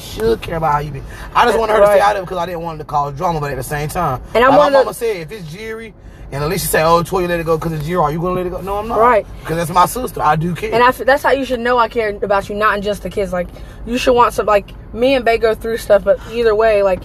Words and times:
she 0.00 0.18
should 0.20 0.42
care 0.42 0.56
about 0.56 0.72
how 0.72 0.78
you 0.80 0.90
be. 0.92 1.02
I 1.34 1.44
just 1.46 1.58
wanted 1.58 1.74
her 1.74 1.78
to 1.80 1.84
Right. 1.86 1.96
stay 1.98 2.00
out 2.00 2.16
of 2.16 2.22
it 2.22 2.26
because 2.26 2.38
I 2.38 2.46
didn't 2.46 2.62
want 2.62 2.80
it 2.80 2.84
to 2.84 2.88
cause 2.88 3.16
drama, 3.16 3.40
but 3.40 3.50
at 3.50 3.56
the 3.56 3.62
same 3.62 3.88
time, 3.88 4.20
And 4.34 4.44
I'm 4.44 4.50
like 4.50 4.58
my 4.58 4.66
of 4.66 4.72
the- 4.72 4.78
mama 4.78 4.94
said, 4.94 5.16
if 5.18 5.32
it's 5.32 5.50
Jerry, 5.52 5.94
and 6.32 6.42
Elisha 6.42 6.66
say, 6.66 6.82
"Oh, 6.82 7.02
Toy, 7.02 7.20
you 7.20 7.28
let 7.28 7.38
it 7.38 7.46
go 7.46 7.56
because 7.58 7.72
it's 7.72 7.86
Jerry," 7.86 7.98
are 8.02 8.10
you 8.10 8.18
gonna 8.20 8.34
let 8.34 8.46
it 8.46 8.50
go? 8.50 8.60
No, 8.60 8.76
I'm 8.78 8.88
not. 8.88 8.98
Right. 8.98 9.24
Because 9.40 9.56
that's 9.56 9.70
my 9.70 9.86
sister. 9.86 10.20
I 10.20 10.34
do 10.36 10.54
care. 10.54 10.72
And 10.74 10.82
I, 10.82 10.88
f- 10.88 10.98
that's 10.98 11.22
how 11.22 11.30
you 11.30 11.44
should 11.44 11.60
know 11.60 11.78
I 11.78 11.88
care 11.88 12.08
about 12.22 12.48
you, 12.48 12.56
not 12.56 12.80
just 12.80 13.02
the 13.02 13.10
kids. 13.10 13.32
Like 13.32 13.46
you 13.86 13.98
should 13.98 14.14
want 14.14 14.32
some. 14.34 14.46
Like 14.46 14.72
me 14.92 15.14
and 15.14 15.24
Bay 15.24 15.38
go 15.38 15.54
through 15.54 15.76
stuff, 15.76 16.02
but 16.02 16.18
either 16.32 16.54
way, 16.54 16.82
like 16.82 17.02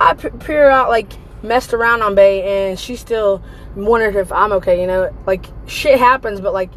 I 0.00 0.14
peer 0.14 0.70
out, 0.70 0.88
like 0.88 1.12
messed 1.42 1.74
around 1.74 2.00
on 2.02 2.14
Bay, 2.14 2.68
and 2.70 2.78
she 2.78 2.96
still 2.96 3.42
wondered 3.76 4.16
if 4.16 4.32
I'm 4.32 4.52
okay. 4.52 4.80
You 4.80 4.86
know, 4.86 5.10
like 5.26 5.46
shit 5.66 5.98
happens, 5.98 6.40
but 6.40 6.54
like 6.54 6.70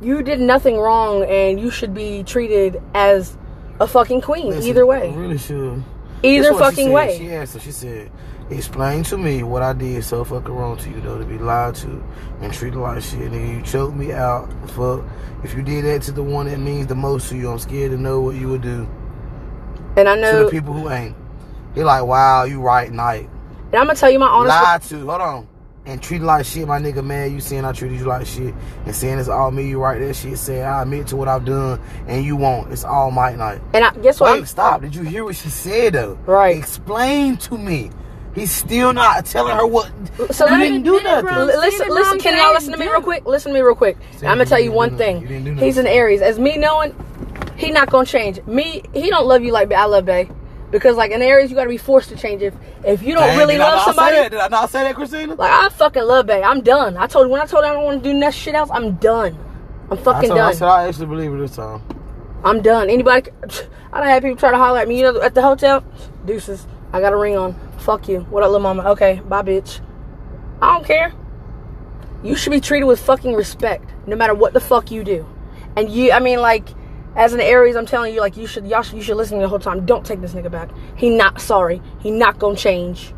you 0.00 0.22
did 0.22 0.38
nothing 0.38 0.78
wrong, 0.78 1.24
and 1.24 1.58
you 1.58 1.70
should 1.70 1.92
be 1.94 2.22
treated 2.22 2.80
as 2.94 3.36
a 3.82 3.86
fucking 3.86 4.20
queen. 4.20 4.50
Listen, 4.50 4.68
either 4.70 4.82
I 4.82 4.84
way, 4.84 5.12
really 5.12 5.38
should. 5.38 5.82
either 6.22 6.52
she 6.52 6.58
fucking 6.58 6.86
said. 6.86 6.94
way. 6.94 7.18
She 7.18 7.32
asked 7.32 7.54
her. 7.54 7.60
She 7.60 7.72
said, 7.72 8.10
"Explain 8.50 9.02
to 9.04 9.18
me 9.18 9.42
what 9.42 9.62
I 9.62 9.72
did 9.72 10.04
so 10.04 10.24
fucking 10.24 10.54
wrong 10.54 10.76
to 10.78 10.88
you, 10.90 11.00
though, 11.00 11.18
to 11.18 11.24
be 11.24 11.38
lied 11.38 11.74
to 11.76 12.02
and 12.40 12.52
treated 12.52 12.78
like 12.78 13.02
shit. 13.02 13.20
Nigga, 13.32 13.56
you 13.56 13.62
choked 13.62 13.96
me 13.96 14.12
out. 14.12 14.48
Fuck. 14.70 15.04
If 15.44 15.54
you 15.56 15.62
did 15.62 15.84
that 15.84 16.02
to 16.02 16.12
the 16.12 16.22
one 16.22 16.46
that 16.46 16.58
means 16.58 16.86
the 16.86 16.94
most 16.94 17.28
to 17.30 17.36
you, 17.36 17.50
I'm 17.50 17.58
scared 17.58 17.90
to 17.90 17.96
know 17.98 18.20
what 18.20 18.36
you 18.36 18.48
would 18.50 18.62
do 18.62 18.86
And 19.96 20.08
I 20.08 20.14
to 20.14 20.20
know, 20.20 20.44
the 20.44 20.50
people 20.50 20.72
who 20.72 20.88
ain't. 20.88 21.16
He 21.74 21.82
like, 21.82 22.04
wow, 22.04 22.44
you 22.44 22.60
right, 22.62 22.92
night. 22.92 23.28
and 23.72 23.74
I'm 23.80 23.86
gonna 23.86 23.96
tell 23.98 24.10
you 24.10 24.18
my 24.20 24.28
honest. 24.28 24.48
Lied 24.48 24.82
to. 24.82 25.06
Hold 25.08 25.20
on." 25.20 25.48
And 25.84 26.00
treated 26.00 26.24
like 26.24 26.46
shit, 26.46 26.68
my 26.68 26.78
nigga, 26.78 27.04
man. 27.04 27.32
You 27.32 27.40
saying 27.40 27.64
I 27.64 27.72
treated 27.72 27.98
you 27.98 28.06
like 28.06 28.24
shit 28.24 28.54
and 28.86 28.94
saying 28.94 29.18
it's 29.18 29.28
all 29.28 29.50
me. 29.50 29.68
You 29.68 29.80
right 29.82 29.98
that 29.98 30.14
shit. 30.14 30.38
Saying 30.38 30.62
I 30.62 30.82
admit 30.82 31.08
to 31.08 31.16
what 31.16 31.26
I've 31.26 31.44
done 31.44 31.80
and 32.06 32.24
you 32.24 32.36
won't. 32.36 32.72
It's 32.72 32.84
all 32.84 33.10
my 33.10 33.34
night. 33.34 33.60
And 33.74 33.84
I, 33.84 33.92
guess 33.94 34.20
what? 34.20 34.30
Wait, 34.30 34.36
I'm- 34.36 34.46
stop. 34.46 34.80
Did 34.82 34.94
you 34.94 35.02
hear 35.02 35.24
what 35.24 35.34
she 35.34 35.48
said 35.48 35.94
though? 35.94 36.16
Right. 36.24 36.56
Explain 36.56 37.36
to 37.38 37.58
me. 37.58 37.90
He's 38.34 38.52
still 38.52 38.92
not 38.92 39.26
telling 39.26 39.56
her 39.56 39.66
what. 39.66 39.90
So 40.30 40.46
you 40.46 40.52
let 40.52 40.60
me- 40.60 40.68
didn't 40.68 40.84
do 40.84 41.00
nothing. 41.02 41.26
bro. 41.26 41.44
Listen, 41.46 41.88
listen, 41.88 42.18
can 42.20 42.38
y'all 42.38 42.54
listen 42.54 42.72
to 42.72 42.78
me 42.78 42.86
real 42.86 43.02
quick? 43.02 43.26
Listen 43.26 43.50
to 43.52 43.54
me 43.58 43.60
real 43.62 43.74
quick. 43.74 43.98
Said 44.12 44.28
I'm 44.28 44.38
gonna 44.38 44.48
tell 44.48 44.60
you 44.60 44.70
one 44.72 44.96
thing. 44.96 45.26
You 45.26 45.54
He's 45.56 45.78
an. 45.78 45.86
Aries. 45.88 46.22
As 46.22 46.38
me 46.38 46.56
knowing, 46.56 46.94
he 47.56 47.72
not 47.72 47.90
gonna 47.90 48.06
change. 48.06 48.40
Me, 48.46 48.82
he 48.94 49.10
don't 49.10 49.26
love 49.26 49.42
you 49.42 49.50
like 49.52 49.70
I 49.72 49.84
love 49.84 50.04
Bay. 50.06 50.30
Because 50.72 50.96
like 50.96 51.12
in 51.12 51.22
Aries, 51.22 51.50
you 51.50 51.56
gotta 51.56 51.68
be 51.68 51.76
forced 51.76 52.08
to 52.08 52.16
change. 52.16 52.42
If 52.42 52.54
if 52.84 53.02
you 53.02 53.12
don't 53.14 53.28
Dang, 53.28 53.38
really 53.38 53.54
did 53.54 53.60
I 53.60 53.64
love 53.66 53.76
not 53.76 53.84
somebody, 53.94 54.16
Say 54.16 54.22
that? 54.22 54.30
Did 54.32 54.40
I 54.40 54.48
not 54.48 54.70
say 54.70 54.82
that, 54.84 54.94
Christina? 54.96 55.34
like 55.34 55.50
I 55.52 55.68
fucking 55.68 56.02
love 56.02 56.26
Bay. 56.26 56.42
I'm 56.42 56.62
done. 56.62 56.96
I 56.96 57.06
told 57.06 57.30
when 57.30 57.40
I 57.40 57.46
told 57.46 57.64
him 57.64 57.70
I 57.70 57.74
don't 57.74 57.84
want 57.84 58.02
to 58.02 58.12
do 58.12 58.18
that 58.20 58.34
shit 58.34 58.54
else. 58.54 58.70
I'm 58.72 58.94
done. 58.96 59.38
I'm 59.90 59.98
I, 59.98 60.02
fucking 60.02 60.30
told, 60.30 60.40
I 60.40 60.44
done. 60.46 60.54
said 60.54 60.68
I 60.68 60.88
actually 60.88 61.06
believe 61.06 61.32
it 61.32 61.36
this 61.38 61.56
time. 61.56 61.82
I'm 62.44 62.62
done. 62.62 62.88
Anybody, 62.90 63.30
I 63.92 64.00
don't 64.00 64.08
have 64.08 64.22
people 64.22 64.38
try 64.38 64.50
to 64.50 64.56
holler 64.56 64.80
at 64.80 64.88
me. 64.88 64.98
You 64.98 65.12
know, 65.12 65.20
at 65.20 65.34
the 65.34 65.42
hotel, 65.42 65.84
deuces. 66.24 66.66
I 66.92 67.00
got 67.00 67.12
a 67.12 67.16
ring 67.16 67.36
on. 67.36 67.54
Fuck 67.78 68.08
you. 68.08 68.20
What 68.30 68.42
up, 68.42 68.48
little 68.50 68.60
mama? 68.62 68.90
Okay, 68.92 69.20
bye, 69.28 69.42
bitch. 69.42 69.80
I 70.60 70.74
don't 70.74 70.86
care. 70.86 71.12
You 72.22 72.34
should 72.36 72.50
be 72.50 72.60
treated 72.60 72.86
with 72.86 73.00
fucking 73.00 73.34
respect, 73.34 73.90
no 74.06 74.16
matter 74.16 74.34
what 74.34 74.52
the 74.52 74.60
fuck 74.60 74.90
you 74.90 75.04
do. 75.04 75.26
And 75.76 75.90
you, 75.90 76.12
I 76.12 76.20
mean, 76.20 76.40
like, 76.40 76.68
as 77.16 77.32
an 77.32 77.40
Aries, 77.40 77.76
I'm 77.76 77.86
telling 77.86 78.14
you, 78.14 78.20
like, 78.20 78.36
you 78.36 78.46
should, 78.46 78.66
y'all 78.66 78.82
should, 78.82 78.94
you 78.96 79.02
should 79.02 79.16
listen 79.16 79.34
to 79.34 79.38
me 79.38 79.42
the 79.44 79.48
whole 79.48 79.58
time. 79.58 79.84
Don't 79.86 80.04
take 80.04 80.20
this 80.20 80.32
nigga 80.32 80.50
back. 80.50 80.70
He 80.96 81.10
not 81.10 81.40
sorry. 81.40 81.82
He 82.00 82.10
not 82.10 82.38
gonna 82.38 82.56
change. 82.56 83.12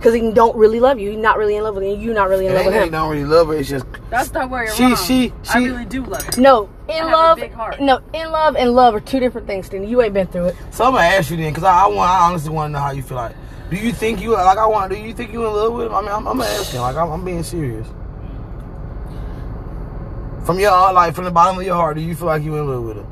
Cause 0.00 0.14
he 0.14 0.32
don't 0.32 0.56
really 0.56 0.80
love 0.80 0.98
you. 0.98 1.10
He 1.10 1.16
not 1.16 1.38
really 1.38 1.54
in 1.54 1.62
love 1.62 1.76
with 1.76 1.84
you. 1.84 1.94
You 1.94 2.12
not 2.12 2.28
really 2.28 2.46
in 2.46 2.50
It 2.50 2.56
love 2.56 2.62
ain't 2.62 2.66
with 2.66 2.74
that 2.74 2.80
he 2.80 2.86
him. 2.88 2.92
don't 2.92 3.08
really 3.10 3.24
love 3.24 3.46
her. 3.46 3.54
It's 3.54 3.68
just 3.68 3.86
That's 4.10 4.32
not 4.32 4.50
where 4.50 4.64
you're 4.64 4.74
She- 4.74 4.82
wrong. 4.82 4.96
she- 4.96 5.32
I 5.50 5.60
she- 5.60 5.68
really 5.68 5.84
do 5.84 6.04
love 6.04 6.24
you. 6.36 6.42
No, 6.42 6.68
in 6.88 6.96
have 6.96 7.06
a 7.06 7.10
love. 7.12 7.38
big 7.38 7.52
heart. 7.52 7.80
No, 7.80 8.00
in 8.12 8.32
love 8.32 8.56
and 8.56 8.72
love 8.72 8.96
are 8.96 9.00
two 9.00 9.20
different 9.20 9.46
things, 9.46 9.66
Stina. 9.66 9.86
You 9.86 10.02
ain't 10.02 10.12
been 10.12 10.26
through 10.26 10.46
it. 10.46 10.56
so. 10.72 10.86
I'm 10.86 10.94
gonna 10.94 11.04
ask 11.04 11.30
you 11.30 11.36
then, 11.36 11.50
because 11.52 11.62
I, 11.62 11.84
I 11.84 11.86
want. 11.86 12.10
I 12.10 12.18
honestly 12.28 12.50
want 12.50 12.70
to 12.70 12.72
know 12.72 12.80
how 12.80 12.90
you 12.90 13.02
feel 13.02 13.16
like. 13.16 13.36
Do 13.70 13.76
you 13.76 13.92
think 13.92 14.20
you 14.20 14.32
like? 14.32 14.58
I 14.58 14.66
want. 14.66 14.90
To 14.90 14.98
do 14.98 15.02
you 15.04 15.14
think 15.14 15.32
you 15.32 15.46
in 15.46 15.52
love 15.52 15.72
with 15.72 15.86
him? 15.86 15.94
I 15.94 16.00
mean, 16.00 16.10
I'm, 16.10 16.26
I'm 16.26 16.40
asking. 16.40 16.80
Like, 16.80 16.96
I'm, 16.96 17.08
I'm 17.12 17.24
being 17.24 17.44
serious. 17.44 17.86
From 20.44 20.58
your 20.58 20.70
heart, 20.70 20.94
like 20.94 21.14
from 21.14 21.24
the 21.24 21.30
bottom 21.30 21.58
of 21.58 21.64
your 21.64 21.76
heart, 21.76 21.96
do 21.96 22.02
you 22.02 22.14
feel 22.14 22.26
like 22.26 22.42
you 22.42 22.56
in 22.56 22.68
love 22.68 22.82
with 22.84 22.96
him? 22.98 23.06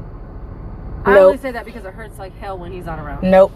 I 1.05 1.15
Nope. 1.15 1.27
only 1.27 1.39
say 1.39 1.53
that 1.53 1.65
because 1.65 1.85
it 1.85 1.95
hurts 1.95 2.19
like 2.19 2.37
hell 2.39 2.59
when 2.59 2.73
he's 2.73 2.85
not 2.87 2.99
around. 2.99 3.23
Nope. 3.23 3.53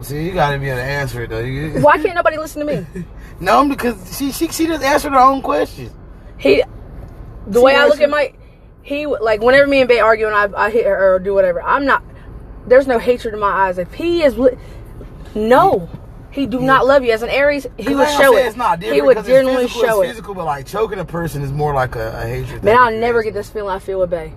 See, 0.00 0.24
you 0.24 0.32
gotta 0.32 0.58
be 0.58 0.68
able 0.68 0.78
to 0.78 0.82
answer 0.84 1.22
it 1.22 1.30
though. 1.30 1.40
You, 1.40 1.70
Why 1.80 1.98
can't 1.98 2.14
nobody 2.14 2.38
listen 2.38 2.66
to 2.66 2.76
me? 2.76 3.04
No, 3.40 3.68
because 3.68 4.16
she 4.16 4.30
she 4.30 4.48
she 4.48 4.66
just 4.68 4.84
answered 4.84 5.12
her 5.12 5.18
own 5.18 5.42
question. 5.42 5.90
He, 6.38 6.62
the 7.46 7.58
See, 7.58 7.64
way 7.64 7.74
I 7.74 7.78
that's 7.78 7.90
look 7.90 8.00
at 8.00 8.10
my, 8.10 8.34
he 8.82 9.06
like 9.06 9.40
whenever 9.40 9.66
me 9.66 9.80
and 9.80 9.88
Bay 9.88 9.98
argue 9.98 10.26
and 10.28 10.34
I, 10.34 10.66
I 10.66 10.70
hit 10.70 10.86
her 10.86 11.14
or 11.14 11.18
do 11.18 11.34
whatever, 11.34 11.60
I'm 11.60 11.84
not. 11.84 12.04
There's 12.68 12.86
no 12.86 13.00
hatred 13.00 13.34
in 13.34 13.40
my 13.40 13.50
eyes. 13.50 13.78
If 13.78 13.94
he 13.94 14.22
is, 14.22 14.38
li- 14.38 14.56
no, 15.34 15.88
he 16.32 16.46
do 16.46 16.60
not 16.60 16.86
love 16.86 17.04
you. 17.04 17.12
As 17.12 17.22
an 17.22 17.28
Aries, 17.28 17.66
He 17.78 17.94
would 17.94 18.08
show 18.08 18.36
it. 18.36 18.46
It's 18.46 18.56
not 18.56 18.80
different 18.80 18.94
he 18.94 19.02
would 19.02 19.24
genuinely 19.24 19.64
physical, 19.68 19.88
show 19.88 20.02
it. 20.02 20.08
Physical, 20.08 20.34
but 20.34 20.44
like 20.46 20.66
choking 20.66 20.98
a 20.98 21.04
person 21.04 21.42
is 21.42 21.52
more 21.52 21.74
like 21.74 21.94
a, 21.94 22.16
a 22.18 22.26
hatred. 22.26 22.64
Man. 22.64 22.76
I'll 22.76 22.92
never 22.92 23.22
get 23.22 23.34
this 23.34 23.50
feeling 23.50 23.70
I 23.74 23.78
feel 23.78 24.00
with 24.00 24.10
Bay. 24.10 24.32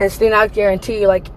And 0.00 0.10
Steen, 0.10 0.32
I 0.32 0.46
guarantee 0.48 1.00
you, 1.00 1.06
like 1.08 1.28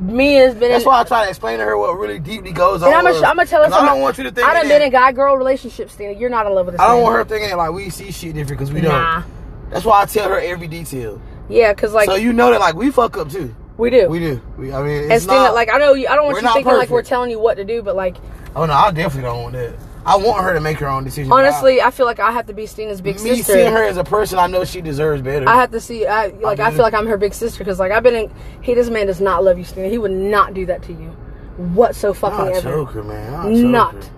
me 0.00 0.34
has 0.34 0.54
been. 0.54 0.70
That's 0.70 0.84
in, 0.84 0.88
why 0.88 1.00
I 1.00 1.04
try 1.04 1.24
to 1.24 1.28
explain 1.30 1.58
to 1.58 1.64
her 1.64 1.76
what 1.76 1.98
really 1.98 2.18
deeply 2.18 2.52
goes 2.52 2.82
on. 2.82 2.88
And 2.88 2.96
I'm 2.96 3.04
gonna, 3.04 3.16
us. 3.16 3.22
I'm 3.24 3.36
gonna 3.36 3.48
tell 3.48 3.62
her 3.62 3.70
'Cause 3.70 3.82
I 3.82 3.86
don't 3.86 4.00
want 4.00 4.18
you 4.18 4.24
to 4.24 4.30
think. 4.30 4.46
I 4.46 4.54
done 4.54 4.68
been 4.68 4.82
in 4.82 4.90
guy 4.90 5.12
girl 5.12 5.36
relationships, 5.36 5.94
Stina. 5.94 6.12
You're 6.12 6.30
not 6.30 6.46
in 6.46 6.54
love 6.54 6.66
with 6.66 6.74
this. 6.74 6.80
I 6.80 6.88
don't 6.88 6.96
man. 6.96 7.02
want 7.04 7.16
her 7.16 7.24
thinking 7.24 7.56
like 7.56 7.72
we 7.72 7.90
see 7.90 8.12
shit 8.12 8.34
different 8.34 8.58
because 8.60 8.72
we 8.72 8.80
don't. 8.80 9.24
That's 9.70 9.84
why 9.84 10.02
I 10.02 10.06
tell 10.06 10.28
her 10.28 10.38
every 10.38 10.68
detail. 10.68 11.20
Yeah, 11.48 11.74
cause 11.74 11.92
like 11.92 12.08
so 12.08 12.14
you 12.14 12.32
know 12.32 12.50
that 12.52 12.60
like 12.60 12.74
we 12.74 12.90
fuck 12.90 13.16
up 13.16 13.30
too. 13.30 13.54
We 13.76 13.90
do. 13.90 14.08
We 14.08 14.18
do. 14.18 14.42
We, 14.56 14.72
I 14.72 14.82
mean, 14.82 15.10
and 15.10 15.26
not, 15.26 15.54
like 15.54 15.72
I 15.72 15.78
know 15.78 15.94
you. 15.94 16.08
I 16.08 16.14
don't 16.14 16.26
want 16.26 16.36
you 16.36 16.42
not 16.42 16.54
thinking 16.54 16.72
like 16.72 16.90
we're 16.90 17.02
telling 17.02 17.30
you 17.30 17.38
what 17.38 17.56
to 17.56 17.64
do, 17.64 17.82
but 17.82 17.96
like 17.96 18.16
Oh 18.56 18.66
no, 18.66 18.72
I 18.72 18.90
definitely 18.90 19.22
don't 19.28 19.42
want 19.42 19.54
that. 19.54 19.74
I 20.06 20.16
want 20.16 20.44
her 20.44 20.52
to 20.52 20.60
make 20.60 20.78
her 20.78 20.86
own 20.86 21.02
decision. 21.02 21.30
but 21.30 21.36
I- 21.36 21.48
honestly, 21.48 21.80
I 21.80 21.90
feel 21.90 22.06
like 22.06 22.20
I 22.20 22.30
have 22.30 22.46
to 22.46 22.52
be 22.52 22.66
Stina's 22.66 23.00
big 23.00 23.16
me 23.16 23.36
sister. 23.36 23.54
Me 23.54 23.60
seeing 23.60 23.72
her 23.72 23.82
as 23.82 23.96
a 23.96 24.04
person, 24.04 24.38
I 24.38 24.46
know 24.46 24.64
she 24.64 24.80
deserves 24.80 25.22
better. 25.22 25.48
I 25.48 25.56
have 25.56 25.70
to 25.70 25.80
see. 25.80 26.06
I 26.06 26.26
like. 26.26 26.60
I 26.60 26.70
do. 26.70 26.76
feel 26.76 26.84
like 26.84 26.94
I'm 26.94 27.06
her 27.06 27.16
big 27.16 27.34
sister 27.34 27.58
because 27.58 27.78
like 27.78 27.90
I've 27.90 28.02
been 28.02 28.14
in. 28.14 28.34
He, 28.60 28.74
this 28.74 28.90
man 28.90 29.06
does 29.06 29.20
not 29.20 29.42
love 29.42 29.58
you, 29.58 29.64
Stina. 29.64 29.88
He 29.88 29.98
would 29.98 30.10
not 30.10 30.54
do 30.54 30.66
that 30.66 30.82
to 30.84 30.92
you, 30.92 31.08
whatso 31.56 32.12
fucking 32.12 32.38
I'll 32.38 32.54
ever. 32.54 33.02
man. 33.02 33.34
I'll 33.34 33.50
Not. 33.50 34.10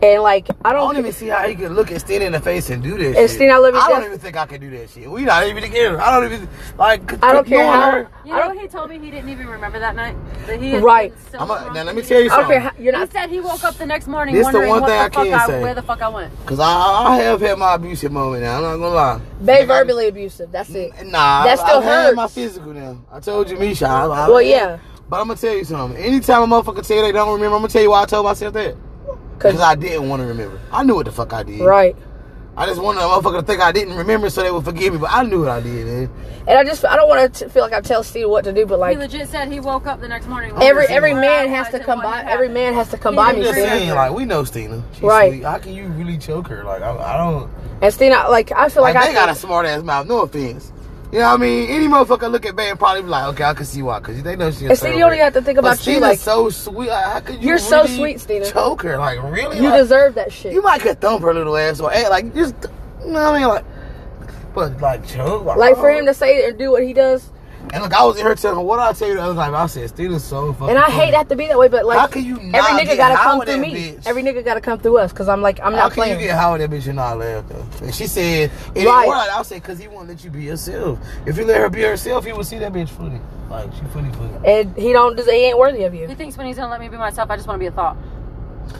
Her. 0.00 0.06
And 0.14 0.22
like 0.22 0.48
I 0.64 0.70
I 0.70 0.72
don't. 0.72 0.88
don't 0.94 0.98
even 0.98 1.12
see 1.12 1.28
how 1.28 1.46
he 1.46 1.54
could 1.54 1.72
look 1.72 1.90
at 1.92 2.00
Stina 2.00 2.24
in 2.24 2.32
the 2.32 2.40
face 2.40 2.70
and 2.70 2.82
do 2.82 2.96
this. 2.96 3.16
And 3.16 3.28
shit. 3.28 3.30
Stina, 3.30 3.54
I 3.54 3.58
love 3.58 3.74
you 3.74 3.80
I 3.80 3.88
don't 3.88 4.04
even 4.04 4.18
think 4.18 4.36
I 4.36 4.46
can 4.46 4.60
do 4.60 4.70
that 4.70 4.90
shit. 4.90 5.10
We 5.10 5.22
not 5.24 5.46
even 5.46 5.62
together. 5.62 6.00
I 6.00 6.14
don't 6.20 6.32
even 6.32 6.48
like. 6.78 7.22
I 7.22 7.32
don't 7.32 7.46
care 7.46 7.58
knowing 7.64 7.80
how- 7.80 7.90
Her, 7.90 8.08
You 8.24 8.32
know, 8.34 8.50
he 8.58 8.68
told 8.68 8.90
me 8.90 8.98
he 8.98 9.10
didn't 9.10 9.28
even 9.30 9.46
remember 9.48 9.78
that 9.78 9.96
night. 9.96 10.16
That 10.46 10.60
he 10.60 10.76
Right. 10.76 11.12
so 11.32 11.38
I'm 11.38 11.50
a, 11.50 11.72
now 11.74 11.82
let 11.84 11.94
me 11.96 12.02
tell 12.02 12.18
you 12.20 12.28
didn't- 12.28 12.32
I 12.32 12.36
don't 12.36 12.44
something. 12.44 12.60
care. 12.60 12.60
How, 12.60 12.72
you're 12.78 12.92
He 12.92 12.98
not. 12.98 13.12
said 13.12 13.30
he 13.30 13.40
woke 13.40 13.64
up 13.64 13.74
the 13.76 13.86
next 13.86 14.06
morning 14.06 14.34
This 14.34 14.46
the 14.46 14.52
wondering 14.52 14.68
one 14.70 14.80
what 14.82 14.88
thing 14.90 14.98
the 14.98 15.04
I 15.04 15.08
fuck 15.10 15.24
can 15.24 15.34
I, 15.34 15.46
say. 15.46 15.62
where 15.62 15.74
the 15.74 15.82
fuck 15.82 16.02
I 16.02 16.08
went. 16.08 16.46
Cause 16.46 16.60
I, 16.60 16.64
I 16.66 17.16
have 17.22 17.40
had 17.40 17.58
my 17.58 17.74
abusive 17.74 18.12
moment 18.12 18.42
now. 18.44 18.56
I'm 18.56 18.62
not 18.62 18.76
gonna 18.76 18.88
lie. 18.94 19.20
They 19.40 19.52
Like, 19.52 19.62
I- 19.62 19.64
verbally 19.66 20.08
abusive. 20.08 20.52
That's 20.52 20.70
it. 20.70 20.92
Nah, 21.06 21.44
That 21.44 21.58
I- 21.58 21.62
still 21.62 21.78
I've 21.78 21.84
had 21.84 22.04
hurts. 22.04 22.16
my 22.16 22.26
physical 22.28 22.72
now. 22.74 22.98
I 23.12 23.20
told 23.20 23.50
you, 23.50 23.56
Misha. 23.56 23.86
I, 23.86 24.04
I, 24.06 24.28
Well, 24.28 24.42
yeah. 24.42 24.78
But 25.08 25.20
I'm 25.20 25.28
gonna 25.28 25.40
tell 25.40 25.54
you 25.54 25.64
something. 25.64 25.98
Anytime 26.02 26.52
a 26.52 26.62
motherfucker 26.62 26.86
tell 26.86 26.98
you 26.98 27.02
they 27.02 27.12
don't 27.12 27.32
remember, 27.32 27.56
I'm 27.56 27.62
gonna 27.62 27.72
tell 27.72 27.82
you 27.82 27.90
why 27.90 28.02
I 28.02 28.06
told 28.06 28.26
myself 28.26 28.52
that. 28.54 28.76
Because 29.38 29.60
I 29.60 29.74
didn't 29.74 30.08
want 30.08 30.20
to 30.22 30.26
remember. 30.26 30.60
I 30.72 30.82
knew 30.84 30.94
what 30.96 31.06
the 31.06 31.12
fuck 31.12 31.32
I 31.32 31.42
did. 31.42 31.60
right. 31.60 31.96
I 32.56 32.66
just 32.66 32.82
wanted 32.82 32.98
a 32.98 33.02
motherfucker 33.04 33.38
to 33.38 33.42
think 33.46 33.60
I 33.60 33.70
didn't 33.70 33.94
remember 33.94 34.28
so 34.30 34.42
they 34.42 34.50
would 34.50 34.64
forgive 34.64 34.92
me, 34.92 34.98
but 34.98 35.10
I 35.12 35.22
knew 35.22 35.42
what 35.42 35.48
I 35.50 35.60
did, 35.60 35.86
man. 35.86 36.10
And 36.48 36.58
I 36.58 36.64
just 36.64 36.84
I 36.84 36.96
don't 36.96 37.08
want 37.08 37.32
to 37.34 37.48
feel 37.50 37.62
like 37.62 37.72
I 37.72 37.80
tell 37.80 38.02
Steve 38.02 38.28
what 38.28 38.42
to 38.46 38.52
do, 38.52 38.66
but 38.66 38.80
like 38.80 38.96
He 38.96 38.98
legit 38.98 39.28
said 39.28 39.52
he 39.52 39.60
woke 39.60 39.86
up 39.86 40.00
the 40.00 40.08
next 40.08 40.26
morning. 40.26 40.50
every 40.50 40.86
wondering 40.86 40.90
every 40.90 41.14
man 41.14 41.48
has 41.50 41.68
to 41.68 41.76
and 41.76 41.84
come 41.84 42.02
by. 42.02 42.24
Every 42.24 42.48
man 42.48 42.74
has 42.74 42.88
to 42.90 42.98
come 42.98 43.12
He 43.14 43.16
by 43.16 43.32
me, 43.32 43.42
just 43.42 43.52
Stina. 43.52 43.68
saying, 43.68 43.90
like, 43.90 44.12
we 44.12 44.24
know 44.24 44.42
Stina. 44.42 44.82
She's 44.92 45.02
Right. 45.02 45.30
sweet. 45.34 45.44
How 45.44 45.58
can 45.58 45.72
you 45.72 45.84
really 45.86 46.18
choke 46.18 46.48
her? 46.48 46.64
Like, 46.64 46.82
I, 46.82 46.96
I 46.96 47.16
don't. 47.18 47.48
And 47.80 47.94
Stina, 47.94 48.28
like 48.28 48.50
I 48.50 48.68
feel 48.70 48.82
Like, 48.82 48.96
like, 48.96 49.04
they 49.04 49.10
I 49.12 49.14
got 49.14 49.28
a 49.28 49.36
smart 49.36 49.64
ass 49.64 49.84
mouth. 49.84 50.08
No 50.08 50.22
offense. 50.22 50.72
You 51.10 51.20
know 51.20 51.30
what 51.30 51.34
I 51.34 51.36
mean? 51.38 51.70
Any 51.70 51.86
motherfucker 51.86 52.30
look 52.30 52.44
at 52.44 52.54
Bay 52.54 52.68
and 52.68 52.78
probably 52.78 53.00
be 53.02 53.08
like, 53.08 53.28
okay, 53.28 53.44
I 53.44 53.54
can 53.54 53.64
see 53.64 53.80
why, 53.80 53.98
because 53.98 54.22
they 54.22 54.36
know 54.36 54.50
she's. 54.50 54.62
And 54.68 54.76
Stina, 54.76 54.92
you 54.94 55.00
don't 55.00 55.12
even 55.14 55.24
have 55.24 55.32
to 55.34 55.42
think 55.42 55.56
But 55.56 55.60
about 55.60 55.76
you, 55.78 55.94
Stina's 55.94 56.02
like- 56.02 56.18
so 56.18 56.50
sweet. 56.50 56.88
Like, 56.90 57.04
how 57.04 57.20
could 57.20 57.42
you? 57.42 57.48
You're 57.48 57.58
so 57.58 57.84
really 57.84 57.96
sweet, 57.96 58.20
Stina. 58.20 58.50
Choke 58.50 58.82
her, 58.82 58.98
like 58.98 59.22
really? 59.22 59.56
you 59.56 59.70
Like, 59.70 59.80
deserve 59.80 60.14
that 60.16 60.30
shit. 60.32 60.52
You 60.52 60.60
might 60.60 60.82
could 60.82 61.00
thump 61.00 61.22
her 61.22 61.32
little 61.32 61.56
ass 61.56 61.80
or 61.80 61.92
act 61.92 62.10
like 62.10 62.34
just. 62.34 62.54
You 63.00 63.12
know 63.12 63.32
what 63.32 63.34
I 63.34 63.38
mean? 63.38 63.48
Like, 63.48 63.64
but 64.54 64.80
like 64.82 65.06
choke. 65.06 65.44
like 65.44 65.76
for 65.76 65.90
oh. 65.90 65.98
him 65.98 66.06
to 66.06 66.12
say 66.12 66.46
and 66.46 66.58
do 66.58 66.70
what 66.70 66.82
he 66.82 66.92
does, 66.92 67.30
And 67.72 67.82
look, 67.82 67.92
I 67.92 68.04
was 68.04 68.18
in 68.18 68.24
her 68.26 68.34
telling 68.34 68.64
what 68.66 68.78
I 68.78 68.92
tell 68.92 69.08
you 69.08 69.14
the 69.14 69.22
other 69.22 69.34
time. 69.34 69.54
I 69.54 69.66
said 69.66 69.88
Stina's 69.90 70.24
so 70.24 70.52
fucking. 70.54 70.70
and 70.70 70.78
I 70.78 70.82
funny. 70.88 70.94
hate 70.94 71.10
to 71.12 71.16
have 71.18 71.28
to 71.28 71.36
be 71.36 71.46
that 71.48 71.58
way, 71.58 71.68
but 71.68 71.84
like 71.84 71.98
How 71.98 72.06
can 72.06 72.24
you 72.24 72.36
every 72.36 72.52
nigga 72.72 72.84
get 72.86 72.96
gotta 72.96 73.16
high 73.16 73.24
come 73.24 73.40
through 73.44 73.58
me. 73.58 73.74
bitch? 73.74 74.06
Every 74.06 74.22
nigga 74.22 74.44
gotta 74.44 74.60
come 74.60 74.78
through 74.78 74.98
us, 74.98 75.12
cause 75.12 75.28
I'm 75.28 75.42
like 75.42 75.60
I'm 75.60 75.72
How 75.72 75.80
not 75.80 75.92
can 75.92 75.94
playing. 76.04 76.20
you 76.20 76.26
get 76.26 76.36
high 76.36 76.50
with 76.52 76.60
that 76.62 76.70
bitch 76.74 76.86
and 76.86 76.96
not 76.96 77.18
laugh 77.18 77.44
though? 77.48 77.64
And 77.84 77.94
she 77.94 78.06
said, 78.06 78.50
it 78.74 78.86
Right. 78.86 79.04
ain't 79.04 79.12
right. 79.12 79.28
I 79.30 79.42
said, 79.42 79.62
cause 79.62 79.78
he 79.78 79.88
won't 79.88 80.08
let 80.08 80.24
you 80.24 80.30
be 80.30 80.44
yourself. 80.44 80.98
If 81.26 81.36
you 81.36 81.44
let 81.44 81.60
her 81.60 81.68
be 81.68 81.82
herself, 81.82 82.24
he 82.24 82.32
would 82.32 82.46
see 82.46 82.58
that 82.58 82.72
bitch 82.72 82.88
funny. 82.88 83.20
Like 83.50 83.72
she 83.74 83.80
funny 83.94 84.10
funny. 84.12 84.32
and 84.46 84.76
he 84.76 84.92
don't. 84.92 85.18
He 85.18 85.30
ain't 85.30 85.58
worthy 85.58 85.84
of 85.84 85.94
you. 85.94 86.06
He 86.06 86.14
thinks 86.14 86.36
when 86.36 86.46
he's 86.46 86.56
gonna 86.56 86.70
let 86.70 86.80
me 86.80 86.88
be 86.88 86.96
myself, 86.98 87.30
I 87.30 87.36
just 87.36 87.48
want 87.48 87.56
to 87.56 87.60
be 87.60 87.66
a 87.66 87.70
thought. 87.72 87.96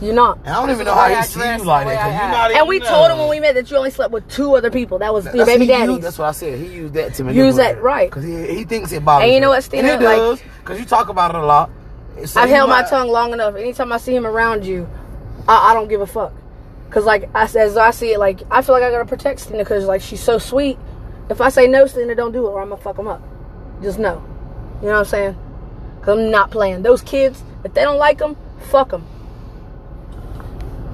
You're 0.00 0.14
not. 0.14 0.38
And 0.38 0.48
I 0.48 0.60
don't 0.60 0.70
even 0.70 0.86
know 0.86 0.94
how 0.94 1.08
he 1.08 1.14
I 1.14 1.22
see 1.22 1.40
you 1.40 1.64
like 1.64 1.86
the 1.86 1.92
that. 1.92 2.02
Cause 2.02 2.12
you 2.12 2.18
act. 2.20 2.32
not 2.32 2.50
even 2.50 2.60
And 2.60 2.68
we 2.68 2.80
told 2.80 3.10
him 3.10 3.18
when 3.18 3.28
we 3.28 3.40
met 3.40 3.54
that 3.54 3.70
you 3.70 3.76
only 3.76 3.90
slept 3.90 4.12
with 4.12 4.28
two 4.28 4.54
other 4.54 4.70
people. 4.70 4.98
That 4.98 5.12
was 5.12 5.24
your 5.34 5.44
baby 5.46 5.66
daddy. 5.66 5.98
That's 5.98 6.18
what 6.18 6.28
I 6.28 6.32
said. 6.32 6.58
He 6.58 6.66
used 6.66 6.94
that 6.94 7.14
to 7.14 7.24
me. 7.24 7.32
Use 7.34 7.56
manipulate 7.56 7.76
that, 7.76 7.82
right. 7.82 8.10
Cause 8.10 8.24
he, 8.24 8.46
he 8.54 8.64
thinks 8.64 8.92
it 8.92 9.04
bothers 9.04 9.24
And 9.24 9.34
you 9.34 9.40
know 9.40 9.48
what, 9.50 9.64
Stina, 9.64 9.88
And 9.88 10.02
it 10.02 10.04
like- 10.04 10.16
does. 10.16 10.42
Cause 10.64 10.78
you 10.78 10.84
talk 10.84 11.08
about 11.08 11.34
it 11.34 11.40
a 11.40 11.44
lot. 11.44 11.70
So 12.24 12.40
I've 12.40 12.48
you 12.48 12.54
held 12.54 12.70
my 12.70 12.82
tongue 12.82 13.08
long 13.08 13.32
enough. 13.32 13.54
Anytime 13.56 13.92
I 13.92 13.98
see 13.98 14.14
him 14.14 14.26
around 14.26 14.64
you, 14.64 14.88
I, 15.46 15.70
I 15.70 15.74
don't 15.74 15.88
give 15.88 16.00
a 16.00 16.06
fuck. 16.06 16.32
Cause 16.90 17.04
like 17.04 17.28
I 17.34 17.44
as 17.44 17.76
I 17.76 17.90
see 17.90 18.12
it, 18.12 18.18
like 18.18 18.40
I 18.50 18.62
feel 18.62 18.74
like 18.74 18.82
I 18.82 18.90
gotta 18.90 19.04
protect 19.04 19.40
Stina 19.40 19.58
because 19.58 19.84
like 19.86 20.00
she's 20.00 20.22
so 20.22 20.38
sweet. 20.38 20.78
If 21.28 21.40
I 21.40 21.48
say 21.50 21.66
no, 21.66 21.86
Stina, 21.86 22.14
don't 22.14 22.32
do 22.32 22.46
it, 22.46 22.50
or 22.50 22.62
I'm 22.62 22.70
gonna 22.70 22.80
fuck 22.80 22.98
him 22.98 23.08
up. 23.08 23.22
Just 23.82 23.98
no. 23.98 24.22
You 24.80 24.86
know 24.88 24.92
what 24.94 24.98
I'm 25.00 25.04
saying? 25.04 25.36
Cause 26.02 26.18
I'm 26.18 26.30
not 26.30 26.50
playing. 26.50 26.82
Those 26.82 27.02
kids, 27.02 27.42
if 27.64 27.74
they 27.74 27.82
don't 27.82 27.98
like 27.98 28.18
them, 28.18 28.36
fuck 28.70 28.90
them. 28.90 29.06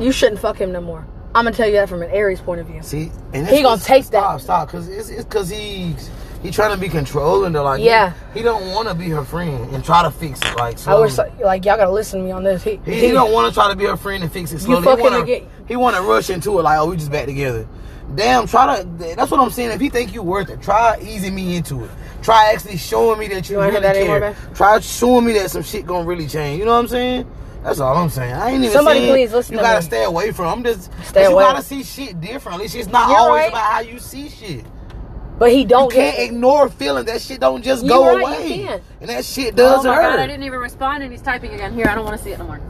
You 0.00 0.12
shouldn't 0.12 0.40
fuck 0.40 0.56
him 0.58 0.72
no 0.72 0.80
more. 0.80 1.06
I'm 1.34 1.44
gonna 1.44 1.56
tell 1.56 1.66
you 1.66 1.72
that 1.74 1.88
from 1.88 2.02
an 2.02 2.10
Aries 2.10 2.40
point 2.40 2.60
of 2.60 2.66
view. 2.66 2.80
See, 2.82 3.10
and 3.32 3.46
He 3.46 3.62
gonna 3.62 3.80
taste 3.80 4.08
stop, 4.08 4.38
that. 4.38 4.40
Stop, 4.40 4.40
stop, 4.40 4.68
because 4.68 4.88
it's 4.88 5.08
it's 5.08 5.24
because 5.24 5.48
he's 5.48 6.10
he 6.42 6.50
trying 6.50 6.72
to 6.74 6.80
be 6.80 6.88
controlling. 6.88 7.54
To 7.54 7.62
like, 7.62 7.82
Yeah. 7.82 8.12
he, 8.32 8.40
he 8.40 8.44
don't 8.44 8.70
want 8.72 8.86
to 8.88 8.94
be 8.94 9.08
her 9.08 9.24
friend 9.24 9.74
and 9.74 9.84
try 9.84 10.02
to 10.02 10.10
fix 10.10 10.40
it. 10.42 10.56
Like, 10.56 10.74
I 10.74 10.78
slowly. 10.78 11.02
wish 11.08 11.18
like 11.42 11.64
y'all 11.64 11.76
gotta 11.76 11.90
listen 11.90 12.20
to 12.20 12.24
me 12.26 12.30
on 12.32 12.44
this. 12.44 12.62
He, 12.62 12.78
He, 12.84 13.06
he 13.06 13.10
don't 13.12 13.32
want 13.32 13.48
to 13.48 13.54
try 13.54 13.68
to 13.70 13.76
be 13.76 13.84
her 13.86 13.96
friend 13.96 14.22
and 14.22 14.30
fix 14.32 14.52
it 14.52 14.60
slowly. 14.60 14.84
fuck 14.84 14.98
he 14.98 15.02
wanna, 15.02 15.20
again. 15.20 15.48
He 15.66 15.74
want 15.76 15.96
to 15.96 16.02
rush 16.02 16.30
into 16.30 16.58
it 16.58 16.62
like, 16.62 16.78
oh, 16.78 16.90
we 16.90 16.96
just 16.96 17.10
back 17.10 17.26
together. 17.26 17.66
Damn, 18.14 18.46
try 18.46 18.76
to. 18.80 18.84
That's 19.16 19.30
what 19.30 19.40
I'm 19.40 19.50
saying. 19.50 19.70
If 19.70 19.80
he 19.80 19.88
think 19.88 20.12
you 20.14 20.22
worth 20.22 20.50
it, 20.50 20.60
try 20.62 20.98
easing 21.02 21.34
me 21.34 21.56
into 21.56 21.82
it. 21.82 21.90
Try 22.22 22.52
actually 22.52 22.76
showing 22.76 23.18
me 23.18 23.28
that 23.28 23.48
you, 23.48 23.56
You 23.56 23.62
really 23.70 23.84
anymore, 23.86 24.20
care. 24.20 24.32
babe? 24.34 24.54
Try 24.54 24.78
showing 24.80 25.24
me 25.24 25.32
that 25.32 25.50
some 25.50 25.62
shit 25.62 25.86
gonna 25.86 26.04
really 26.06 26.26
change. 26.28 26.58
You 26.58 26.66
know 26.66 26.72
what 26.74 26.80
I'm 26.80 26.88
saying? 26.88 27.30
That's 27.64 27.80
all 27.80 27.96
I'm 27.96 28.10
saying. 28.10 28.34
I 28.34 28.50
ain't 28.50 28.58
even 28.58 28.70
Somebody 28.70 29.00
saying 29.00 29.12
please 29.12 29.32
listen 29.32 29.54
You 29.54 29.58
to 29.58 29.62
gotta 29.62 29.80
me. 29.80 29.86
stay 29.86 30.04
away 30.04 30.32
from. 30.32 30.46
I'm 30.46 30.64
just. 30.64 30.90
Stay 31.06 31.24
away. 31.24 31.44
You 31.44 31.50
gotta 31.50 31.62
see 31.62 31.82
shit 31.82 32.20
differently. 32.20 32.66
It's 32.66 32.88
not 32.88 33.08
You're 33.08 33.18
always 33.18 33.42
right. 33.44 33.48
about 33.50 33.72
how 33.72 33.80
you 33.80 33.98
see 33.98 34.28
shit. 34.28 34.64
but 35.38 35.50
he 35.50 35.64
don't 35.64 35.92
You 35.92 35.98
can't 35.98 36.16
get 36.16 36.26
ignore 36.26 36.68
feelings. 36.68 37.06
That 37.06 37.22
shit 37.22 37.40
don't 37.40 37.62
just 37.62 37.82
You 37.84 37.88
go 37.88 38.04
right, 38.06 38.18
you 38.18 38.22
away. 38.22 38.48
can't. 38.66 38.82
And 39.00 39.10
that 39.10 39.24
shit 39.24 39.54
oh 39.54 39.56
does 39.56 39.80
oh 39.80 39.88
my 39.88 39.94
hurt. 39.96 40.02
god, 40.02 40.18
I 40.20 40.26
didn't 40.26 40.44
even 40.44 40.60
respond 40.60 41.02
and 41.04 41.12
he's 41.12 41.22
typing 41.22 41.52
again. 41.54 41.72
Here, 41.74 41.86
I 41.88 41.94
don't 41.94 42.04
want 42.04 42.18
to 42.18 42.22
see 42.22 42.32
it 42.32 42.38
no 42.38 42.46
more. 42.46 42.60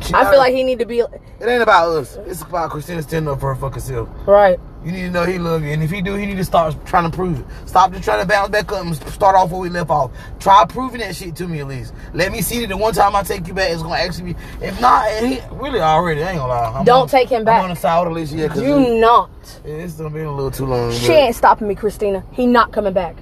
She 0.00 0.14
I 0.14 0.28
feel 0.28 0.38
like 0.38 0.52
he 0.52 0.64
need 0.64 0.80
to 0.80 0.86
be 0.86 0.98
it 1.00 1.10
ain't 1.48 1.62
about 1.62 1.90
us. 1.90 2.16
It's 2.26 2.42
about 2.42 2.70
Christina 2.70 3.02
standing 3.02 3.32
up 3.32 3.40
for 3.40 3.54
her 3.54 3.60
fucking 3.60 3.82
self. 3.82 4.08
right. 4.26 4.58
You 4.84 4.90
need 4.90 5.02
to 5.02 5.10
know 5.10 5.24
he 5.24 5.38
love 5.38 5.62
you, 5.62 5.70
and 5.70 5.82
if 5.82 5.90
he 5.92 6.02
do, 6.02 6.14
he 6.14 6.26
need 6.26 6.38
to 6.38 6.44
start 6.44 6.74
trying 6.86 7.08
to 7.08 7.16
prove 7.16 7.38
it. 7.38 7.46
Stop 7.66 7.92
just 7.92 8.02
trying 8.02 8.20
to 8.20 8.26
bounce 8.26 8.48
back 8.50 8.70
up 8.72 8.84
and 8.84 8.96
start 9.12 9.36
off 9.36 9.50
where 9.52 9.60
we 9.60 9.68
left 9.68 9.90
off. 9.90 10.10
Try 10.40 10.64
proving 10.68 11.00
that 11.00 11.14
shit 11.14 11.36
to 11.36 11.46
me 11.46 11.60
at 11.60 11.68
least. 11.68 11.94
Let 12.14 12.32
me 12.32 12.42
see 12.42 12.60
that 12.60 12.66
the 12.68 12.76
one 12.76 12.92
time 12.92 13.14
I 13.14 13.22
take 13.22 13.46
you 13.46 13.54
back, 13.54 13.70
it's 13.70 13.82
gonna 13.82 13.94
actually 13.94 14.32
be. 14.32 14.40
If 14.60 14.80
not, 14.80 15.06
eh, 15.06 15.26
he 15.26 15.40
really 15.54 15.80
already. 15.80 16.24
I 16.24 16.30
ain't 16.30 16.38
gonna 16.38 16.52
lie. 16.52 16.72
I'm 16.80 16.84
Don't 16.84 17.02
on- 17.02 17.08
take 17.08 17.28
him 17.28 17.44
back. 17.44 17.58
I'm 17.58 17.64
on 17.64 17.70
the 17.70 17.76
side 17.76 18.00
with 18.00 18.08
Elisha, 18.16 18.34
yeah, 18.36 18.48
cause 18.48 18.58
Do 18.58 18.78
it- 18.78 19.00
not. 19.00 19.30
it's 19.64 19.94
gonna 19.94 20.10
be 20.10 20.20
a 20.22 20.30
little 20.30 20.50
too 20.50 20.66
long. 20.66 20.90
She 20.92 21.06
but- 21.08 21.16
ain't 21.16 21.36
stopping 21.36 21.68
me, 21.68 21.74
Christina. 21.76 22.24
He 22.32 22.46
not 22.46 22.72
coming 22.72 22.92
back. 22.92 23.16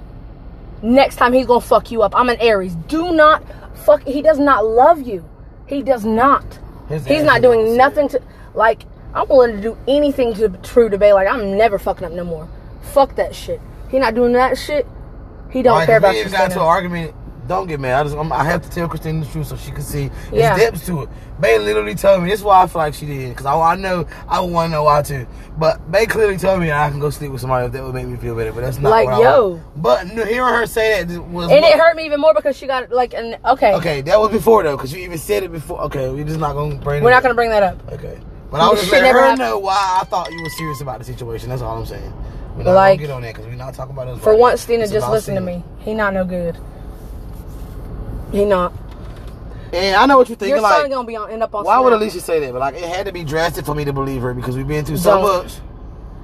Next 0.81 1.17
time 1.17 1.31
he's 1.31 1.45
gonna 1.45 1.61
fuck 1.61 1.91
you 1.91 2.01
up. 2.01 2.15
I'm 2.17 2.29
an 2.29 2.37
Aries. 2.39 2.73
Do 2.87 3.11
not 3.11 3.43
fuck. 3.75 4.01
He 4.03 4.23
does 4.23 4.39
not 4.39 4.65
love 4.65 5.01
you. 5.03 5.23
He 5.67 5.83
does 5.83 6.03
not. 6.05 6.43
His 6.89 7.05
He's 7.05 7.23
not 7.23 7.41
doing 7.43 7.77
nothing 7.77 8.09
to 8.09 8.21
like. 8.55 8.85
I'm 9.13 9.27
willing 9.27 9.55
to 9.57 9.61
do 9.61 9.77
anything 9.87 10.33
to 10.35 10.49
prove 10.49 10.91
to 10.91 10.97
Bay 10.97 11.13
like 11.13 11.27
I'm 11.27 11.57
never 11.57 11.77
fucking 11.77 12.05
up 12.05 12.11
no 12.13 12.23
more. 12.23 12.47
Fuck 12.81 13.15
that 13.15 13.35
shit. 13.35 13.59
He 13.89 13.99
not 13.99 14.15
doing 14.15 14.33
that 14.33 14.57
shit. 14.57 14.87
He 15.49 15.61
don't 15.61 15.75
Like, 15.75 15.87
care 15.87 15.97
about 15.97 16.15
you. 16.15 16.29
got 16.29 16.45
into 16.45 16.59
an 16.61 16.65
argument. 16.65 17.13
Don't 17.47 17.67
get 17.67 17.79
mad. 17.81 17.99
I 17.99 18.03
just 18.03 18.15
I'm, 18.15 18.31
I 18.31 18.45
have 18.45 18.61
to 18.61 18.69
tell 18.69 18.87
Christina 18.87 19.25
the 19.25 19.29
truth 19.29 19.47
so 19.47 19.57
she 19.57 19.71
can 19.71 19.81
see 19.81 20.07
there's 20.29 20.33
Yeah. 20.43 20.55
depths 20.57 20.85
to 20.85 21.01
it. 21.03 21.09
Bay 21.41 21.57
literally 21.59 21.95
told 21.95 22.23
me 22.23 22.29
this 22.29 22.39
is 22.39 22.45
why 22.45 22.61
I 22.61 22.67
feel 22.67 22.79
like 22.81 22.93
she 22.93 23.05
did 23.05 23.29
because 23.29 23.45
I, 23.45 23.59
I 23.59 23.75
know 23.75 24.05
I 24.29 24.39
would 24.39 24.51
want 24.51 24.67
to 24.69 24.71
know 24.71 24.83
why 24.83 25.01
too. 25.01 25.27
But 25.57 25.91
Bay 25.91 26.05
clearly 26.05 26.37
told 26.37 26.61
me 26.61 26.71
I 26.71 26.89
can 26.89 26.99
go 26.99 27.09
sleep 27.09 27.31
with 27.31 27.41
somebody 27.41 27.65
if 27.65 27.73
that 27.73 27.83
would 27.83 27.93
make 27.95 28.07
me 28.07 28.15
feel 28.15 28.35
better. 28.35 28.53
But 28.53 28.61
that's 28.61 28.77
not 28.79 28.91
Like, 28.91 29.07
yo. 29.07 29.59
But 29.75 30.07
hearing 30.07 30.53
her 30.53 30.65
say 30.65 31.03
that 31.03 31.19
was 31.25 31.51
And 31.51 31.61
what- 31.61 31.73
it 31.73 31.77
hurt 31.79 31.97
me 31.97 32.05
even 32.05 32.21
more 32.21 32.33
because 32.33 32.55
she 32.55 32.67
got 32.67 32.89
like 32.91 33.13
an 33.13 33.35
okay. 33.45 33.73
Okay, 33.73 34.01
that 34.01 34.17
was 34.19 34.29
before 34.31 34.63
though 34.63 34.77
because 34.77 34.93
you 34.93 34.99
even 35.01 35.17
said 35.17 35.43
it 35.43 35.51
before. 35.51 35.81
Okay, 35.81 36.09
we're 36.09 36.23
just 36.23 36.39
not 36.39 36.53
gonna 36.53 36.75
bring. 36.75 37.03
We're 37.03 37.09
not 37.09 37.17
up. 37.17 37.23
gonna 37.23 37.35
bring 37.35 37.49
that 37.49 37.63
up. 37.63 37.91
Okay, 37.91 38.17
but 38.51 38.61
I 38.61 38.69
was 38.69 38.79
just 38.81 38.91
letting 38.91 39.11
her 39.11 39.19
happened. 39.21 39.39
know 39.39 39.57
why 39.59 39.99
I 40.01 40.05
thought 40.05 40.31
you 40.31 40.41
were 40.43 40.49
serious 40.49 40.81
about 40.81 40.99
the 40.99 41.05
situation. 41.05 41.49
That's 41.49 41.61
all 41.61 41.77
I'm 41.77 41.85
saying. 41.85 42.13
We're 42.57 42.63
not 42.63 42.73
Like, 42.73 42.99
gonna 42.99 43.07
get 43.07 43.13
on 43.13 43.21
that 43.21 43.33
because 43.35 43.47
we're 43.47 43.55
not 43.55 43.73
talking 43.73 43.93
about 43.93 44.07
us. 44.09 44.19
For 44.21 44.31
right 44.31 44.39
once. 44.39 44.61
Stina, 44.61 44.87
just 44.87 45.09
listen 45.09 45.35
to 45.35 45.41
me. 45.41 45.63
He 45.79 45.93
not 45.93 46.13
no 46.13 46.25
good. 46.25 46.57
He 48.31 48.45
not. 48.45 48.73
And 49.73 49.95
I 49.95 50.05
know 50.05 50.17
what 50.17 50.27
you're 50.27 50.35
thinking. 50.35 50.55
Your 50.55 50.61
like, 50.61 50.81
son 50.81 50.89
gonna 50.89 51.07
be 51.07 51.15
on 51.15 51.31
end 51.31 51.43
up 51.43 51.55
on. 51.55 51.63
Why 51.63 51.79
would 51.79 51.93
Elisha 51.93 52.19
say 52.19 52.39
that? 52.41 52.51
But 52.51 52.59
like, 52.59 52.75
it 52.75 52.83
had 52.83 53.05
to 53.05 53.13
be 53.13 53.23
drastic 53.23 53.65
for 53.65 53.73
me 53.73 53.85
to 53.85 53.93
believe 53.93 54.21
her 54.21 54.33
because 54.33 54.57
we've 54.57 54.67
been 54.67 54.83
through 54.83 54.97
so 54.97 55.11
Don't. 55.21 55.43
much, 55.45 55.53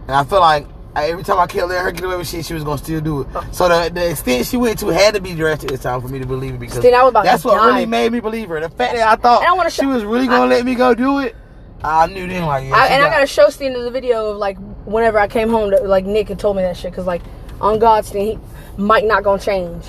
and 0.07 0.15
I 0.15 0.23
feel 0.25 0.41
like 0.41 0.67
I- 0.95 1.07
every 1.09 1.23
time 1.23 1.39
I 1.39 1.47
kept 1.47 1.67
letting 1.67 1.83
her 1.85 1.91
get 1.91 2.03
away 2.03 2.17
with 2.17 2.27
shit, 2.27 2.45
she 2.45 2.53
was 2.53 2.63
gonna 2.65 2.77
still 2.77 2.99
do 2.99 3.21
it. 3.21 3.27
Oh. 3.33 3.45
So 3.51 3.69
the, 3.69 3.89
the 3.93 4.09
extent 4.11 4.47
she 4.47 4.57
went 4.57 4.79
to 4.79 4.87
had 4.87 5.13
to 5.13 5.21
be 5.21 5.33
drastic 5.33 5.69
this 5.69 5.81
time 5.81 6.01
for 6.01 6.09
me 6.09 6.19
to 6.19 6.25
believe 6.25 6.55
it 6.55 6.59
because 6.59 6.83
I 6.83 7.07
about 7.07 7.23
that's 7.23 7.45
what 7.45 7.55
die. 7.55 7.67
really 7.67 7.85
made 7.85 8.11
me 8.11 8.19
believe 8.19 8.49
her. 8.49 8.59
The 8.59 8.69
fact 8.69 8.95
that 8.95 9.07
I 9.07 9.15
thought 9.15 9.43
I 9.43 9.69
she 9.69 9.85
was 9.85 10.03
really 10.03 10.27
gonna 10.27 10.47
let 10.47 10.65
me 10.65 10.75
go 10.75 10.93
do 10.93 11.19
it, 11.19 11.35
I 11.87 12.07
knew 12.07 12.27
then 12.27 12.45
like 12.45 12.67
yeah. 12.67 12.75
I, 12.75 12.87
and 12.87 13.03
I 13.03 13.07
got- 13.07 13.13
gotta 13.15 13.27
show 13.27 13.49
Stina 13.49 13.79
the 13.79 13.91
video 13.91 14.31
of 14.31 14.37
like 14.37 14.57
whenever 14.85 15.19
I 15.19 15.27
came 15.27 15.49
home, 15.49 15.71
that, 15.71 15.85
like 15.87 16.05
Nick 16.05 16.29
had 16.29 16.39
told 16.39 16.55
me 16.57 16.63
that 16.63 16.77
shit. 16.77 16.93
Cause 16.93 17.05
like 17.05 17.21
on 17.61 17.79
God's 17.79 18.07
Stina, 18.09 18.31
he 18.33 18.39
might 18.81 19.05
not 19.05 19.23
gonna 19.23 19.41
change, 19.41 19.85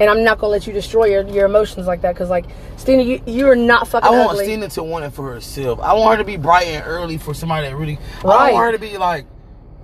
and 0.00 0.10
I'm 0.10 0.24
not 0.24 0.38
gonna 0.38 0.50
let 0.52 0.66
you 0.66 0.72
destroy 0.72 1.04
your, 1.06 1.26
your 1.28 1.46
emotions 1.46 1.86
like 1.86 2.02
that. 2.02 2.16
Cause 2.16 2.30
like 2.30 2.46
Stina, 2.76 3.02
you 3.02 3.22
you 3.26 3.48
are 3.48 3.56
not 3.56 3.86
fucking 3.88 4.06
I 4.06 4.10
want 4.10 4.30
ugly. 4.32 4.44
Stina 4.46 4.68
to 4.70 4.82
want 4.82 5.04
it 5.04 5.10
for 5.10 5.32
herself. 5.32 5.78
I 5.80 5.92
want 5.94 6.16
her 6.18 6.22
to 6.24 6.26
be 6.26 6.36
bright 6.36 6.66
and 6.68 6.84
early 6.86 7.18
for 7.18 7.34
somebody 7.34 7.68
that 7.68 7.76
really. 7.76 7.98
I 8.24 8.26
Right. 8.26 8.46
don't 8.46 8.54
want 8.54 8.66
her 8.66 8.72
to 8.72 8.78
be 8.78 8.96
like 8.98 9.26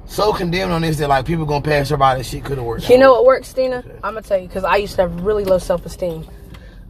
so 0.07 0.33
condemned 0.33 0.73
on 0.73 0.81
this 0.83 0.97
that 0.99 1.09
like 1.09 1.27
people 1.27 1.45
gonna 1.45 1.63
pass 1.63 1.91
her 1.91 1.97
by 1.99 2.17
that 2.17 2.25
shit 2.25 2.45
could 2.45 2.57
have 2.59 2.67
worked. 2.67 2.89
You 2.89 2.99
know 2.99 3.13
what 3.13 3.25
works, 3.27 3.49
Stina? 3.49 3.85
I'm 4.03 4.15
gonna 4.15 4.23
tell 4.23 4.39
you 4.39 4.49
because 4.49 4.65
I 4.65 4.77
used 4.77 4.97
to 4.97 5.03
have 5.03 5.21
really 5.21 5.45
low 5.45 5.59
self 5.59 5.85
esteem. 5.87 6.27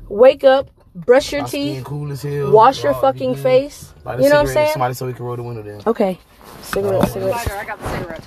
Wake 0.08 0.44
up, 0.44 0.70
brush 1.06 1.32
your 1.32 1.42
My 1.42 1.48
skin 1.48 1.74
teeth, 1.76 1.84
cool 1.84 2.12
as 2.12 2.22
hell. 2.22 2.50
wash 2.50 2.82
your 2.82 2.92
raw, 2.92 3.00
fucking 3.00 3.34
be 3.34 3.40
face. 3.42 3.92
Light 4.04 4.20
You 4.20 4.28
know 4.28 4.36
what 4.36 4.40
I'm 4.48 4.54
saying? 4.54 4.72
Somebody 4.72 4.94
so 4.94 5.06
we 5.06 5.12
can 5.12 5.24
roll 5.24 5.36
the 5.36 5.42
window 5.42 5.62
down. 5.62 5.82
Okay. 5.86 6.18
Cigarette, 6.62 7.02
Oh. 7.02 7.06
cigarette. 7.06 7.34
Lighter, 7.36 7.54
I 7.54 7.64
got 7.64 7.78
the 7.80 7.88
cigarette. 7.90 8.22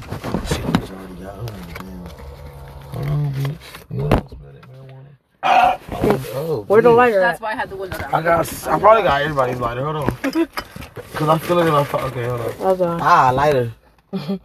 Shit, 0.47 0.65
already 0.91 1.13
got 1.15 1.33
on 1.39 1.45
it. 1.47 1.53
Hold 2.93 3.07
on, 3.07 3.33
bitch. 3.33 3.57
You 3.91 3.97
know 3.97 4.03
what? 4.05 4.29
Smell 4.29 4.51
that 4.53 4.63
marijuana. 5.43 5.79
Oh, 6.35 6.63
Where 6.67 6.81
the 6.81 6.89
bitch. 6.89 6.95
lighter 6.95 7.19
That's 7.19 7.41
why 7.41 7.51
I 7.51 7.55
had 7.55 7.69
the 7.69 7.75
window 7.75 7.97
down. 7.97 8.13
I 8.13 8.21
got. 8.21 8.67
I 8.67 8.79
probably 8.79 9.03
got 9.03 9.21
everybody's 9.21 9.59
lighter. 9.59 9.83
Hold 9.83 9.95
on. 9.97 10.11
Cause 11.13 11.29
I 11.29 11.37
feel 11.39 11.59
it 11.59 11.67
in 11.67 11.73
my 11.73 11.83
phone. 11.83 12.01
Okay, 12.05 12.25
hold 12.25 12.41
on. 12.41 12.51
Hold 12.53 12.81
on. 12.81 12.99
Ah, 13.01 13.31
lighter. 13.31 13.71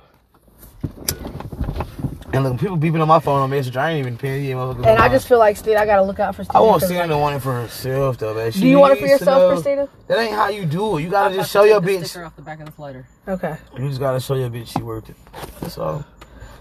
and 2.37 2.45
look, 2.45 2.61
people 2.61 2.77
beeping 2.77 3.01
on 3.03 3.09
my 3.09 3.19
phone 3.21 3.41
on 3.41 3.51
message. 3.51 3.77
I 3.77 3.91
ain't 3.91 4.01
even 4.07 4.17
paying 4.19 4.45
you, 4.45 4.57
motherfucker. 4.57 4.87
And 4.87 4.99
I 4.99 5.09
just 5.09 5.27
feel 5.29 5.39
like, 5.39 5.57
Stina, 5.57 5.81
I 5.81 5.87
gotta 5.87 6.03
look 6.03 6.21
out 6.21 6.35
for 6.35 6.45
Stina. 6.45 6.59
I 6.59 6.63
want 6.63 6.81
'cause, 6.81 6.89
Stina 6.89 7.01
like, 7.01 7.11
to 7.11 7.19
want 7.19 7.37
it 7.37 7.41
for 7.41 7.53
herself, 7.53 8.19
though, 8.19 8.35
man. 8.35 8.53
She 8.53 8.61
Do 8.61 8.67
you 8.67 8.79
want 8.79 8.93
it 8.93 8.97
for 8.97 9.07
needs 9.07 9.19
to 9.19 9.25
yourself, 9.25 9.41
know- 9.43 9.53
Christina? 9.53 9.89
That 10.09 10.19
ain't 10.19 10.35
how 10.35 10.49
you 10.49 10.67
do 10.67 10.99
it. 10.99 11.03
You 11.03 11.11
gotta 11.11 11.27
about 11.35 11.39
just 11.39 11.51
show 11.53 11.63
take 11.63 11.71
your 11.71 11.81
bitch. 11.81 12.07
sticker 12.07 12.25
off 12.25 12.37
the 12.37 12.43
back 12.43 12.61
of 12.61 12.67
this 12.67 12.79
lighter. 12.79 13.07
Okay. 13.29 13.57
You 13.79 13.89
just 13.89 14.01
gotta 14.01 14.21
show 14.21 14.35
your 14.35 14.51
bitch 14.51 14.69
she 14.69 14.83
worked 14.83 15.11
it. 15.11 15.17
That's 15.61 15.79
all. 15.79 16.05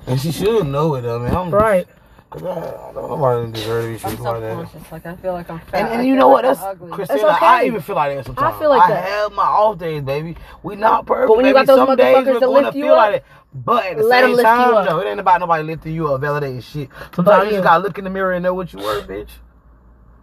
And 0.07 0.19
she 0.19 0.31
should 0.31 0.67
know 0.67 0.93
it, 0.95 1.01
though, 1.01 1.19
man. 1.19 1.35
I'm, 1.35 1.51
Right. 1.51 1.87
Cause 2.29 2.43
I, 2.43 2.49
I 2.49 2.93
don't 2.93 3.09
nobody 3.09 3.51
deserve 3.51 3.83
to 3.83 3.89
be 3.89 3.99
I'm 4.03 4.17
treated 4.17 4.19
like 4.21 4.41
that. 4.41 4.57
self-conscious. 4.57 4.91
Like 4.91 5.05
I 5.05 5.15
feel 5.17 5.33
like 5.33 5.49
I'm 5.49 5.59
fat. 5.61 5.75
And, 5.75 6.01
and 6.01 6.07
you 6.07 6.15
know 6.15 6.27
what? 6.27 6.45
like 6.45 6.45
I'm 6.45 6.55
That's 6.55 6.61
ugly. 6.61 6.91
Christina. 6.91 7.21
That's 7.21 7.37
okay. 7.37 7.45
I 7.45 7.63
even 7.65 7.81
feel 7.81 7.95
like 7.95 8.15
that 8.17 8.25
sometimes. 8.25 8.55
I 8.55 8.59
feel 8.59 8.69
like 8.69 8.83
I 8.83 8.89
that. 8.89 9.05
have 9.05 9.33
my 9.33 9.43
off 9.43 9.77
days, 9.77 10.01
baby. 10.03 10.35
We 10.63 10.75
not 10.75 11.05
perfect. 11.05 11.27
But 11.29 11.37
when 11.37 11.45
you 11.45 11.53
baby. 11.53 11.65
got 11.65 11.67
those 11.67 11.77
Some 11.87 11.95
days 11.95 12.25
motherfuckers 12.25 12.25
we're 12.27 12.39
that 12.39 12.39
gonna 12.41 12.51
lift 12.51 12.75
you 12.75 12.83
feel 12.85 12.93
up, 12.93 12.97
like 12.97 13.13
that. 13.13 13.23
But 13.53 13.85
at 13.85 13.97
the 13.97 14.03
let 14.03 14.23
'em 14.23 14.35
same 14.35 14.43
time, 14.43 14.73
up. 14.75 14.87
though, 14.87 14.99
it 14.99 15.07
ain't 15.07 15.19
about 15.19 15.39
nobody 15.39 15.63
lifting 15.63 15.93
you 15.93 16.13
up, 16.13 16.21
validating 16.21 16.63
shit. 16.63 16.89
But 17.15 17.15
Sometimes 17.15 17.45
you 17.45 17.51
you. 17.51 17.57
just 17.57 17.63
gotta 17.63 17.83
look 17.83 17.97
in 17.97 18.03
the 18.03 18.09
mirror 18.09 18.33
and 18.33 18.43
know 18.43 18.53
what 18.53 18.73
you 18.73 18.79
worth, 18.79 19.07
bitch. 19.07 19.29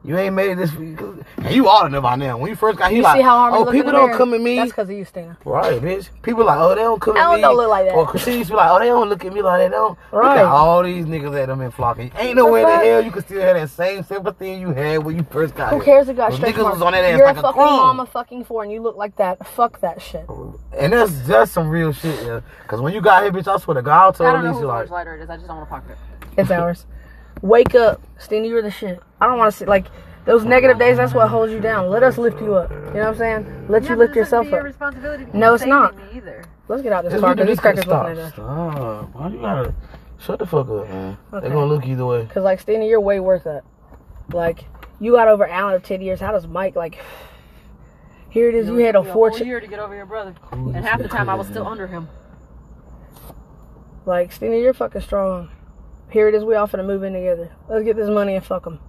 You 0.04 0.18
ain't 0.18 0.35
made 0.35 0.59
this. 0.59 0.73
And 0.73 1.25
you 1.54 1.68
ought 1.68 1.85
to 1.85 1.88
know 1.88 2.00
by 2.00 2.16
now. 2.16 2.37
When 2.37 2.50
you 2.50 2.56
first 2.56 2.76
got 2.76 2.88
here, 2.90 2.97
You 2.99 3.02
like, 3.04 3.18
see 3.18 3.23
how 3.23 3.38
Harmony 3.38 3.61
oh, 3.61 3.64
look 3.66 3.75
in 3.75 3.80
people 3.80 3.92
don't 3.92 4.12
come 4.16 4.35
at 4.35 4.40
me. 4.40 4.56
That's 4.56 4.71
because 4.73 4.88
of 4.90 4.97
you, 4.97 5.04
Stina. 5.04 5.38
Right, 5.44 5.80
bitch. 5.80 6.09
People 6.23 6.44
like, 6.44 6.59
oh, 6.59 6.71
they 6.71 6.82
don't 6.82 7.00
come 7.00 7.16
I 7.16 7.21
at 7.21 7.23
don't 7.25 7.37
me. 7.37 7.42
know 7.42 7.52
look 7.54 7.68
like 7.71 7.87
that. 7.87 7.94
Or 7.94 8.06
Christine 8.06 8.38
used 8.38 8.49
to 8.49 8.54
be 8.54 8.56
like, 8.56 8.71
oh, 8.71 8.78
they 8.80 8.87
don't 8.87 9.09
look 9.09 9.25
at 9.25 9.32
me 9.32 9.42
like. 9.42 9.61
They 9.61 9.68
don't. 9.68 9.90
Look 10.12 10.23
Right. 10.23 10.38
at 10.38 10.44
all 10.44 10.82
these 10.82 11.06
niggas 11.06 11.32
that 11.35 11.47
them 11.47 11.61
in 11.61 11.71
flocking. 11.71 12.11
Ain't 12.18 12.35
no 12.35 12.50
way 12.50 12.62
in 12.62 12.68
the 12.68 12.76
hell 12.76 13.04
you 13.04 13.12
can 13.12 13.23
still 13.23 13.42
have 13.42 13.54
that 13.54 13.71
same 13.71 14.02
sympathy 14.02 14.54
you 14.54 14.73
had 14.73 15.04
when 15.04 15.16
you 15.16 15.25
first 15.30 15.54
got 15.54 15.71
Who 15.71 15.76
here. 15.76 15.85
Who 15.85 15.85
cares? 15.85 16.09
It 16.09 16.16
got 16.16 16.30
Those 16.30 16.38
straight 16.38 16.56
niggas 16.56 16.62
from 16.62 16.71
was 16.73 16.82
on 16.82 16.92
that 16.92 17.04
ass 17.04 17.18
You're 17.18 17.26
like 17.26 17.37
a 17.37 17.38
a 17.38 17.42
fucking 17.42 17.61
crumb. 17.62 17.76
mama 17.76 18.06
fucking 18.06 18.44
four 18.44 18.64
and 18.64 18.73
you 18.73 18.82
look 18.82 18.97
like 18.97 19.14
that. 19.16 19.47
Fuck 19.47 19.80
that 19.82 20.02
shit. 20.02 20.26
And 20.76 20.92
that's 20.92 21.26
just 21.28 21.52
some 21.52 21.68
real 21.68 21.92
shit, 21.92 22.25
yeah. 22.26 22.40
Cause 22.66 22.80
when 22.80 22.92
you 22.92 23.00
got 23.00 23.23
here, 23.23 23.30
bitch, 23.30 23.47
I 23.47 23.56
swear 23.59 23.76
to 23.76 23.82
God, 23.82 24.04
I 24.04 24.09
I 24.09 24.11
told 24.11 24.32
don't 24.32 24.42
know 24.42 24.49
Elisha 24.49 24.61
whose 24.61 24.66
like, 24.68 24.90
lighter 24.90 25.14
it 25.16 25.23
is. 25.23 25.30
I 25.30 25.37
just 25.37 25.47
don't 25.47 25.59
want 25.59 25.68
to 25.68 25.75
pocket 25.75 25.90
it. 25.92 26.40
It's 26.40 26.50
ours. 26.50 26.87
Wake 27.40 27.75
up. 27.75 28.00
Stina, 28.18 28.47
you're 28.47 28.62
the 28.62 28.71
shit. 28.71 29.00
I 29.23 29.26
don't 29.29 29.38
want 29.38 29.52
to 29.52 29.57
see, 29.57 29.64
like, 29.67 29.87
those 30.25 30.45
negative 30.45 30.81
days, 30.81 30.97
that's 30.97 31.14
what 31.14 31.29
holds 31.29 31.52
you 31.52 31.61
down. 31.61 31.88
Let 31.91 32.02
us 32.02 32.19
lift 32.19 32.41
you 32.41 32.57
up. 32.57 32.71
You 32.71 32.76
know 32.76 32.93
what 32.93 33.07
I'm 33.07 33.17
saying? 33.17 33.67
Let 33.69 33.88
you 33.88 33.95
lift 33.95 34.17
yourself 34.17 34.52
up. 34.52 34.64
responsibility. 34.64 35.26
to 35.26 35.37
No, 35.38 35.55
it's 35.55 35.64
not. 35.64 35.95
Either. 36.12 36.45
Let's 36.67 36.83
get 36.83 36.93
out 36.93 37.05
this 37.05 37.21
car 37.21 37.35
because 37.37 37.47
this 37.49 37.61
crackers 37.61 37.85
stop, 37.85 38.09
looking 38.09 38.19
at 38.19 38.25
us. 38.26 38.33
Stop. 38.33 39.14
Why 39.14 39.29
you 39.29 39.41
gotta 39.41 39.75
shut 40.19 40.41
the 40.41 40.47
fuck 40.47 40.69
up, 40.69 40.88
man? 40.88 41.17
Okay. 41.33 41.41
They're 41.47 41.55
gonna 41.55 41.67
look 41.67 41.87
either 41.87 42.05
way. 42.05 42.23
Because, 42.25 42.43
like, 42.43 42.59
Stina, 42.61 42.85
you're 42.85 43.00
way 43.00 43.21
worth 43.21 43.45
that. 43.45 43.62
Like, 44.33 44.64
you 44.99 45.12
got 45.12 45.29
over 45.29 45.47
Allen 45.47 45.75
of 45.75 45.85
10 45.85 46.00
years. 46.00 46.19
How 46.19 46.33
does 46.33 46.49
Mike, 46.49 46.75
like, 46.75 46.99
here 48.29 48.49
it 48.49 48.57
is, 48.57 48.67
you 48.67 48.76
had 48.76 48.97
a 48.97 48.99
Took 48.99 49.05
me 49.07 49.11
whole 49.12 49.21
fortune. 49.31 49.47
year 49.47 49.61
to 49.61 49.67
get 49.69 49.79
over 49.79 49.95
your 49.95 50.07
brother, 50.07 50.35
Ooh, 50.55 50.71
and 50.71 50.85
half 50.85 50.99
the 50.99 51.05
is 51.05 51.11
time 51.12 51.29
I 51.29 51.35
was 51.35 51.47
crazy, 51.47 51.52
still 51.55 51.64
man. 51.64 51.73
under 51.73 51.87
him. 51.87 52.09
Like, 54.05 54.33
Stina, 54.33 54.57
you're 54.57 54.75
fucking 54.75 55.02
strong. 55.02 55.50
Here 56.11 56.29
it 56.29 56.35
is, 56.35 56.45
we 56.45 56.55
all 56.55 56.67
finna 56.67 56.85
move 56.85 57.02
in 57.05 57.12
together. 57.12 57.52
Let's 57.69 57.85
get 57.85 57.97
this 57.97 58.09
money 58.11 58.35
and 58.35 58.45
fuck 58.45 58.64
them. 58.64 58.81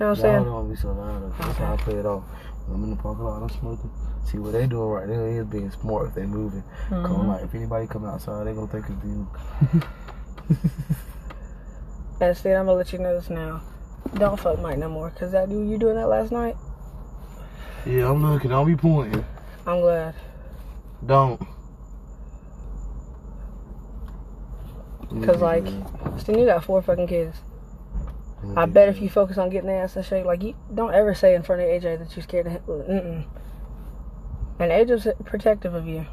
You 0.00 0.06
know 0.06 0.12
what 0.12 0.18
I'm 0.18 0.24
Y'all 0.24 0.32
saying? 0.32 0.44
don't 0.44 0.70
be 0.70 0.76
so 0.76 0.92
loud. 0.92 1.32
That's 1.38 1.58
how 1.58 1.74
I 1.74 1.76
play 1.76 1.94
it 1.96 2.06
off. 2.06 2.24
When 2.66 2.76
I'm 2.76 2.84
in 2.84 2.90
the 2.90 2.96
parking 2.96 3.22
lot, 3.24 3.42
I'm 3.42 3.50
smoking. 3.50 3.90
See 4.24 4.38
what 4.38 4.52
they 4.52 4.66
doing 4.66 4.88
right 4.88 5.06
there 5.06 5.26
is 5.26 5.44
being 5.44 5.70
smart 5.70 6.08
if 6.08 6.14
they 6.14 6.24
moving. 6.24 6.64
Come 6.88 7.04
Mhm. 7.04 7.28
like 7.28 7.42
if 7.44 7.54
anybody 7.54 7.86
come 7.86 8.06
outside, 8.06 8.46
they 8.46 8.54
gonna 8.54 8.66
think 8.66 8.86
it's 8.88 9.04
you. 9.04 9.28
And 12.22 12.36
Steve, 12.36 12.52
I'm 12.56 12.66
gonna 12.66 12.78
let 12.78 12.92
you 12.94 12.98
know 12.98 13.14
this 13.14 13.28
now. 13.28 13.60
Don't 14.14 14.38
fuck 14.40 14.58
Mike 14.60 14.78
no 14.78 14.88
more, 14.88 15.10
cause 15.10 15.32
that 15.32 15.48
dude 15.50 15.68
you 15.68 15.76
doing 15.78 15.96
that 15.96 16.06
last 16.08 16.32
night. 16.32 16.56
Yeah, 17.86 18.10
I'm 18.10 18.22
looking. 18.24 18.50
Don't 18.50 18.66
be 18.66 18.76
pointing. 18.76 19.24
I'm 19.66 19.80
glad. 19.80 20.14
Don't. 21.04 21.40
Cause 25.24 25.40
like, 25.40 25.66
Steve, 26.18 26.38
you 26.38 26.46
got 26.46 26.64
four 26.64 26.80
fucking 26.82 27.06
kids. 27.06 27.36
I 28.42 28.46
mm-hmm. 28.46 28.72
bet 28.72 28.88
if 28.88 29.00
you 29.00 29.10
focus 29.10 29.36
on 29.36 29.50
getting 29.50 29.66
their 29.68 29.82
ass 29.82 29.96
in 29.96 30.02
shape, 30.02 30.24
like 30.24 30.42
you 30.42 30.54
don't 30.74 30.94
ever 30.94 31.14
say 31.14 31.34
in 31.34 31.42
front 31.42 31.60
of 31.60 31.68
AJ 31.68 31.98
that 31.98 32.16
you're 32.16 32.22
scared 32.22 32.46
of 32.46 32.52
him. 32.52 32.62
Uh, 32.66 32.72
mm-mm. 32.72 33.24
And 34.58 34.72
AJ's 34.72 35.08
protective 35.24 35.74
of 35.74 35.86
you. 35.86 36.06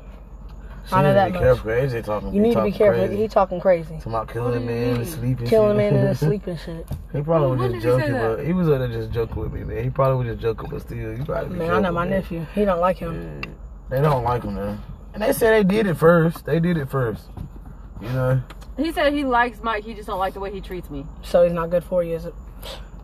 I 0.91 1.01
know 1.03 1.13
that 1.13 1.27
be 1.27 1.33
much. 1.33 1.41
careful. 1.41 1.71
AJ 1.71 2.03
talking. 2.05 2.33
You 2.33 2.41
need 2.41 2.53
to 2.53 2.63
be 2.63 2.71
careful. 2.71 3.07
Crazy. 3.07 3.21
He 3.21 3.27
talking 3.27 3.59
crazy, 3.59 3.95
Talking 3.95 4.11
about 4.11 4.27
What 4.27 4.33
killing 4.33 4.59
do 4.59 4.65
me 4.65 4.73
you 4.73 4.79
in 4.79 4.91
mean? 4.93 4.99
his 5.01 5.13
sleep 5.13 5.39
and 5.39 5.49
killing 5.49 5.77
shit. 5.77 5.93
men 5.93 5.95
in 6.01 6.07
his 6.07 6.19
sleep 6.27 6.47
and 6.47 6.59
shit. 6.59 6.87
He 7.13 7.21
probably 7.21 7.57
When 7.57 7.71
was 7.73 7.83
just 7.83 7.83
joking, 7.83 8.13
but 8.13 8.45
he 8.45 8.53
was 8.53 8.67
there 8.67 8.87
just 8.87 9.11
joking 9.11 9.35
with 9.37 9.53
me, 9.53 9.63
man. 9.63 9.83
He 9.83 9.89
probably 9.89 10.25
was 10.25 10.33
just 10.35 10.41
joking, 10.41 10.69
but 10.69 10.81
still, 10.81 10.97
you 10.97 11.23
gotta 11.25 11.47
be 11.47 11.55
Man, 11.55 11.71
I 11.71 11.79
know 11.81 11.91
my 11.91 12.05
man. 12.05 12.11
nephew. 12.11 12.45
He 12.55 12.63
don't 12.65 12.79
like 12.79 12.97
him. 12.97 13.41
Yeah. 13.43 13.49
They 13.89 14.01
don't 14.01 14.23
like 14.23 14.43
him, 14.43 14.55
man. 14.55 14.81
And 15.13 15.23
they 15.23 15.33
said 15.33 15.51
they 15.51 15.63
did 15.63 15.87
it 15.87 15.95
first. 15.95 16.45
They 16.45 16.59
did 16.59 16.77
it 16.77 16.89
first. 16.89 17.23
You 18.01 18.09
know, 18.09 18.41
He 18.77 18.91
said 18.91 19.13
he 19.13 19.23
likes 19.25 19.61
Mike. 19.63 19.83
He 19.83 19.93
just 19.93 20.07
don't 20.07 20.19
like 20.19 20.33
the 20.33 20.39
way 20.39 20.51
he 20.51 20.61
treats 20.61 20.89
me. 20.89 21.05
So 21.23 21.43
he's 21.43 21.53
not 21.53 21.69
good 21.69 21.83
for 21.83 22.03
you, 22.03 22.15
is 22.15 22.25
it? 22.25 22.33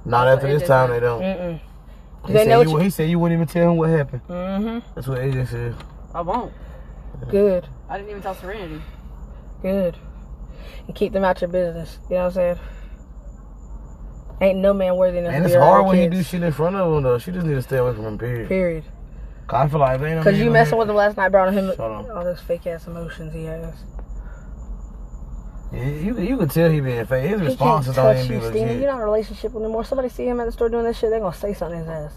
not 0.05 0.25
That's 0.25 0.43
after 0.43 0.59
this 0.59 0.67
time 0.67 0.89
they 0.89 0.99
don't. 0.99 1.21
Mm-mm. 1.21 1.59
He, 2.27 2.33
They 2.33 2.39
said 2.39 2.47
know 2.49 2.61
you, 2.61 2.69
what 2.71 2.77
you- 2.79 2.83
he 2.83 2.89
said 2.89 3.09
you 3.09 3.19
wouldn't 3.19 3.37
even 3.41 3.47
tell 3.47 3.71
him 3.71 3.77
what 3.77 3.89
happened. 3.89 4.21
Mm-hmm. 4.27 4.79
That's 4.95 5.07
what 5.07 5.19
AJ 5.19 5.47
said. 5.49 5.75
I 6.13 6.21
won't. 6.21 6.53
Good. 7.29 7.67
I 7.89 7.97
didn't 7.97 8.09
even 8.09 8.21
tell 8.21 8.35
Serenity. 8.35 8.81
Good. 9.61 9.97
And 10.87 10.95
keep 10.95 11.13
them 11.13 11.23
out 11.23 11.39
your 11.41 11.49
business. 11.49 11.97
You 12.09 12.15
know 12.15 12.21
what 12.23 12.25
I'm 12.27 12.31
saying? 12.33 12.59
Ain't 14.41 14.59
no 14.59 14.73
man 14.73 14.95
worthy 14.97 15.19
enough 15.19 15.33
And 15.33 15.45
it's 15.45 15.55
hard 15.55 15.85
when 15.85 15.97
you 15.97 16.09
kids. 16.09 16.17
do 16.17 16.23
shit 16.23 16.43
in 16.43 16.51
front 16.51 16.75
of 16.75 16.91
him, 16.93 17.03
though. 17.03 17.17
She 17.17 17.31
just 17.31 17.45
need 17.45 17.53
to 17.53 17.61
stay 17.61 17.77
away 17.77 17.93
from 17.93 18.05
him, 18.05 18.17
period. 18.17 18.49
Period. 18.49 18.83
'Cause 19.47 19.65
I 19.65 19.67
feel 19.69 19.79
like, 19.79 20.01
man, 20.01 20.17
Because 20.17 20.39
you 20.39 20.49
messing 20.49 20.77
with 20.77 20.89
him 20.89 20.95
last 20.95 21.17
night 21.17 21.29
brought 21.29 21.53
him 21.53 21.67
Shut 21.69 21.79
up. 21.79 22.09
all 22.13 22.23
those 22.23 22.39
fake 22.41 22.65
ass 22.67 22.87
emotions 22.87 23.33
he 23.33 23.45
has. 23.45 23.73
Yeah, 25.73 25.85
you, 25.85 26.19
you 26.19 26.37
could 26.37 26.51
tell 26.51 26.69
he 26.69 26.79
being 26.81 27.05
fake. 27.05 27.23
His 27.23 27.31
He 27.31 27.47
can't 27.47 27.49
responses 27.49 27.95
don't 27.95 28.15
touch 28.15 28.25
even 28.25 28.41
you, 28.41 28.47
Steven. 28.49 28.61
Legit. 28.67 28.81
You're 28.81 28.91
not 28.91 28.97
in 28.97 29.01
a 29.01 29.05
relationship 29.05 29.51
with 29.53 29.61
him 29.61 29.65
anymore. 29.65 29.83
Somebody 29.83 30.09
see 30.09 30.27
him 30.27 30.39
at 30.39 30.45
the 30.45 30.51
store 30.51 30.69
doing 30.69 30.83
this 30.83 30.97
shit, 30.99 31.09
they're 31.09 31.19
gonna 31.19 31.35
say 31.35 31.53
something 31.53 31.79
in 31.79 31.85
his 31.85 31.89
ass. 31.89 32.13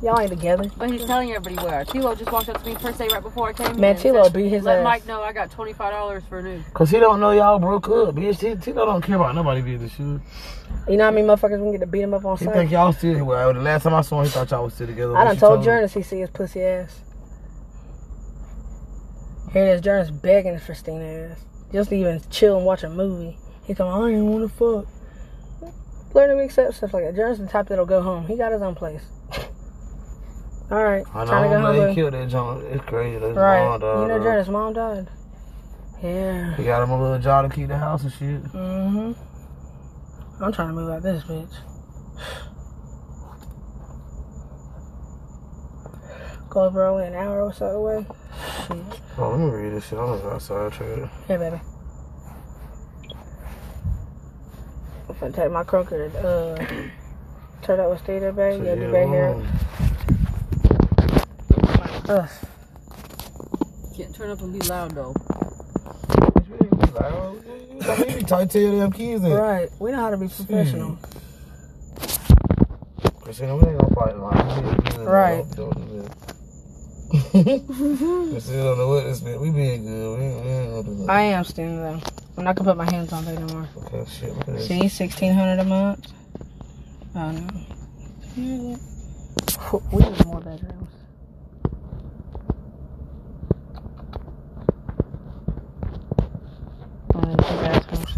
Y'all 0.00 0.20
ain't 0.20 0.30
together. 0.30 0.70
But 0.78 0.92
he's 0.92 1.04
telling 1.04 1.32
everybody 1.32 1.56
where. 1.66 1.84
Tilo 1.84 2.16
just 2.16 2.30
walked 2.30 2.48
up 2.48 2.62
to 2.62 2.68
me 2.68 2.76
first 2.76 2.98
day 2.98 3.08
right 3.08 3.22
before 3.22 3.48
I 3.48 3.52
came 3.52 3.78
Man, 3.80 3.96
here. 3.96 4.14
and 4.14 4.16
Tilo 4.16 4.24
said, 4.24 4.32
beat 4.32 4.48
his 4.48 4.62
Let 4.62 4.78
ass. 4.78 4.84
Mike 4.84 5.06
know 5.06 5.22
I 5.22 5.32
got 5.32 5.50
twenty 5.50 5.72
five 5.72 5.92
dollars 5.92 6.22
for 6.28 6.40
new. 6.40 6.62
Cause 6.72 6.90
he 6.90 7.00
don't 7.00 7.18
know 7.20 7.32
y'all 7.32 7.58
broke 7.58 7.88
up, 7.88 8.14
bitch. 8.14 8.40
He, 8.40 8.54
Tito 8.60 8.86
don't 8.86 9.02
care 9.02 9.16
about 9.16 9.34
nobody 9.34 9.60
being 9.60 9.80
the 9.80 9.88
shoe. 9.88 10.20
You 10.88 10.96
know 10.96 11.04
how 11.04 11.10
many 11.10 11.26
motherfuckers 11.26 11.58
gonna 11.58 11.72
get 11.72 11.80
to 11.80 11.86
beat 11.86 12.02
him 12.02 12.14
up 12.14 12.24
on 12.24 12.38
He 12.38 12.44
sight? 12.44 12.54
think 12.54 12.70
y'all 12.70 12.92
still. 12.92 13.24
Well, 13.24 13.52
the 13.52 13.60
last 13.60 13.82
time 13.82 13.94
I 13.94 14.02
saw 14.02 14.20
him, 14.20 14.26
he 14.26 14.30
thought 14.30 14.50
y'all 14.50 14.64
was 14.64 14.74
still 14.74 14.86
together. 14.86 15.16
I 15.16 15.24
done 15.24 15.34
she 15.34 15.40
told 15.40 15.58
him? 15.58 15.64
Jonas 15.64 15.94
he 15.94 16.02
see 16.02 16.20
his 16.20 16.30
pussy 16.30 16.62
ass. 16.62 17.00
Here 19.52 19.64
it 19.66 19.70
is, 19.70 19.80
Jonas 19.80 20.10
begging 20.12 20.58
for 20.60 20.66
Christina 20.66 21.04
ass. 21.04 21.44
Just 21.72 21.92
even 21.92 22.20
chill 22.30 22.56
and 22.56 22.66
watch 22.66 22.82
a 22.82 22.88
movie. 22.88 23.38
He 23.64 23.74
told 23.74 24.02
me, 24.02 24.14
I 24.14 24.16
ain't 24.16 24.24
wanna 24.26 24.48
fuck. 24.48 24.86
Learn 26.14 26.36
to 26.36 26.42
accept 26.42 26.74
stuff 26.74 26.94
like 26.94 27.04
that. 27.04 27.14
Jonas 27.16 27.38
the 27.38 27.46
type 27.46 27.68
that'll 27.68 27.84
go 27.84 28.00
home. 28.02 28.26
He 28.26 28.36
got 28.36 28.52
his 28.52 28.62
own 28.62 28.74
place. 28.74 29.02
Alright, 30.70 31.04
I 31.14 31.24
know, 31.24 31.42
to 31.42 31.48
go 31.48 31.60
home. 31.60 31.88
he 31.88 31.94
killed 31.94 32.12
that 32.14 32.28
John. 32.28 32.62
It's 32.70 32.84
crazy. 32.84 33.18
That's 33.18 33.36
Right. 33.36 33.64
mom, 33.64 33.80
dog, 33.80 34.02
you 34.02 34.08
know. 34.08 34.22
Jonas' 34.22 34.48
mom 34.48 34.72
died. 34.74 35.08
Yeah. 36.02 36.54
He 36.56 36.64
got 36.64 36.82
him 36.82 36.90
a 36.90 37.02
little 37.02 37.18
job 37.18 37.48
to 37.50 37.54
keep 37.54 37.68
the 37.68 37.76
house 37.78 38.02
and 38.02 38.12
shit. 38.12 38.42
Mm-hmm. 38.52 39.12
I'm 40.44 40.52
trying 40.52 40.68
to 40.68 40.74
move 40.74 40.90
out 40.90 41.02
this 41.02 41.24
bitch. 41.24 41.48
Over 46.60 46.86
only 46.86 47.06
an 47.06 47.14
hour 47.14 47.42
or 47.42 47.52
so 47.52 47.66
away. 47.66 48.06
Shit. 48.66 48.76
Oh, 49.18 49.30
let 49.30 49.38
me 49.38 49.50
read 49.50 49.72
this 49.72 49.88
shit. 49.88 49.98
I'm 49.98 50.06
gonna 50.06 50.22
go 50.22 50.30
outside, 50.30 50.72
try 50.72 50.86
it. 50.86 51.08
Here, 51.26 51.38
baby. 51.38 51.60
I'm 55.08 55.14
finna 55.14 55.34
take 55.34 55.50
my 55.50 55.64
croaker 55.64 56.08
to 56.08 56.28
uh, 56.28 56.56
turn 57.62 57.80
up 57.80 57.90
with 57.90 58.00
Steve 58.02 58.20
there, 58.20 58.32
baby. 58.32 58.66
Yeah, 58.66 58.74
be 58.74 58.92
back 58.92 59.08
here. 59.08 59.42
Ugh. 62.08 62.28
Can't 63.96 64.14
turn 64.14 64.30
up 64.30 64.40
and 64.40 64.52
be 64.52 64.60
loud 64.68 64.92
though. 64.92 65.14
You 67.98 68.04
be 68.16 68.22
tight 68.22 68.50
to 68.50 68.60
your 68.60 68.72
damn 68.72 68.92
keys 68.92 69.22
then. 69.22 69.32
Right. 69.32 69.68
We 69.78 69.90
know 69.92 69.98
how 69.98 70.10
to 70.10 70.16
be 70.16 70.28
professional. 70.28 70.98
Christina, 73.20 73.56
we 73.56 73.68
ain't 73.68 73.78
gonna 73.78 73.94
fight 73.94 74.16
like 74.16 74.98
Right. 75.06 75.44
Christina 77.10 78.62
don't 78.62 78.78
know 78.78 78.88
what 78.88 79.04
this 79.04 79.20
bit. 79.20 79.40
We 79.40 79.50
being 79.50 79.84
good. 79.84 80.18
We 80.18 80.24
ain't, 80.24 80.44
we 80.44 80.50
ain't 80.50 80.70
gonna 80.70 80.82
do 80.82 80.94
that. 81.06 81.10
I 81.10 81.22
am 81.22 81.44
standing 81.44 81.78
though. 81.78 82.00
I'm 82.36 82.44
not 82.44 82.54
gonna 82.56 82.70
put 82.70 82.76
my 82.76 82.90
hands 82.90 83.12
on 83.12 83.24
there 83.24 83.38
no 83.40 83.46
more. 83.46 83.68
Okay, 83.86 84.04
shit. 84.10 84.34
Look 84.36 84.48
at 84.48 84.54
this. 84.54 84.66
See, 84.68 84.88
sixteen 84.88 85.32
hundred 85.32 85.58
a 85.60 85.64
month. 85.64 86.12
Oh 87.14 87.30
no. 87.32 87.46
We 88.36 88.42
need 88.44 88.78
more 90.26 90.40
bedrooms. 90.40 90.92
Only 97.14 97.36
two 97.36 97.56
bathrooms. 97.56 98.12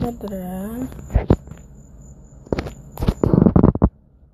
Da-da-da. 0.00 0.88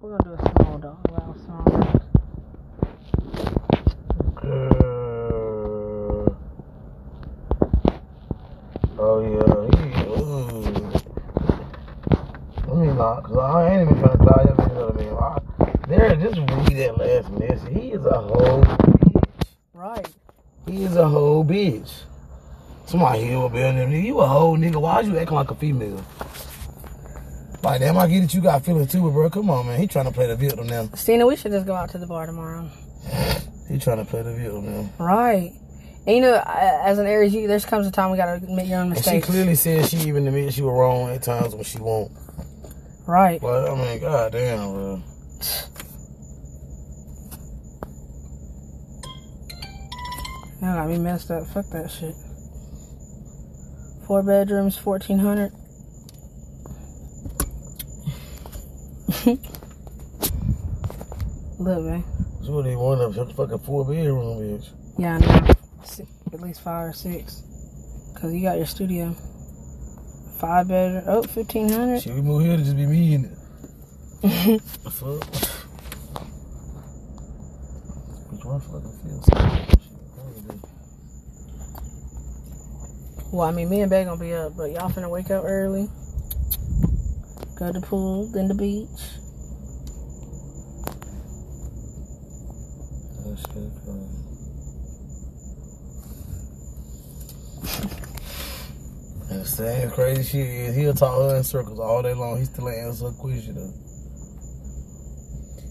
We're 0.01 0.17
gonna 0.17 0.25
do 0.25 0.31
a 0.33 0.35
small 0.63 0.77
dog. 0.79 0.99
Allow 1.11 1.35
small 1.45 1.65
dogs. 1.65 2.05
Uh, 4.43 4.49
oh 8.99 9.19
yeah, 9.21 9.53
he, 9.77 9.85
ooh. 10.09 10.65
Let 12.67 12.77
me 12.79 12.87
not, 12.95 13.17
cause 13.25 13.37
I 13.37 13.43
ain't 13.69 13.83
even 13.91 13.95
trying 14.01 14.17
to 14.19 14.23
tie 14.25 14.45
him. 14.45 14.57
You 14.71 14.75
know 14.75 14.83
what 14.87 14.95
I 14.95 14.99
mean? 14.99 15.13
I, 15.15 15.23
there, 15.89 16.17
just 16.17 16.39
read 16.39 16.75
that 16.79 16.95
last 16.97 17.29
message. 17.33 17.73
He 17.75 17.85
is 17.93 18.05
a 18.07 18.21
whole 18.21 18.63
bitch. 18.63 19.25
Right. 19.75 20.09
He 20.67 20.85
is 20.85 20.97
a 20.97 21.09
whole 21.09 21.45
bitch. 21.45 22.05
Somebody 22.99 23.27
here 23.27 23.39
will 23.39 23.49
be 23.49 23.59
nigga, 23.59 24.03
You 24.05 24.19
a 24.19 24.27
whole 24.27 24.59
nigga. 24.59 24.81
Why 24.81 25.03
you 25.03 25.17
acting 25.17 25.37
like 25.37 25.53
a 25.53 25.55
female? 25.55 26.05
Like, 27.63 27.79
damn, 27.79 27.97
I 27.97 28.09
get 28.09 28.25
it. 28.25 28.35
You 28.35 28.41
got 28.41 28.65
feelings 28.65 28.91
too, 28.91 29.09
bro, 29.09 29.31
come 29.31 29.51
on, 29.51 29.69
man. 29.69 29.79
He 29.79 29.87
trying 29.87 30.07
to 30.07 30.11
play 30.11 30.27
the 30.27 30.35
victim 30.35 30.67
now. 30.67 30.89
Stina, 30.95 31.25
we 31.25 31.37
should 31.37 31.53
just 31.53 31.65
go 31.65 31.77
out 31.77 31.91
to 31.91 31.99
the 31.99 32.09
bar 32.09 32.27
tomorrow. 32.27 32.69
He 33.69 33.79
trying 33.79 33.99
to 33.99 34.05
play 34.05 34.23
the 34.23 34.35
victim 34.35 34.67
now. 34.67 34.91
Right. 34.99 35.53
And 36.09 36.17
you 36.17 36.23
know, 36.23 36.43
as 36.45 36.99
an 36.99 37.07
Aries, 37.07 37.33
you 37.33 37.47
there's 37.47 37.65
comes 37.65 37.87
a 37.87 37.93
time 37.93 38.11
we 38.11 38.17
gotta 38.17 38.45
admit 38.45 38.67
your 38.67 38.81
own 38.81 38.91
And 38.91 39.05
she 39.05 39.21
clearly 39.21 39.55
said 39.55 39.87
she 39.87 39.99
even 40.09 40.27
admitted 40.27 40.55
she 40.55 40.63
was 40.63 40.73
wrong 40.73 41.11
at 41.11 41.23
times 41.23 41.55
when 41.55 41.63
she 41.63 41.79
won't. 41.79 42.11
right. 43.07 43.41
But 43.41 43.71
I 43.71 43.75
mean, 43.77 44.01
goddamn, 44.01 44.73
bro. 44.73 45.03
Now 50.61 50.75
got 50.75 50.89
me 50.89 50.99
messed 50.99 51.31
up. 51.31 51.47
Fuck 51.47 51.67
that 51.71 51.93
shit. 51.93 52.17
Four 54.09 54.23
bedrooms, 54.23 54.77
fourteen 54.79 55.19
hundred. 55.19 55.53
Look, 61.59 61.83
man. 61.85 62.05
Would 62.49 62.67
even 62.67 62.79
one 62.79 63.01
of 63.03 63.15
them 63.15 63.29
fucking 63.35 63.59
four 63.59 63.85
bedroom 63.85 64.39
bitch. 64.41 64.71
Yeah, 64.97 65.17
I 65.17 65.19
know. 65.19 65.55
At 66.33 66.41
least 66.41 66.63
five 66.63 66.89
or 66.89 66.93
six. 66.95 67.43
Cause 68.19 68.33
you 68.33 68.41
got 68.41 68.57
your 68.57 68.65
studio. 68.65 69.15
Five 70.41 70.69
bedroom. 70.69 71.05
Oh, 71.07 71.19
Oh, 71.19 71.23
fifteen 71.25 71.69
hundred. 71.69 72.01
Shit, 72.01 72.15
we 72.15 72.23
move 72.23 72.41
here 72.43 72.57
to 72.57 72.63
just 72.65 72.77
be 72.79 72.87
me 72.87 73.15
in 73.15 73.25
it. 73.27 73.33
The 74.85 74.91
fuck? 74.91 75.23
Which 78.33 78.45
one 78.47 78.61
fucking 78.61 78.99
feels 79.05 79.27
so 79.27 79.69
Well, 83.31 83.47
I 83.47 83.51
mean, 83.51 83.69
me 83.69 83.83
and 83.83 83.91
Bay 83.91 84.05
gonna 84.05 84.19
be 84.19 84.33
up, 84.33 84.57
but 84.57 84.71
y'all 84.71 84.89
finna 84.89 85.11
wake 85.11 85.31
up 85.31 85.45
early. 85.45 85.89
Go 87.57 87.67
to 87.67 87.79
the 87.79 87.87
pool, 87.87 88.27
then 88.33 88.49
the 88.49 88.55
beach. 88.55 88.89
That 93.25 93.39
shit 93.39 93.73
crazy. 93.85 94.29
And 99.31 99.41
the 99.43 99.45
same 99.45 99.91
crazy 99.91 100.23
shit 100.23 100.47
is 100.47 100.77
he'll 100.77 100.95
talk 100.95 101.19
her 101.19 101.37
in 101.37 101.45
circles 101.45 101.81
all 101.81 102.03
day 102.03 102.15
long. 102.15 102.39
He 102.39 102.47
still 102.47 102.71
ain't 102.71 102.79
answer 102.79 103.07
her 103.07 103.13
question 103.13 103.57
though. 103.57 103.88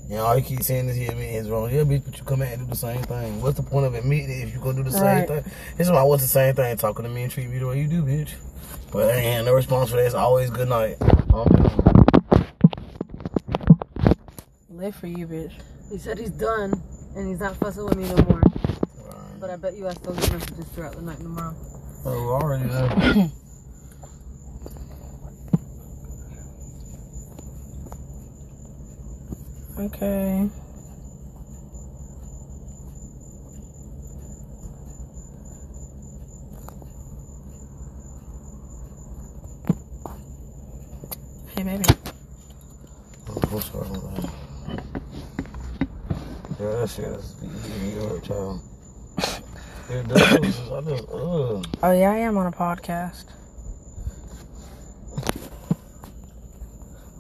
And 0.10 0.20
all 0.20 0.36
he 0.36 0.42
keep 0.42 0.64
saying 0.64 0.88
is 0.88 0.96
he 0.96 1.08
admit 1.08 1.30
his 1.30 1.50
wrong. 1.50 1.70
Yeah, 1.70 1.84
bitch, 1.84 2.06
but 2.06 2.18
you 2.18 2.24
come 2.24 2.42
out 2.42 2.54
and 2.54 2.62
do 2.62 2.68
the 2.68 2.76
same 2.78 3.04
thing. 3.04 3.42
What's 3.42 3.58
the 3.58 3.64
point 3.64 3.86
of 3.86 3.94
admitting 3.94 4.30
it 4.30 4.48
if 4.48 4.54
you 4.54 4.60
gonna 4.62 4.76
do 4.76 4.84
the 4.84 4.92
same 4.92 5.28
thing? 5.28 5.44
This 5.76 5.88
is 5.88 5.92
why 5.92 6.04
what's 6.04 6.24
the 6.24 6.30
same 6.30 6.56
thing? 6.56 6.78
Talking 6.78 7.04
to 7.04 7.10
me 7.10 7.24
and 7.24 7.32
treat 7.32 7.50
me 7.50 7.58
the 7.60 7.68
way 7.68 7.82
you 7.82 7.88
do, 7.88 8.04
bitch. 8.04 8.32
But 8.92 9.10
I 9.10 9.16
ain't 9.16 9.34
had 9.36 9.46
no 9.46 9.54
response 9.54 9.90
for 9.90 9.98
that. 9.98 10.06
It's 10.06 10.16
always 10.16 10.50
good 10.50 10.70
night. 10.70 10.96
I'm. 11.34 11.48
Live 14.70 14.96
for 14.96 15.08
you, 15.08 15.28
bitch. 15.28 15.52
He 15.92 15.98
said 15.98 16.18
he's 16.18 16.30
done 16.30 16.82
and 17.16 17.28
he's 17.28 17.40
not 17.40 17.58
fussing 17.58 17.84
with 17.84 17.98
me 17.98 18.08
no 18.08 18.16
more. 18.24 18.42
Right. 18.42 19.40
But 19.40 19.50
I 19.50 19.56
bet 19.58 19.74
you 19.76 19.88
I 19.88 19.94
still 19.94 20.14
get 20.14 20.32
messages 20.32 20.66
throughout 20.68 20.96
the 20.96 21.02
night 21.02 21.18
tomorrow. 21.18 21.56
Oh, 22.06 22.30
already 22.30 22.70
Okay. 29.80 30.50
Hey, 41.56 41.64
baby. 41.64 41.84
Oh, 43.30 43.40
I'm 43.52 43.62
sorry, 43.62 43.90
man. 43.90 44.32
Yeah, 46.60 46.72
that 46.72 46.90
shit 46.90 47.06
is 47.06 47.36
eating 47.44 48.18
up, 48.18 48.24
child. 48.24 48.62
It 49.90 50.08
does. 50.08 50.22
I 50.72 50.82
just, 50.82 51.10
ugh. 51.10 51.66
Oh, 51.84 51.92
yeah, 51.92 52.12
I 52.12 52.18
am 52.18 52.38
on 52.38 52.48
a 52.48 52.52
podcast. 52.52 53.26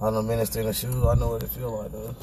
I 0.02 0.10
know 0.12 0.22
minister 0.22 0.60
in 0.60 0.68
the 0.68 0.74
shoes. 0.74 0.96
I 0.96 1.16
know 1.16 1.30
what 1.30 1.44
it 1.44 1.50
feel 1.50 1.78
like, 1.78 1.92
though. 1.92 2.16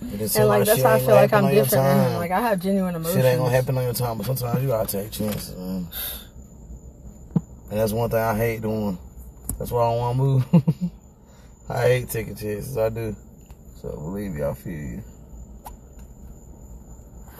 And, 0.00 0.20
like, 0.48 0.60
shit 0.60 0.66
that's 0.66 0.82
how 0.82 0.94
I 0.94 0.98
feel 1.00 1.14
like 1.14 1.32
I'm 1.32 1.48
different 1.48 1.70
than 1.70 1.98
him. 1.98 2.04
time. 2.04 2.16
Like, 2.18 2.30
I 2.30 2.40
have 2.40 2.60
genuine 2.60 2.94
emotions. 2.94 3.16
Shit 3.16 3.24
ain't 3.24 3.38
gonna 3.38 3.50
happen 3.50 3.76
on 3.76 3.84
your 3.84 3.92
time, 3.92 4.18
but 4.18 4.26
sometimes 4.26 4.62
you 4.62 4.68
gotta 4.68 4.86
take 4.86 5.10
chances, 5.10 5.56
man. 5.56 5.88
And 7.70 7.80
that's 7.80 7.92
one 7.92 8.08
thing 8.10 8.20
I 8.20 8.36
hate 8.36 8.62
doing. 8.62 8.98
That's 9.58 9.72
why 9.72 9.80
I 9.80 9.90
don't 9.90 9.98
wanna 9.98 10.18
move. 10.18 10.44
I 11.68 11.80
hate 11.82 12.08
taking 12.08 12.36
chances, 12.36 12.76
I 12.76 12.88
do. 12.88 13.16
So 13.82 13.90
believe 13.90 14.32
me, 14.32 14.44
I 14.44 14.54
feel 14.54 14.72
you. 14.72 15.02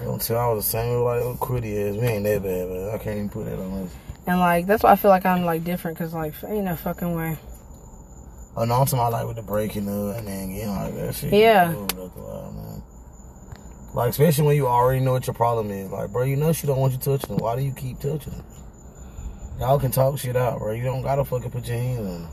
Until 0.00 0.38
I 0.38 0.48
was 0.48 0.64
the 0.64 0.70
same 0.70 0.98
like 1.00 1.20
little 1.20 1.36
Critty 1.36 1.88
ass, 1.88 1.96
we 1.96 2.06
ain't 2.06 2.24
that 2.24 2.42
bad, 2.42 2.68
man. 2.68 2.90
I 2.92 2.98
can't 2.98 3.16
even 3.16 3.28
put 3.28 3.44
that 3.46 3.58
on 3.60 3.84
us. 3.84 3.90
And, 4.26 4.40
like, 4.40 4.66
that's 4.66 4.82
why 4.82 4.90
I 4.90 4.96
feel 4.96 5.10
like 5.10 5.24
I'm, 5.24 5.44
like, 5.44 5.62
different. 5.62 5.96
Because, 5.96 6.12
like, 6.12 6.34
ain't 6.48 6.64
no 6.64 6.74
fucking 6.74 7.14
way. 7.14 7.38
Oh 8.58 8.64
no, 8.64 8.74
I'm 8.74 8.86
talking 8.86 9.00
about 9.00 9.12
like 9.12 9.26
with 9.26 9.36
the 9.36 9.42
breaking 9.42 9.86
up 9.86 10.16
and 10.16 10.26
then 10.26 10.54
getting 10.54 10.70
like 10.70 10.94
that 10.94 11.14
shit. 11.14 11.32
Yeah. 11.32 11.72
Man. 11.72 12.82
Like 13.92 14.10
especially 14.10 14.46
when 14.46 14.56
you 14.56 14.66
already 14.66 15.00
know 15.00 15.12
what 15.12 15.26
your 15.26 15.34
problem 15.34 15.70
is. 15.70 15.90
Like, 15.90 16.10
bro, 16.10 16.24
you 16.24 16.36
know 16.36 16.52
she 16.52 16.66
don't 16.66 16.78
want 16.78 16.94
you 16.94 16.98
touching 16.98 17.30
her. 17.30 17.36
Why 17.36 17.56
do 17.56 17.62
you 17.62 17.72
keep 17.72 17.98
touching 17.98 18.32
her? 18.32 18.44
Y'all 19.60 19.78
can 19.78 19.90
talk 19.90 20.18
shit 20.18 20.36
out, 20.36 20.58
bro. 20.58 20.72
You 20.72 20.84
don't 20.84 21.02
gotta 21.02 21.24
fucking 21.24 21.50
put 21.50 21.66
your 21.66 21.76
hands 21.76 22.06
on. 22.06 22.22
her. 22.22 22.30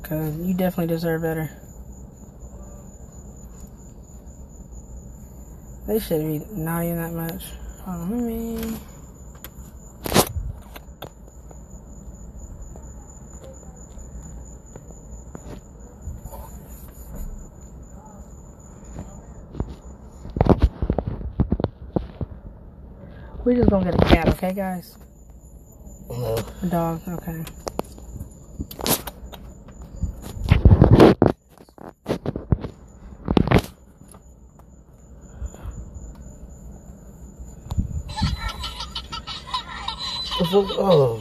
Because 0.00 0.36
you 0.38 0.54
definitely 0.54 0.94
deserve 0.94 1.22
better. 1.22 1.50
They 5.86 5.98
should 5.98 6.22
be 6.22 6.40
not 6.52 6.82
even 6.82 6.96
that 6.96 7.12
much. 7.12 7.44
Hold 7.84 8.00
on, 8.00 8.10
let 8.10 8.24
me. 8.24 8.78
We're 23.44 23.56
just 23.56 23.68
gonna 23.68 23.92
get 23.92 24.02
a 24.02 24.04
cat, 24.06 24.28
okay, 24.30 24.54
guys? 24.54 24.96
No. 26.08 26.38
A 26.62 26.66
dog, 26.66 27.02
okay. 27.06 27.44
The 40.54 40.62
fuck? 40.62 40.78
Oh. 40.78 41.20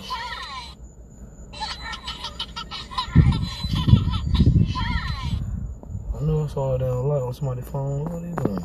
I 6.15 6.23
knew 6.23 6.43
I 6.43 6.47
saw 6.47 6.75
it 6.75 6.77
down 6.77 7.07
light 7.07 7.21
on 7.23 7.33
somebody's 7.33 7.67
phone. 7.67 8.03
What 8.03 8.21
are 8.21 8.27
you 8.27 8.35
doing? 8.35 8.63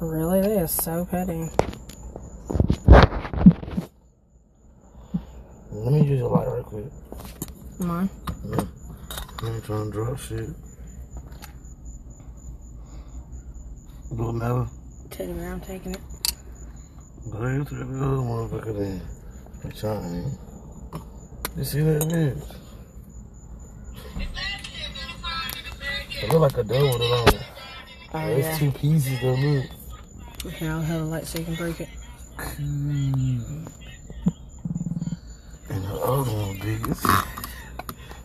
Really? 0.00 0.40
They 0.40 0.58
are 0.60 0.66
so 0.66 1.04
petty. 1.04 1.50
Let 5.70 5.92
me 5.92 6.02
use 6.02 6.22
a 6.22 6.28
light 6.28 6.48
right 6.48 6.64
quick. 6.64 6.86
Come 7.76 7.90
on. 7.90 8.08
I 9.42 9.48
ain't 9.50 9.64
trying 9.64 9.84
to 9.84 9.90
drop 9.90 10.18
shit. 10.18 10.48
Go 14.16 14.32
never. 14.32 14.66
Teddy 15.10 15.34
bear, 15.34 15.52
I'm 15.52 15.60
taking 15.60 15.92
it. 15.94 16.15
Go 17.38 17.42
ahead 17.44 17.66
to 17.66 17.74
the 17.74 17.84
other 17.84 18.16
motherfucker 18.16 18.78
then. 18.78 19.02
I'm 19.64 19.70
trying. 19.72 20.38
You 21.56 21.64
see 21.64 21.80
that 21.82 22.02
bitch? 22.02 22.56
It 26.22 26.32
look 26.32 26.40
like 26.40 26.56
a 26.56 26.64
double 26.64 26.92
with 26.92 27.02
it 27.02 27.12
on 27.12 27.28
it. 27.28 27.42
Oh, 28.14 28.18
It's 28.28 28.46
yeah. 28.46 28.58
two 28.58 28.70
pieces 28.78 29.20
though, 29.20 29.34
look. 29.34 29.64
Okay, 30.46 30.66
I'll 30.66 30.80
have 30.80 31.02
a 31.02 31.04
light 31.04 31.26
so 31.26 31.38
you 31.38 31.44
can 31.44 31.54
break 31.56 31.80
it. 31.80 31.88
And 35.68 35.84
the 35.84 35.94
other 35.94 36.30
one 36.30 36.58
big. 36.60 36.96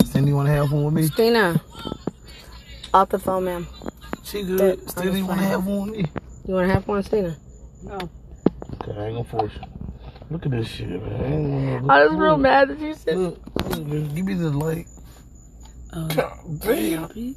Cindy, 0.06 0.30
you 0.30 0.36
want 0.36 0.48
to 0.48 0.54
have 0.54 0.72
one 0.72 0.86
with 0.86 0.94
me? 0.94 1.08
Stina. 1.08 1.60
Off 2.94 3.10
the 3.10 3.18
phone, 3.20 3.46
ma'am. 3.46 3.68
She 4.24 4.44
good. 4.44 4.80
I'm 4.96 5.16
you 5.16 5.26
want 5.26 5.40
to 5.40 5.46
have 5.48 5.66
one 5.66 5.90
with 5.90 6.00
me? 6.00 6.06
You 6.48 6.54
want 6.54 6.68
to 6.68 6.74
have 6.74 6.88
one, 6.88 7.02
Stina? 7.04 7.36
No. 7.84 8.10
Okay, 8.92 9.00
I 9.00 9.06
ain't 9.06 9.16
gonna 9.16 9.30
force 9.30 9.54
you. 9.56 9.62
Look 10.30 10.46
at 10.46 10.52
this 10.52 10.68
shit, 10.68 10.90
man. 10.90 11.02
I 11.02 11.26
ain't 11.26 11.82
gonna 11.82 11.94
I 11.94 12.08
was 12.08 12.18
real 12.18 12.38
mad 12.38 12.70
that 12.70 12.80
you 12.80 12.94
said. 12.94 13.18
Look, 13.18 13.40
look, 13.70 13.86
man, 13.86 14.14
give 14.14 14.26
me 14.26 14.34
the 14.34 14.50
light. 14.50 14.88
God 15.92 16.34
damn. 16.60 17.36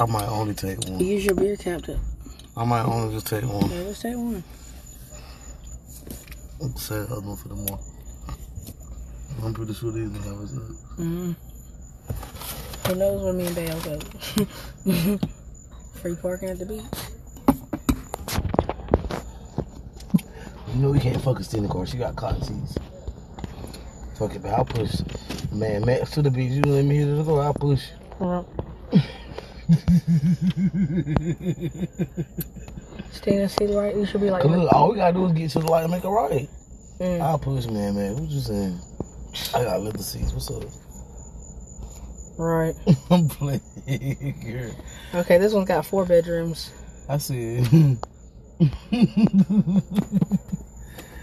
I 0.00 0.06
might 0.06 0.28
only 0.28 0.54
take 0.54 0.78
one. 0.88 0.98
use 0.98 1.24
your 1.24 1.34
beer 1.34 1.56
cap 1.56 1.82
to. 1.82 1.98
I 2.56 2.64
might 2.64 2.82
only 2.82 3.14
just 3.14 3.26
take 3.28 3.44
one. 3.44 3.70
Yeah, 3.70 3.82
let's 3.82 4.02
take 4.02 4.16
one. 4.16 4.42
I'll 6.60 6.76
say 6.76 6.96
the 6.96 7.04
other 7.04 7.20
one 7.20 7.36
for 7.36 7.48
the 7.48 7.54
more. 7.54 7.78
I'm 9.44 9.54
pretty 9.54 9.74
sure 9.74 9.92
these 9.92 10.08
niggas 10.08 10.56
up. 10.56 10.62
Mm-hmm. 10.98 11.32
Who 12.88 12.94
knows 12.96 13.22
where 13.22 13.32
me 13.32 13.46
and 13.46 13.54
Dale 13.54 13.80
go? 13.80 13.98
Free 16.00 16.16
parking 16.16 16.48
at 16.48 16.58
the 16.58 16.66
beach. 16.66 17.17
You 20.78 20.84
know 20.84 20.90
we 20.92 21.00
can't 21.00 21.20
fuck 21.20 21.40
a 21.40 21.56
in 21.56 21.64
the 21.64 21.68
car. 21.68 21.84
She 21.86 21.96
got 21.96 22.14
cotton 22.14 22.40
seats. 22.40 22.78
Fuck 24.16 24.36
it, 24.36 24.42
but 24.42 24.52
I'll 24.52 24.64
push. 24.64 25.00
Man, 25.50 25.84
Max 25.84 26.12
to 26.12 26.22
the 26.22 26.30
beach. 26.30 26.52
You 26.52 26.62
let 26.62 26.84
me 26.84 26.98
hit 26.98 27.08
it 27.08 27.26
go. 27.26 27.40
I'll 27.40 27.52
push. 27.52 27.82
Stina, 33.10 33.48
see 33.48 33.66
the 33.66 33.76
right? 33.76 33.96
You 33.96 34.06
should 34.06 34.20
be 34.20 34.30
like. 34.30 34.44
Look, 34.44 34.72
all 34.72 34.90
we 34.92 34.96
gotta 34.98 35.14
do 35.14 35.26
is 35.26 35.32
get 35.32 35.50
to 35.50 35.58
the 35.58 35.66
light 35.66 35.82
and 35.82 35.90
make 35.90 36.04
a 36.04 36.10
right. 36.12 36.48
Mm. 37.00 37.22
I'll 37.22 37.40
push, 37.40 37.66
man, 37.66 37.96
man. 37.96 38.14
What 38.14 38.30
you 38.30 38.38
saying? 38.38 38.78
I 39.56 39.64
got 39.64 39.82
leather 39.82 39.98
seats. 39.98 40.32
What's 40.32 40.48
up? 40.48 40.62
Right. 42.38 42.76
I'm 43.10 43.26
playing. 43.26 43.60
girl. 44.46 44.70
Okay, 45.22 45.38
this 45.38 45.52
one's 45.52 45.66
got 45.66 45.84
four 45.84 46.06
bedrooms. 46.06 46.70
I 47.08 47.18
said. 47.18 47.98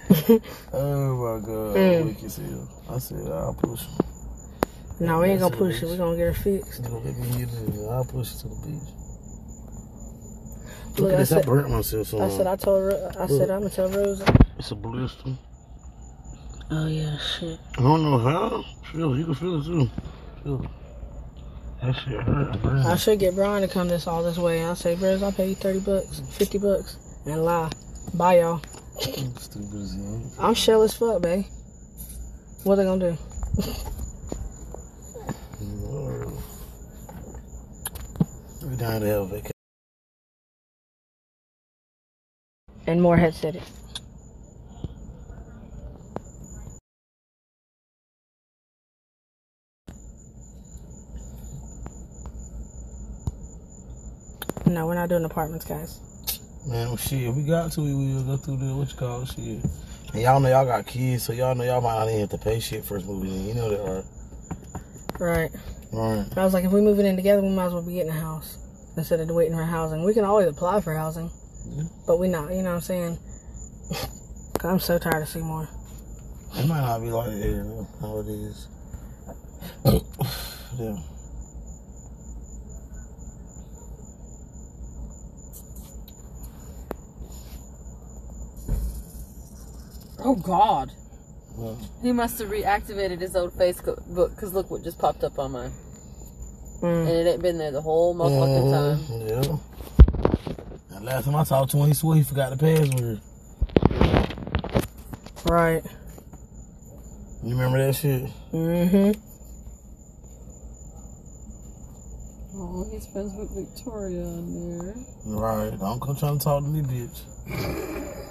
oh 0.74 1.16
my 1.16 1.46
god, 1.46 1.76
Mm. 1.76 2.06
wicked 2.06 2.26
as 2.26 2.38
hell. 2.38 2.70
I 2.90 2.98
said 3.00 3.32
I'll 3.32 3.54
push. 3.56 3.84
her. 3.84 4.04
No, 5.06 5.20
we 5.20 5.28
ain't 5.30 5.40
gonna 5.40 5.50
That's 5.50 5.60
push 5.60 5.76
it, 5.82 5.84
it. 5.84 5.90
We're 5.90 5.98
gonna 5.98 6.16
get 6.18 6.28
her 6.28 6.34
fixed. 6.34 6.84
You 6.84 6.90
gonna 6.90 7.06
let 7.06 7.18
me 7.18 7.28
hit 7.28 7.50
it? 7.50 7.88
I'll 7.90 8.06
push 8.06 8.34
it 8.34 8.38
to 8.40 8.48
the 8.48 8.56
beach. 8.68 8.90
Look, 10.92 11.00
Look 11.00 11.10
I 11.12 11.14
at 11.14 11.18
this. 11.20 11.32
I 11.34 11.42
burnt 11.42 11.70
myself. 11.70 12.08
So 12.08 12.22
I 12.22 12.30
said 12.30 12.48
I 12.48 12.56
told 12.56 12.86
Ro- 12.86 13.12
I 13.20 13.28
said 13.28 13.50
I'm 13.50 13.62
gonna 13.62 13.70
tell 13.70 13.90
Rosa. 13.90 14.26
it's 14.60 14.72
a 14.72 14.76
blister. 14.76 15.32
Oh 16.72 16.88
yeah, 16.88 17.18
shit. 17.18 17.60
I 17.78 17.82
don't 17.82 18.04
know 18.04 18.18
how. 18.20 18.64
Feel. 18.92 19.18
You 19.18 19.26
can 19.26 19.34
feel 19.36 19.60
it 19.60 19.66
too. 19.66 19.90
Feel. 20.44 20.66
That 21.84 21.94
shit 21.96 22.22
hurt, 22.22 22.62
bro. 22.62 22.72
I 22.88 22.96
should 22.96 23.20
get 23.20 23.36
Brian 23.36 23.62
to 23.62 23.68
come 23.68 23.88
this 23.90 24.08
all 24.08 24.24
this 24.24 24.38
way. 24.38 24.64
I'll 24.64 24.76
say, 24.76 24.96
Briz, 24.96 25.22
I'll 25.22 25.32
pay 25.34 25.50
you 25.50 25.56
30 25.56 25.80
bucks, 25.82 26.22
50 26.38 26.58
bucks, 26.58 26.98
and 27.26 27.44
lie. 27.44 27.70
Bye, 28.14 28.40
y'all. 28.40 28.62
Stupid 29.00 29.82
as 29.82 29.94
hell. 29.96 30.32
I'm 30.40 30.54
shell 30.54 30.82
as 30.82 30.94
fuck, 30.94 31.22
babe. 31.22 31.46
What 32.64 32.74
are 32.74 32.76
they 32.78 32.84
gonna 32.86 33.12
do? 33.12 33.18
We're 38.64 38.76
down 38.78 39.02
to 39.02 39.08
hell 39.08 39.26
vacation. 39.26 39.52
And 42.88 43.02
more 43.02 43.18
headset 43.18 43.56
it. 43.56 43.64
No, 54.68 54.88
we're 54.88 54.96
not 54.96 55.10
doing 55.10 55.26
apartments, 55.26 55.64
guys. 55.66 56.00
Man, 56.68 56.88
well, 56.88 56.98
shit, 56.98 57.24
if 57.24 57.36
we 57.36 57.44
got 57.44 57.72
to, 57.74 57.82
we 57.82 57.94
will 58.16 58.24
go 58.24 58.38
through 58.38 58.58
the, 58.58 58.76
what 58.76 58.90
you 58.90 58.98
call 58.98 59.22
it, 59.22 59.28
shit. 59.28 59.64
And 60.14 60.22
y'all 60.24 60.40
know 60.40 60.50
y'all 60.50 60.66
got 60.66 60.86
kids, 60.88 61.24
so 61.24 61.34
y'all 61.34 61.54
know 61.54 61.64
y'all 61.64 61.82
might 61.82 62.00
not 62.00 62.08
even 62.08 62.22
have 62.22 62.30
to 62.30 62.38
pay 62.38 62.60
shit 62.60 62.84
first 62.84 63.06
moving 63.06 63.32
in. 63.32 63.46
You 63.48 63.54
know 63.54 63.70
that, 63.70 63.82
right? 63.82 64.04
Right. 65.20 65.52
Right. 65.92 66.26
I 66.38 66.44
was 66.44 66.54
like, 66.54 66.66
if 66.66 66.72
we 66.72 66.82
moving 66.82 67.06
in 67.06 67.16
together, 67.16 67.42
we 67.42 67.50
might 67.50 67.68
as 67.68 67.74
well 67.74 67.86
be 67.86 67.94
getting 67.94 68.12
a 68.12 68.20
house 68.20 68.58
instead 68.98 69.20
of 69.20 69.30
waiting 69.30 69.56
for 69.56 69.64
housing. 69.64 70.04
We 70.04 70.14
can 70.14 70.26
always 70.26 70.48
apply 70.48 70.82
for 70.82 70.94
housing, 70.96 71.30
Yeah. 71.68 71.84
but 72.08 72.18
we 72.20 72.28
not. 72.28 72.52
You 72.52 72.64
know 72.64 72.72
what 72.72 72.76
I'm 72.76 72.82
saying? 72.82 73.20
I'm 74.64 74.80
so 74.80 74.98
tired 74.98 75.22
of 75.22 75.30
Seymour. 75.30 75.70
It 76.56 76.68
might 76.68 76.82
not 76.82 77.00
be 77.02 77.12
like 77.12 77.30
that 77.32 77.38
here, 77.38 77.86
how 78.02 78.20
it 78.20 78.28
is. 78.28 78.68
Oh. 79.86 80.02
yeah. 80.80 80.98
Oh 90.28 90.34
God. 90.36 90.92
Well, 91.56 91.78
He 92.02 92.12
must 92.12 92.40
have 92.40 92.50
reactivated 92.50 93.22
his 93.22 93.36
old 93.36 93.54
Facebook 93.54 94.04
book, 94.08 94.32
because 94.36 94.54
look 94.54 94.72
what 94.72 94.84
just 94.84 94.98
popped 94.98 95.24
up 95.24 95.38
on 95.38 95.52
mine, 95.52 95.72
and 96.82 97.08
Mm. 97.08 97.08
it 97.08 97.28
ain't 97.28 97.42
been 97.44 97.60
there 97.60 97.70
the 97.72 97.82
whole 97.82 98.16
motherfucking 98.16 98.72
time. 98.72 98.98
mhm, 99.06 99.30
Yeah. 100.90 100.96
And 100.98 101.06
last 101.06 101.26
time 101.26 101.36
I 101.36 101.44
talked 101.44 101.72
to 101.72 101.78
him, 101.78 101.88
he 101.88 101.94
swore 101.94 102.16
he 102.16 102.24
forgot 102.24 102.50
the 102.50 102.58
password. 102.58 103.22
Right. 105.46 105.84
You 107.44 107.52
remember 107.52 107.78
that 107.86 107.94
shit? 107.96 108.24
Mm-hmm. 108.52 109.12
Oh, 112.58 112.88
he's 112.92 113.06
friends 113.08 113.34
with 113.38 113.52
Victoria 113.56 114.26
on 114.26 114.80
there. 114.80 114.96
Right. 115.26 115.80
Don't 115.80 116.02
come 116.02 116.16
trying 116.16 116.40
to 116.40 116.44
talk 116.44 116.64
to 116.64 116.68
me, 116.70 116.82
bitch. 116.82 117.22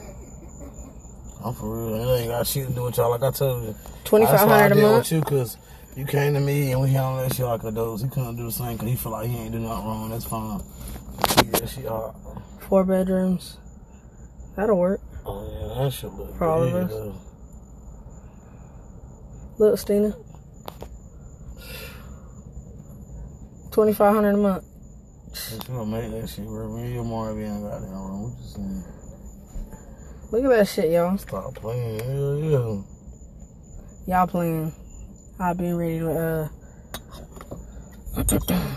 I'm 1.44 1.52
for 1.52 1.76
real. 1.76 1.94
It 1.94 2.20
ain't 2.20 2.28
got 2.30 2.46
shit 2.46 2.68
to 2.68 2.72
do 2.72 2.84
with 2.84 2.96
y'all, 2.96 3.10
like 3.10 3.22
I 3.22 3.30
told 3.30 3.64
you. 3.64 3.74
Twenty 4.04 4.24
five 4.24 4.48
I 4.48 4.66
a 4.66 4.74
month. 4.74 4.98
with 4.98 5.12
you, 5.12 5.20
cause 5.20 5.58
you 5.94 6.06
came 6.06 6.32
to 6.32 6.40
me 6.40 6.72
and 6.72 6.80
we 6.80 6.88
handled 6.88 7.30
that 7.30 7.36
shit 7.36 7.44
like 7.44 7.62
a 7.64 7.66
adults. 7.68 8.02
He 8.02 8.08
couldn't 8.08 8.36
do 8.36 8.44
the 8.44 8.52
same, 8.52 8.78
cause 8.78 8.88
he 8.88 8.96
feel 8.96 9.12
like 9.12 9.28
he 9.28 9.36
ain't 9.36 9.52
do 9.52 9.58
nothing 9.58 9.86
wrong. 9.86 10.08
That's 10.08 10.24
fine. 10.24 10.62
That 11.52 11.68
shit 11.68 11.86
out. 11.86 12.16
Four 12.66 12.84
bedrooms. 12.84 13.58
That'll 14.56 14.78
work. 14.78 15.00
Oh 15.26 15.76
yeah, 15.76 15.84
that 15.84 15.92
shit 15.92 16.12
look 16.14 16.34
For 16.38 16.46
all 16.46 16.62
of 16.62 16.74
us? 16.74 17.16
Look, 19.58 19.78
Stina. 19.78 20.16
Twenty 23.70 23.92
five 23.92 24.14
hundred 24.14 24.34
a 24.34 24.38
month. 24.38 24.64
But 25.28 25.68
you 25.68 25.74
gonna 25.74 25.86
make 25.86 26.10
that 26.10 26.28
shit 26.30 26.46
work. 26.46 26.70
Me 26.70 26.84
and 26.84 26.94
your 26.94 27.04
mom 27.04 27.36
be 27.36 27.44
in 27.44 27.62
the 27.62 27.68
goddamn 27.68 27.90
room. 27.90 28.30
We 28.30 28.36
just 28.40 28.54
saying, 28.54 28.84
Look 30.34 30.46
at 30.46 30.50
that 30.50 30.66
shit, 30.66 30.90
y'all. 30.90 31.16
stop 31.16 31.54
playing. 31.54 32.00
Hell 32.00 32.38
yeah. 32.40 32.82
Y'all 34.08 34.26
playing. 34.26 34.72
I've 35.38 35.56
been 35.56 35.76
ready 35.76 36.00
to 36.00 36.10
uh 36.10 36.48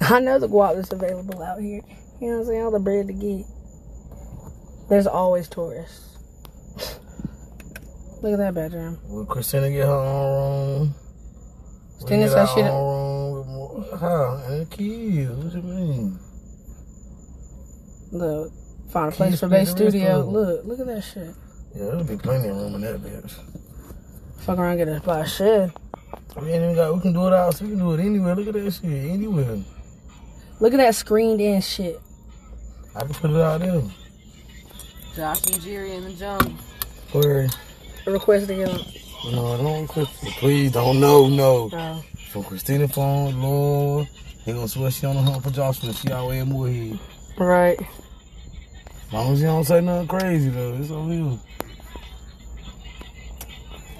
I 0.00 0.18
know 0.18 0.40
the 0.40 0.48
guap 0.48 0.74
that's 0.74 0.90
available 0.90 1.40
out 1.44 1.60
here. 1.60 1.80
You 2.20 2.26
know 2.26 2.38
what 2.38 2.40
I'm 2.40 2.46
saying? 2.46 2.62
All 2.64 2.72
the 2.72 2.80
bread 2.80 3.06
to 3.06 3.12
get. 3.12 3.46
There's 4.88 5.06
always 5.06 5.46
tourists. 5.46 6.18
Look 8.20 8.32
at 8.32 8.38
that 8.38 8.54
bedroom. 8.54 8.98
Will 9.10 9.26
Christina 9.26 9.70
get 9.70 9.86
her 9.86 9.92
own 9.92 10.80
room? 10.80 10.94
Christina 11.98 12.28
said 12.28 12.46
she- 12.46 12.62
own 12.62 13.32
room 13.32 13.38
with 13.38 13.46
more- 13.46 13.96
How? 13.96 14.42
And 14.48 14.62
the 14.62 14.76
kids. 14.76 15.30
What 15.30 15.54
you 15.54 15.62
mean? 15.62 16.18
Look, 18.14 18.52
find 18.90 19.12
a 19.12 19.16
place 19.16 19.30
Keys 19.32 19.40
for 19.40 19.46
for 19.48 19.50
base 19.50 19.70
studio. 19.70 20.20
of 20.20 20.26
'em. 20.28 20.32
Look, 20.32 20.64
look 20.64 20.80
at 20.80 20.86
that 20.86 21.02
shit. 21.02 21.34
Yeah, 21.74 21.84
there'll 21.86 22.04
be 22.04 22.16
plenty 22.16 22.48
of 22.48 22.56
room 22.56 22.76
in 22.76 22.80
that 22.82 23.00
bitch. 23.02 23.32
Fuck 24.38 24.58
around, 24.58 24.76
get 24.76 24.88
a 24.88 25.00
buy 25.04 25.20
a 25.20 25.26
shed. 25.26 25.72
We 26.40 26.52
ain't 26.52 26.62
even 26.62 26.74
got. 26.76 26.94
We 26.94 27.00
can 27.00 27.12
do 27.12 27.26
it 27.26 27.32
out. 27.32 27.60
We 27.60 27.68
can 27.70 27.78
do 27.78 27.92
it 27.92 28.00
anywhere. 28.00 28.36
Look 28.36 28.46
at 28.48 28.54
that 28.54 28.70
shit. 28.72 28.84
Anywhere. 29.10 29.58
Look 30.60 30.72
at 30.72 30.76
that 30.76 30.94
screened 30.94 31.40
in 31.40 31.60
shit. 31.60 32.00
I 32.94 33.00
can 33.00 33.14
put 33.14 33.30
it 33.32 33.36
out 33.36 33.60
there. 33.60 33.82
Josh 35.16 35.50
and 35.50 35.60
Jerry 35.60 35.96
in 35.96 36.04
the 36.04 36.12
jungle. 36.12 36.52
Where? 37.12 37.48
Request 38.06 38.46
to 38.48 38.54
get 38.54 38.68
on. 38.68 38.80
No, 39.32 39.56
don't 39.56 39.82
request. 39.82 40.12
Please 40.38 40.70
don't. 40.72 41.00
No, 41.00 41.28
no. 41.28 41.68
Oh. 41.72 42.04
From 42.30 42.44
Christina 42.44 42.86
phone, 42.86 43.40
Lord. 43.40 44.08
He 44.44 44.52
gonna 44.52 44.68
swear 44.68 44.90
she 44.90 45.06
on 45.06 45.16
the 45.16 45.22
hunt 45.22 45.42
for 45.42 45.50
Joshua. 45.50 45.92
She 45.92 46.12
always 46.12 46.42
in 46.42 46.48
Moorhead. 46.50 46.98
Right. 47.38 47.80
As 49.14 49.20
long 49.20 49.32
as 49.32 49.40
you 49.42 49.46
don't 49.46 49.62
say 49.62 49.80
nothing 49.80 50.08
crazy 50.08 50.48
though, 50.50 50.74
it's 50.74 50.90
on 50.90 51.08
you. 51.08 51.38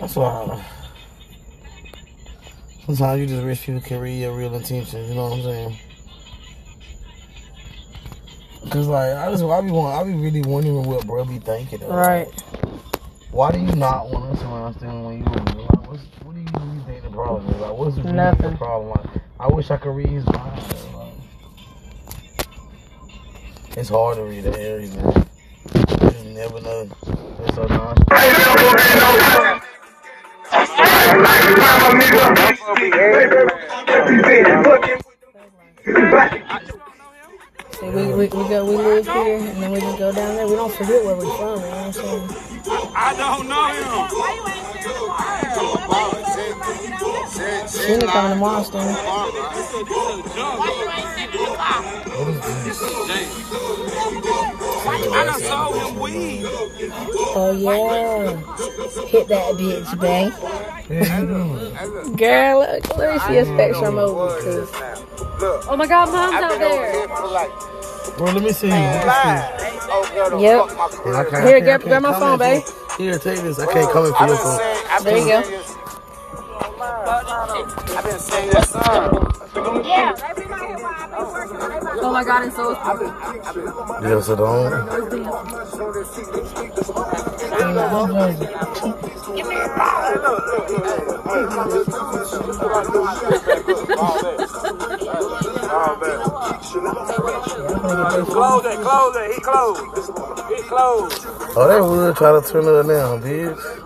That's 0.01 0.17
why. 0.17 0.65
Sometimes 2.85 3.21
you 3.21 3.27
just 3.29 3.45
wish 3.45 3.65
people 3.65 3.81
can 3.81 4.01
read 4.01 4.21
your 4.23 4.37
real 4.37 4.53
intentions. 4.57 5.09
You 5.09 5.15
know 5.15 5.29
what 5.29 5.35
I'm 5.35 5.43
saying? 5.45 5.79
Cause 8.71 8.89
like 8.89 9.15
I 9.15 9.31
just 9.31 9.45
I 9.45 9.61
be 9.61 9.71
want 9.71 9.95
I 9.95 10.03
be 10.03 10.17
really 10.19 10.43
wondering 10.43 10.83
what 10.83 11.07
bro 11.07 11.25
be 11.25 11.39
thinking. 11.39 11.79
Though. 11.79 11.95
Right. 11.95 12.27
Why 13.31 13.53
do 13.53 13.61
you 13.61 13.77
not 13.77 14.11
want 14.11 14.37
us 14.37 14.43
around 14.43 14.75
still 14.75 15.01
when 15.05 15.19
you? 15.19 15.25
Like, 15.27 15.89
what's, 15.89 16.03
what 16.25 16.35
do 16.35 16.41
you 16.41 16.83
think 16.87 17.05
the 17.05 17.11
problem 17.11 17.47
is? 17.55 17.61
Like, 17.61 17.79
what's 17.79 17.97
really 17.99 18.13
Nothing. 18.15 18.51
the 18.51 18.57
problem? 18.57 18.91
Like, 18.91 19.23
I 19.39 19.47
wish 19.47 19.71
I 19.71 19.77
could 19.77 19.95
read 19.95 20.09
his 20.09 20.27
mind. 20.27 20.61
Though, 23.75 23.81
Like, 23.81 23.81
it's 23.81 23.89
hard 23.89 24.17
to 24.17 24.25
read 24.25 24.45
the 24.45 24.59
Aries, 24.59 24.95
man. 24.97 25.27
You 25.75 25.85
just 26.11 26.25
never 26.27 26.61
know. 26.61 26.89
It's 27.41 27.55
so 27.55 27.65
nice. 27.67 27.99
See, 37.73 37.91
we, 37.91 38.07
we, 38.07 38.15
we 38.15 38.29
go 38.29 38.65
we 38.65 38.77
live 38.77 39.07
here 39.07 39.39
and 39.39 39.63
then 39.63 39.73
we 39.73 39.81
just 39.81 39.99
go 39.99 40.13
down 40.13 40.37
there. 40.37 40.47
We 40.47 40.55
don't 40.55 40.73
forget 40.73 41.05
where 41.05 41.17
we're 41.17 41.37
from, 41.37 41.61
you 41.61 41.67
know 41.67 41.71
what 41.71 41.87
I'm 41.87 41.93
saying? 41.93 42.31
I 42.95 43.15
don't 43.17 43.49
know 43.49 43.67
him. 43.69 44.84
She 47.87 47.93
ain't 47.93 48.13
coming 48.13 48.31
tomorrow, 48.33 48.63
Stina. 48.65 48.95
What 52.17 52.29
is 52.29 52.43
this? 52.43 52.79
I 55.13 55.27
sold 55.41 55.77
him 55.77 56.01
weed. 56.01 56.47
Oh 57.35 57.53
yeah. 57.53 58.43
Hit 59.07 59.29
that 59.29 59.57
bitch, 59.57 59.99
bang. 60.01 60.33
Yeah, 60.91 61.05
you 61.05 61.27
doing? 61.27 62.17
Girl, 62.17 62.61
look, 62.61 62.97
let 62.99 63.11
me 63.11 63.19
see 63.19 63.39
a 63.39 63.47
spectrum 63.47 63.99
over, 63.99 64.33
cause 64.33 64.73
Oh 65.69 65.77
my 65.77 65.87
God, 65.87 66.11
mom's 66.11 66.41
out 66.41 66.59
there. 66.61 66.95
Bro, 68.17 68.31
let 68.33 68.45
me 68.45 68.53
see. 68.53 68.89
Let 68.89 69.03
me 69.03 69.11
Yep. 69.11 69.11
see. 69.11 69.45
I 71.13 71.25
Here, 71.25 71.25
can't- 71.25 71.65
grab- 71.65 71.65
I 71.65 71.65
can't 71.65 71.83
grab 71.89 72.03
my 72.03 72.13
phone, 72.15 72.39
babe. 72.39 72.65
Here, 72.97 73.19
take 73.19 73.43
this. 73.43 73.59
I 73.59 73.67
can't 73.67 73.91
come 73.91 74.07
in 74.07 74.15
for 74.15 74.25
your 74.25 74.39
phone. 74.39 74.63
There 74.99 75.19
you 75.19 75.27
go. 75.27 75.45
I've 76.61 78.05
been 78.05 78.19
saying 78.19 78.51
that 78.51 78.69
song. 78.69 79.33
Oh 82.03 82.13
my 82.13 82.25
God, 82.25 82.47
it's 82.47 82.57
so. 82.57 82.73
Yes, 84.03 84.29
it 84.29 84.37
don't. 84.37 84.71
Give 89.35 89.49
me 89.49 89.57
a 89.57 89.69
Close 98.25 98.65
it, 98.67 98.81
close 98.81 99.17
it, 99.17 99.35
he 99.35 99.41
closed. 99.41 99.81
He 100.49 100.63
closed. 100.63 101.27
Oh, 101.57 101.69
they 101.69 101.81
would 101.81 102.17
try 102.17 102.41
to 102.41 102.47
turn 102.47 102.65
it 102.65 102.87
down, 102.89 103.23
bitch. 103.23 103.84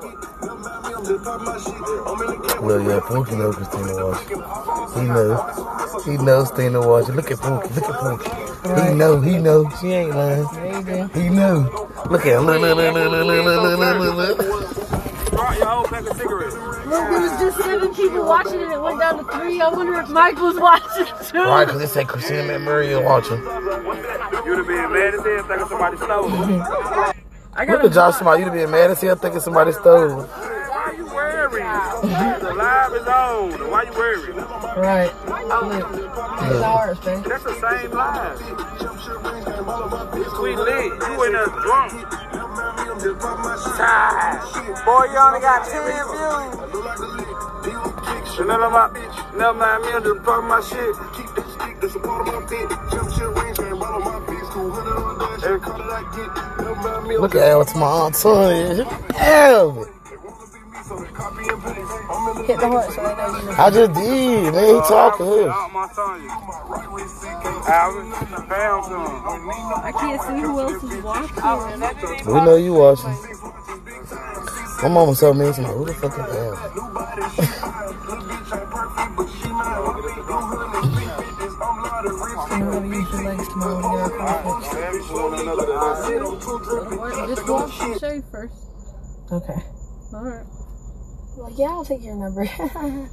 Well, 2.61 2.81
yeah, 2.83 3.00
Pookie 3.00 3.37
knows 3.37 3.57
Christina 3.57 3.94
Walsh. 4.04 4.22
He 4.94 5.02
knows. 5.02 6.04
He 6.04 6.16
knows 6.16 6.50
Christina 6.50 6.81
Walsh. 6.81 7.09
Look 7.09 7.31
at 7.31 7.38
Pookie. 7.38 7.74
Look 7.74 7.85
at 7.85 7.94
Pookie. 7.94 8.64
Right. 8.64 8.90
He 8.90 8.94
know. 8.94 9.20
He 9.20 9.38
know. 9.38 9.68
She 9.81 9.88
ain't 9.88 10.14
lying. 10.14 10.46
Yeah, 10.54 11.09
he 11.09 11.28
know. 11.28 11.88
Look 12.09 12.26
at 12.26 12.38
him. 12.38 12.46
Look, 12.46 12.61
look, 12.61 12.76
look, 12.76 12.94
look, 12.94 13.11
look, 13.11 13.26
look, 13.26 13.78
look, 13.98 14.38
look. 14.38 14.38
Brought 15.31 15.57
your 15.59 15.66
whole 15.66 15.85
pack 15.85 16.07
of 16.07 16.16
cigarettes. 16.16 16.54
Look, 16.54 17.11
it 17.11 17.20
was 17.20 17.40
just 17.40 17.59
seven 17.64 17.94
people 17.94 18.24
watching 18.24 18.61
it. 18.61 18.70
It 18.70 18.81
went 18.81 19.00
down 19.00 19.18
to 19.18 19.24
three. 19.33 19.61
I 19.61 19.68
wonder 19.68 20.00
if 20.00 20.09
Michael's 20.09 20.61
watching 20.61 21.07
too. 21.26 21.38
Why? 21.38 21.64
Because 21.64 21.83
it 21.83 21.88
said 21.88 22.07
Christina 22.07 22.54
and 22.54 22.64
Murray 22.64 22.94
watching. 22.96 23.38
You'd 23.38 24.59
have 24.59 24.66
been 24.66 24.92
mad 24.92 25.14
as 25.14 25.24
hell 25.24 25.42
thinking 25.46 25.68
somebody 25.68 25.96
stole 25.96 26.26
it. 26.26 27.68
Look 27.68 27.85
at 27.85 27.92
Josh, 27.92 28.16
smile? 28.16 28.38
You'd 28.38 28.44
have 28.44 28.54
been 28.54 28.70
mad 28.70 28.90
as 28.92 29.00
hell 29.00 29.16
thinking 29.16 29.40
somebody 29.40 29.72
stole 29.72 30.28
live 31.59 32.92
is 32.94 33.07
on. 33.07 33.71
Why 33.71 33.83
you 33.85 33.92
worried? 33.92 34.37
Right. 34.77 35.11
Oh, 35.51 35.71
it's 36.42 36.62
ours. 36.62 36.99
That's 37.01 37.44
the 37.44 37.55
same 37.55 37.90
live. 37.90 38.40
We 40.42 40.57
lit. 40.57 40.92
You 41.09 41.23
in 41.25 41.35
a 41.35 41.47
drunk. 41.62 41.92
Time. 43.79 44.38
Boy, 44.85 45.05
you 45.11 45.18
only 45.18 45.40
got 45.40 45.64
10 45.66 45.85
views. 45.85 46.68
None 48.38 48.62
of 48.62 48.71
my, 48.73 48.88
none 49.37 49.51
of 49.51 49.57
my 49.57 49.79
men 49.79 50.03
just 50.03 50.23
broke 50.23 50.44
my 50.44 50.61
shit. 50.61 50.94
Keep 51.12 51.35
that 51.35 51.49
stick, 51.51 51.81
that's 51.81 51.94
a 51.94 51.99
part 51.99 52.29
of 52.29 52.35
my 52.35 52.40
bitch. 52.47 52.90
Jump 52.92 53.11
shit 53.11 53.29
range, 53.42 53.59
man, 53.59 53.79
bottle 53.79 54.01
my 54.01 54.21
bitch. 54.27 54.51
Cool, 54.51 54.71
hundred 54.71 54.97
on 54.97 55.18
that 55.18 55.40
shit. 55.40 55.62
Call 55.62 55.81
it 55.81 55.90
I 55.90 56.03
get. 56.14 57.21
Look 57.21 57.35
at 57.35 57.57
what's 57.57 57.75
my 57.75 57.87
aunt 57.87 58.14
toy. 58.14 58.85
Hell. 59.16 59.87
Hit 60.88 62.59
the 62.59 62.68
heart 62.68 62.90
so 62.92 63.03
they 63.03 63.14
know 63.14 63.27
you 63.37 63.44
know. 63.44 63.53
I 63.59 63.70
just 63.70 63.92
did, 63.92 64.55
man. 64.55 64.64
He 64.64 64.81
talking 64.88 65.27
here. 65.27 65.51
Out 65.51 65.72
my 65.72 65.87
son. 65.92 66.29
Alvin, 67.68 68.12
found 68.48 68.85
some. 68.87 69.05
I 69.85 69.92
can't 69.92 70.22
see 70.22 70.40
who 70.40 70.61
else 70.61 70.83
is 70.83 71.03
watching. 71.03 71.81
We 72.27 72.40
know 72.40 72.57
you 72.57 72.72
watching. 72.72 73.16
My 74.83 74.88
mama 74.88 75.14
told 75.14 75.37
me, 75.37 75.46
she's 75.46 75.59
like, 75.59 75.74
who 75.74 75.85
the 75.85 75.92
fuck 75.94 76.12
is 76.12 76.18
Al? 76.18 76.55
You 82.51 82.64
know, 82.64 82.83
use 82.83 83.11
your 83.12 83.22
legs 83.24 83.48
tomorrow 83.48 83.83
to 83.83 83.88
get 83.88 84.20
our. 84.20 84.38
Just 87.29 87.44
wash 87.48 87.81
and 87.81 88.01
shave 88.01 88.24
first. 88.31 88.55
Okay. 89.31 89.61
Alright. 90.14 90.46
Like, 91.38 91.59
yeah, 91.59 91.68
I'll 91.70 91.85
take 91.85 92.03
your 92.03 92.16
number. 92.16 92.46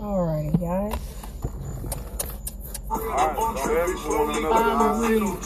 Alrighty, 0.00 0.60
guys. 0.60 0.98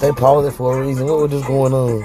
They 0.01 0.13
paused 0.13 0.49
it 0.49 0.57
for 0.57 0.79
a 0.83 0.87
reason. 0.87 1.07
What 1.07 1.21
was 1.21 1.31
just 1.31 1.47
going 1.47 1.73
on? 1.73 2.03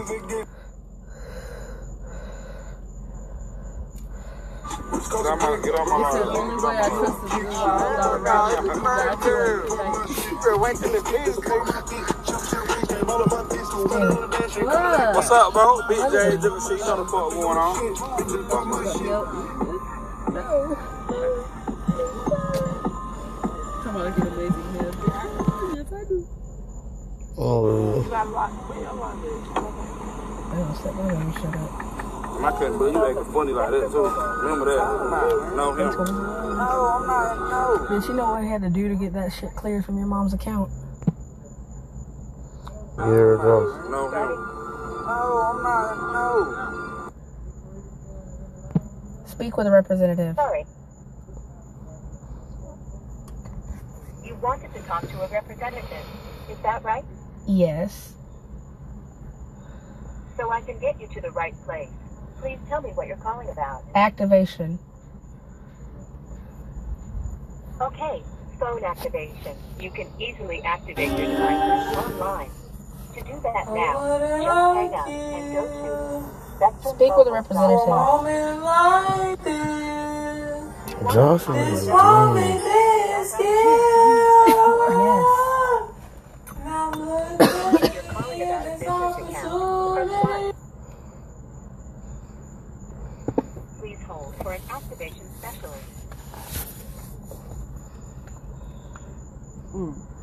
Get 5.12 5.28
off 5.28 5.40
my, 5.40 5.62
get 5.64 5.76
off 5.76 5.88
my 5.88 6.00
It's 6.02 6.14
the 6.14 6.26
line. 6.26 6.38
only 6.38 6.56
way 6.64 6.78
I 6.78 6.90
trust 6.90 7.24
is 7.26 7.32
to 7.32 7.38
You 10.50 10.58
went 10.60 10.78
to 10.80 10.90
the 10.90 11.02
kids. 14.32 14.56
What's 15.16 15.32
up, 15.32 15.54
bro? 15.54 15.80
Big 15.88 15.98
J, 16.12 16.32
different 16.38 16.64
shit. 16.64 16.80
You 16.80 16.86
know 16.86 16.98
the 16.98 17.06
fuck 17.10 17.32
going 17.32 17.58
on. 17.58 17.76
Yep. 19.02 19.26
No. 20.32 20.78
Come 23.84 23.96
on, 23.98 24.02
get 24.16 24.28
amazing 24.28 24.68
hair. 24.74 24.92
Yes, 25.76 25.92
I 25.92 25.94
do. 26.08 26.18
Oh, 27.38 27.72
I 27.72 27.74
don't 30.56 30.76
step 30.76 30.94
my 30.94 31.02
name, 31.12 31.32
shut 31.34 31.56
up. 31.56 31.72
I 32.42 32.52
couldn't 32.58 32.78
believe 32.78 32.96
you 32.96 33.06
acting 33.06 33.26
funny 33.34 33.52
like 33.54 33.72
that, 33.72 33.92
too. 33.92 34.06
Remember 34.42 34.66
that? 34.66 35.54
No, 35.56 35.74
him. 35.74 35.92
No, 36.58 36.68
I'm 36.88 37.06
not. 37.08 37.50
No. 37.50 37.88
Did 38.00 38.08
you 38.08 38.14
know 38.16 38.26
what 38.32 38.42
I 38.42 38.46
had 38.46 38.62
to 38.62 38.70
do 38.70 38.88
to 38.90 38.96
get 38.96 39.14
that 39.14 39.32
shit 39.32 39.54
cleared 39.56 39.86
from 39.86 39.98
your 39.98 40.08
mom's 40.08 40.34
account? 40.34 40.70
Here 43.06 43.34
it 43.34 43.42
goes. 43.42 43.90
No, 43.90 44.10
him. 44.10 44.30
No, 45.06 45.42
I'm 45.48 45.64
not. 45.64 46.12
No. 46.14 47.12
Speak 49.26 49.58
with 49.58 49.68
a 49.68 49.72
representative. 49.72 50.36
Sorry. 50.36 50.66
You 54.24 54.36
wanted 54.36 54.74
to 54.74 54.82
talk 54.82 55.02
to 55.02 55.22
a 55.22 55.28
representative. 55.30 56.06
Is 56.50 56.58
that 56.64 56.84
right? 56.84 57.06
Yes. 57.48 58.14
So 60.38 60.52
I 60.52 60.62
can 60.62 60.80
get 60.80 61.00
you 61.02 61.08
to 61.08 61.22
the 61.22 61.32
right 61.32 61.56
place. 61.66 61.90
Please 62.40 62.60
tell 62.68 62.82
me 62.82 62.92
what 62.92 63.08
you're 63.08 63.18
calling 63.18 63.50
about. 63.50 63.84
Activation. 63.96 64.80
Okay, 67.80 68.22
phone 68.60 68.84
activation. 68.84 69.56
You 69.80 69.90
can 69.92 70.08
easily 70.20 70.62
activate 70.62 71.10
your 71.10 71.28
device 71.28 71.96
online. 71.98 72.52
To 73.14 73.22
do 73.22 73.40
that 73.44 73.66
now, 73.74 74.20
just 74.20 74.48
hang 74.72 74.94
up 74.96 75.08
and 75.08 75.54
go 75.54 75.64
to 75.68 76.90
Speak 76.96 77.18
with 77.18 77.28
a 77.28 77.32
representative. 77.32 77.88
Joshua 81.12 81.56
is 81.58 81.88
activation 94.72 95.26
specialist. 95.38 95.86
Oh, 99.74 99.96
mm. 99.96 100.21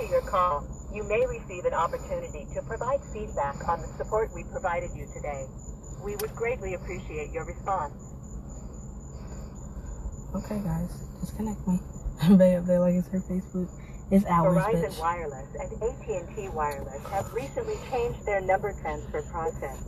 After 0.00 0.12
your 0.12 0.22
call, 0.22 0.64
you 0.94 1.02
may 1.04 1.26
receive 1.26 1.66
an 1.66 1.74
opportunity 1.74 2.46
to 2.54 2.62
provide 2.62 3.00
feedback 3.12 3.68
on 3.68 3.82
the 3.82 3.88
support 3.98 4.30
we 4.34 4.44
provided 4.44 4.88
you 4.96 5.06
today. 5.12 5.44
We 6.02 6.16
would 6.16 6.34
greatly 6.34 6.72
appreciate 6.72 7.30
your 7.32 7.44
response. 7.44 7.92
Okay, 10.34 10.58
guys. 10.64 10.88
Disconnect 11.20 11.68
me. 11.68 11.78
I'm 12.22 12.38
Bay 12.38 12.56
up 12.56 12.64
there 12.64 12.80
like 12.80 12.94
it's 12.94 13.08
her 13.08 13.20
Facebook. 13.20 13.68
It's 14.10 14.24
ours, 14.24 14.56
Verizon 14.56 14.84
bitch. 14.88 14.98
Wireless 14.98 15.54
and 15.60 15.70
AT&T 15.82 16.48
Wireless 16.48 17.02
have 17.10 17.30
recently 17.34 17.76
changed 17.90 18.24
their 18.24 18.40
number 18.40 18.72
transfer 18.80 19.20
process. 19.20 19.84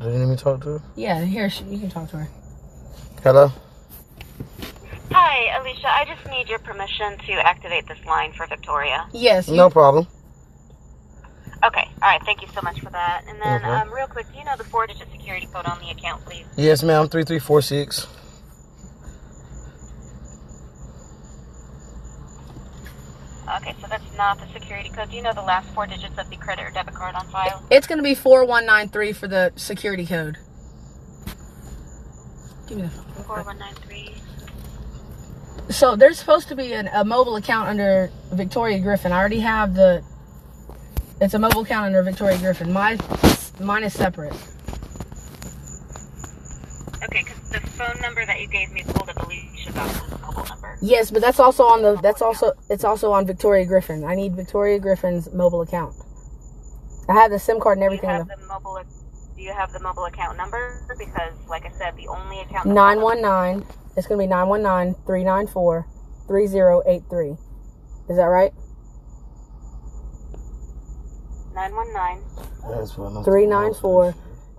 do 0.00 0.10
you 0.10 0.18
need 0.18 0.26
me 0.26 0.36
to 0.36 0.42
talk 0.42 0.60
to 0.62 0.68
her? 0.78 0.82
Yeah, 0.96 1.22
here 1.24 1.48
she, 1.50 1.64
you 1.64 1.78
can 1.78 1.90
talk 1.90 2.10
to 2.10 2.18
her. 2.18 2.28
Hello? 3.22 3.52
Hi, 5.12 5.58
Alicia. 5.60 5.88
I 5.88 6.04
just 6.04 6.26
need 6.30 6.48
your 6.48 6.58
permission 6.58 7.16
to 7.26 7.32
activate 7.46 7.86
this 7.88 7.98
line 8.06 8.32
for 8.32 8.46
Victoria. 8.46 9.06
Yes. 9.12 9.48
you- 9.48 9.56
No 9.56 9.70
problem. 9.70 10.06
Okay. 11.64 11.87
All 12.02 12.08
right. 12.10 12.22
Thank 12.24 12.42
you 12.42 12.48
so 12.54 12.60
much 12.62 12.80
for 12.80 12.90
that. 12.90 13.24
And 13.28 13.40
then, 13.42 13.62
Mhm. 13.62 13.82
um, 13.82 13.92
real 13.92 14.06
quick, 14.06 14.26
do 14.32 14.38
you 14.38 14.44
know 14.44 14.56
the 14.56 14.64
four-digit 14.64 15.10
security 15.10 15.46
code 15.52 15.66
on 15.66 15.80
the 15.80 15.90
account, 15.90 16.24
please? 16.24 16.46
Yes, 16.56 16.82
ma'am. 16.82 17.08
3346. 17.08 18.06
Okay, 23.56 23.74
so 23.80 23.86
that's 23.88 24.16
not 24.16 24.38
the 24.38 24.46
security 24.52 24.90
code. 24.90 25.10
Do 25.10 25.16
you 25.16 25.22
know 25.22 25.32
the 25.32 25.42
last 25.42 25.70
four 25.74 25.86
digits 25.86 26.18
of 26.18 26.28
the 26.30 26.36
credit 26.36 26.64
or 26.66 26.70
debit 26.70 26.94
card 26.94 27.14
on 27.14 27.26
file? 27.28 27.62
It's 27.70 27.86
gonna 27.86 28.02
be 28.02 28.14
four 28.14 28.44
one 28.44 28.66
nine 28.66 28.88
three 28.90 29.12
for 29.12 29.26
the 29.26 29.52
security 29.56 30.06
code. 30.06 30.36
Give 32.66 32.78
me 32.78 32.84
the 32.84 32.90
phone. 32.90 33.24
Four 33.24 33.42
one 33.44 33.58
nine 33.58 33.74
three. 33.74 34.14
So 35.70 35.96
there's 35.96 36.18
supposed 36.18 36.48
to 36.48 36.56
be 36.56 36.72
an, 36.74 36.88
a 36.92 37.04
mobile 37.04 37.36
account 37.36 37.68
under 37.68 38.10
Victoria 38.32 38.78
Griffin. 38.80 39.12
I 39.12 39.18
already 39.18 39.40
have 39.40 39.74
the. 39.74 40.02
It's 41.20 41.34
a 41.34 41.38
mobile 41.38 41.62
account 41.62 41.86
under 41.86 42.02
Victoria 42.02 42.38
Griffin. 42.38 42.72
My, 42.72 42.96
mine 43.60 43.82
is 43.82 43.92
separate. 43.92 44.32
Okay, 47.02 47.24
because 47.24 47.50
the 47.50 47.60
phone 47.70 48.00
number 48.00 48.24
that 48.24 48.40
you 48.40 48.46
gave 48.46 48.70
me 48.70 48.84
pulled 48.86 49.08
up 49.08 49.16
Elisha 49.24 49.72
Vause's 49.72 50.20
mobile 50.20 50.44
number. 50.44 50.78
Yes, 50.80 51.10
but 51.10 51.20
that's 51.20 51.40
also 51.40 51.64
on 51.64 51.82
the. 51.82 51.96
That's 52.02 52.22
also. 52.22 52.52
It's 52.70 52.84
also 52.84 53.10
on 53.10 53.26
Victoria 53.26 53.66
Griffin. 53.66 54.04
I 54.04 54.14
need 54.14 54.36
Victoria 54.36 54.78
Griffin's 54.78 55.32
mobile 55.32 55.62
account. 55.62 55.96
I 57.08 57.14
have 57.14 57.32
the 57.32 57.38
SIM 57.38 57.58
card 57.58 57.78
and 57.78 57.84
everything. 57.84 58.10
Do 58.10 58.14
you 58.14 58.18
have 58.28 58.40
the 58.40 58.46
mobile? 58.46 58.80
Do 59.36 59.42
you 59.42 59.52
have 59.52 59.72
the 59.72 59.80
mobile 59.80 60.04
account 60.04 60.36
number? 60.36 60.84
Because, 60.98 61.32
like 61.48 61.64
I 61.66 61.70
said, 61.70 61.96
the 61.96 62.06
only 62.08 62.40
account. 62.40 62.66
Nine 62.66 63.00
one 63.00 63.20
nine. 63.20 63.64
It's 63.96 64.06
gonna 64.06 64.22
be 64.22 64.28
nine 64.28 64.46
one 64.48 64.62
nine 64.62 64.94
three 65.04 65.24
nine 65.24 65.48
four 65.48 65.86
three 66.28 66.46
zero 66.46 66.82
eight 66.86 67.02
three. 67.10 67.36
Is 68.08 68.16
that 68.16 68.24
right? 68.24 68.52
919 71.58 72.24
That's 72.70 72.96
what 72.96 73.12
I'm 73.16 73.24
Three 73.24 73.46
nine 73.46 73.74
four 73.74 74.14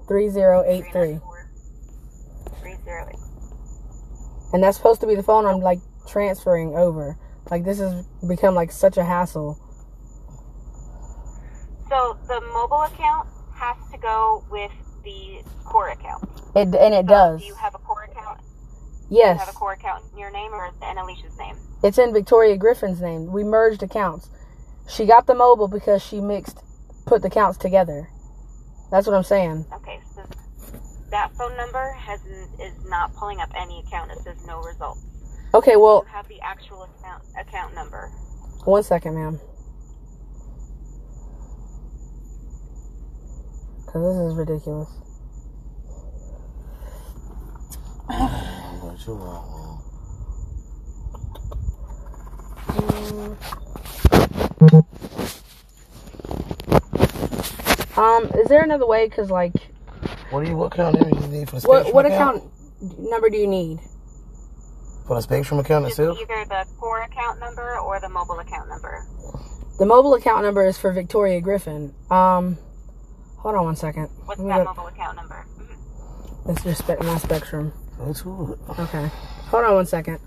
three 0.07 0.29
zero 0.29 0.63
eight 0.67 0.85
three. 0.91 1.19
308. 2.61 3.19
And 4.53 4.63
that's 4.63 4.77
supposed 4.77 5.01
to 5.01 5.07
be 5.07 5.15
the 5.15 5.23
phone 5.23 5.45
I'm 5.45 5.61
like 5.61 5.79
transferring 6.07 6.75
over. 6.75 7.17
Like 7.49 7.65
this 7.65 7.79
has 7.79 8.05
become 8.27 8.55
like 8.55 8.71
such 8.71 8.97
a 8.97 9.03
hassle. 9.03 9.59
So 11.89 12.17
the 12.27 12.41
mobile 12.53 12.83
account 12.83 13.29
has 13.53 13.77
to 13.91 13.97
go 13.97 14.45
with 14.49 14.71
the 15.03 15.43
core 15.65 15.89
account. 15.89 16.23
It 16.55 16.75
and 16.75 16.93
it 16.93 17.07
So 17.07 17.07
does. 17.07 17.39
Do 17.39 17.45
you 17.45 17.55
have 17.55 17.75
a 17.75 17.79
core 17.79 18.03
account? 18.03 18.41
Do 19.21 19.27
you 19.27 19.35
have 19.35 19.47
Yes, 19.47 19.49
a 19.49 19.53
core 19.53 19.73
account 19.73 20.05
in 20.13 20.19
your 20.19 20.31
name 20.31 20.53
or 20.53 20.67
in 20.67 20.97
Elisha's 20.97 21.37
name? 21.37 21.57
it's 21.83 21.97
in 21.97 22.13
Victoria 22.13 22.57
Griffin's 22.57 23.01
name. 23.01 23.31
We 23.31 23.43
merged 23.43 23.83
accounts. 23.83 24.29
She 24.89 25.05
got 25.05 25.27
the 25.27 25.35
mobile 25.35 25.67
because 25.67 26.03
she 26.03 26.21
mixed, 26.21 26.59
put 27.09 27.23
the 27.23 27.29
counts 27.29 27.57
together. 27.57 28.07
That's 28.91 29.07
what 29.07 29.15
I'm 29.15 29.23
saying. 29.23 29.65
Okay, 29.73 29.99
so 30.15 30.21
that 31.09 31.33
phone 31.35 31.57
number 31.57 31.91
has 31.93 32.21
is 32.59 32.85
not 32.85 33.13
pulling 33.15 33.39
up 33.39 33.49
any 33.57 33.79
account. 33.79 34.11
It 34.11 34.19
says 34.19 34.45
no 34.45 34.61
results. 34.61 35.01
Okay, 35.55 35.75
well, 35.75 36.03
You 36.07 36.13
have 36.13 36.27
the 36.27 36.39
actual 36.41 36.83
account 36.83 37.23
account 37.39 37.73
number. 37.73 38.09
one 38.65 38.83
second, 38.83 39.15
ma'am. 39.15 39.39
Cause 43.87 44.03
this 44.03 44.31
is 44.31 44.35
ridiculous. 44.35 44.89
But 48.07 49.07
you 49.07 49.13
wrong. 49.15 49.81
Um, 57.99 58.25
is 58.39 58.47
there 58.47 58.63
another 58.63 58.87
way? 58.87 59.09
Cause 59.09 59.29
like, 59.29 59.53
What 60.29 60.43
do 60.45 60.49
you? 60.49 60.55
What 60.57 60.73
account 60.73 60.99
number 60.99 61.15
do 61.19 61.21
you 61.25 61.27
need 61.39 61.49
for 61.49 61.59
the 61.59 61.67
what 61.67 61.81
Spectrum 61.81 61.95
what 61.95 62.05
account? 62.05 62.37
account 62.81 62.99
number 62.99 63.29
do 63.29 63.37
you 63.37 63.47
need? 63.47 63.79
For 65.05 65.15
the 65.17 65.21
Spectrum 65.21 65.59
account 65.59 65.85
It's 65.85 65.99
itself? 65.99 66.17
either 66.21 66.45
the 66.45 66.65
core 66.79 67.01
account 67.01 67.39
number 67.39 67.77
or 67.79 67.99
the 67.99 68.07
mobile 68.09 68.39
account 68.39 68.69
number. 68.69 69.05
The 69.79 69.85
mobile 69.85 70.13
account 70.13 70.43
number 70.43 70.65
is 70.65 70.77
for 70.77 70.91
Victoria 70.93 71.41
Griffin. 71.41 71.93
Um, 72.09 72.57
hold 73.39 73.55
on 73.55 73.65
one 73.65 73.75
second. 73.75 74.09
What's 74.25 74.39
Let 74.39 74.45
me 74.45 74.49
that 74.53 74.59
look. 74.59 74.77
mobile 74.77 74.87
account 74.87 75.15
number? 75.17 75.45
Mhm. 75.57 76.45
Let's 76.45 76.63
just 76.63 76.79
spec 76.79 76.99
my 77.03 77.17
spectrum. 77.17 77.73
Go 77.97 78.13
to 78.13 78.53
it. 78.53 78.79
Okay. 78.79 79.11
Hold 79.49 79.65
on 79.65 79.75
one 79.75 79.85
second. 79.85 80.19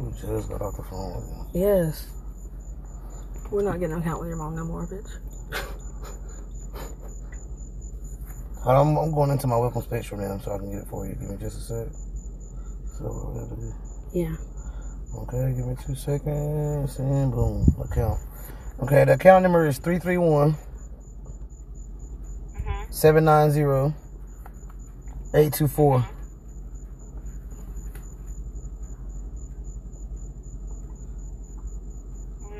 You 0.00 0.12
just 0.20 0.48
got 0.48 0.62
off 0.62 0.76
the 0.76 0.84
phone. 0.84 1.48
Yes. 1.52 2.06
We're 3.50 3.62
not 3.62 3.78
getting 3.80 3.96
an 3.96 4.00
account 4.02 4.20
with 4.20 4.28
your 4.28 4.38
mom 4.38 4.54
no 4.56 4.64
more, 4.64 4.86
bitch. 4.86 5.08
On, 8.68 8.76
I'm, 8.76 8.96
I'm 8.98 9.12
going 9.12 9.30
into 9.30 9.46
my 9.46 9.56
welcome 9.56 9.80
Spectrum 9.80 10.20
now 10.20 10.36
so 10.44 10.52
I 10.52 10.58
can 10.58 10.70
get 10.70 10.82
it 10.82 10.88
for 10.88 11.06
you. 11.06 11.14
Give 11.14 11.30
me 11.30 11.36
just 11.40 11.56
a 11.56 11.60
sec. 11.62 11.88
So 12.98 13.04
what 13.04 13.32
we 13.32 13.40
gotta 13.40 13.56
do. 13.56 13.72
Yeah. 14.12 14.36
Okay, 15.22 15.54
give 15.56 15.66
me 15.66 15.74
two 15.86 15.94
seconds 15.94 16.98
and 16.98 17.32
boom, 17.32 17.64
account. 17.82 18.20
Okay, 18.82 19.06
the 19.06 19.14
account 19.14 19.42
number 19.44 19.66
is 19.66 19.78
331 19.78 20.54
Mhm. 22.52 22.92
790 22.92 23.96
824. 25.32 26.04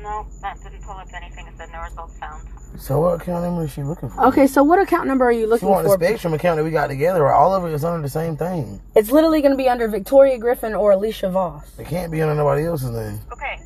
No, 0.01 0.25
that 0.41 0.57
didn't 0.63 0.81
pull 0.81 0.97
up 0.97 1.07
anything. 1.13 1.45
It 1.45 1.53
said 1.55 1.69
no 1.71 1.81
results 1.81 2.17
found. 2.17 2.47
So 2.79 3.01
what 3.01 3.21
account 3.21 3.43
number 3.43 3.65
is 3.65 3.71
she 3.71 3.83
looking 3.83 4.09
for? 4.09 4.25
Okay, 4.27 4.47
so 4.47 4.63
what 4.63 4.79
account 4.79 5.07
number 5.07 5.25
are 5.25 5.31
you 5.31 5.41
She 5.41 5.45
looking 5.47 5.67
want 5.69 5.85
the? 5.85 5.93
Spectrum 5.93 6.33
account 6.33 6.57
that 6.57 6.63
we 6.63 6.71
got 6.71 6.87
together. 6.87 7.27
All 7.27 7.53
of 7.53 7.65
it 7.65 7.73
is 7.73 7.83
under 7.83 8.01
the 8.01 8.09
same 8.09 8.37
thing. 8.37 8.81
It's 8.95 9.11
literally 9.11 9.41
going 9.41 9.51
to 9.51 9.57
be 9.57 9.67
under 9.67 9.87
Victoria 9.89 10.37
Griffin 10.37 10.73
or 10.73 10.93
Elisha 10.93 11.29
Vause. 11.29 11.77
It 11.77 11.87
can't 11.87 12.11
be 12.11 12.21
under 12.21 12.35
nobody 12.35 12.63
else's 12.65 12.91
name. 12.91 13.19
Okay. 13.33 13.59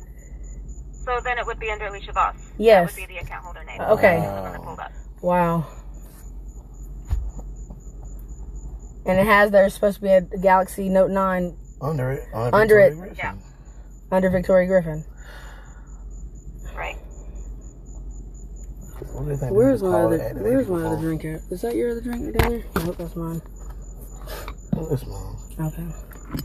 So 0.92 1.20
then 1.22 1.38
it 1.38 1.46
would 1.46 1.60
be 1.60 1.70
under 1.70 1.86
Elisha 1.86 2.12
Vause. 2.12 2.34
Yes. 2.58 2.94
That 2.94 3.00
would 3.02 3.08
be 3.08 3.14
the 3.14 3.20
account 3.20 3.44
holder 3.44 3.64
name. 3.64 3.80
Okay. 3.80 4.16
That's 4.20 4.34
the 4.36 4.42
one 4.42 4.52
that 4.52 4.62
pulled 4.62 4.80
up. 4.80 4.92
Wow. 5.22 5.66
And 9.06 9.18
it 9.18 9.26
has 9.26 9.50
there's 9.50 9.74
supposed 9.74 9.96
to 9.96 10.02
be 10.02 10.08
a 10.08 10.22
Galaxy 10.22 10.88
Note 10.88 11.10
9 11.10 11.56
Under 11.80 12.10
it. 12.12 12.28
Under, 12.34 12.56
Under 12.56 12.78
it. 12.80 12.96
Griffin. 12.96 13.16
Yeah. 13.16 13.34
under 14.10 14.30
Victoria 14.30 14.66
Griffin. 14.66 15.04
Right. 16.74 16.96
What 16.96 19.00
do 19.00 19.00
you 19.00 19.03
think 19.03 19.03
Where's 19.14 19.82
my 19.82 20.00
other 20.00 20.16
it 20.16 20.36
Where's 20.36 20.68
my 20.68 20.82
other 20.84 20.96
drink 21.00 21.24
at? 21.24 21.40
Is 21.50 21.60
that 21.62 21.76
your 21.76 21.90
other 21.92 22.00
drink 22.00 22.36
down 22.36 22.50
there? 22.50 22.64
Nope, 22.84 22.96
that's 22.98 23.16
mine. 23.16 23.40
This 24.90 25.06
mine. 25.06 25.36
Okay. 25.60 25.86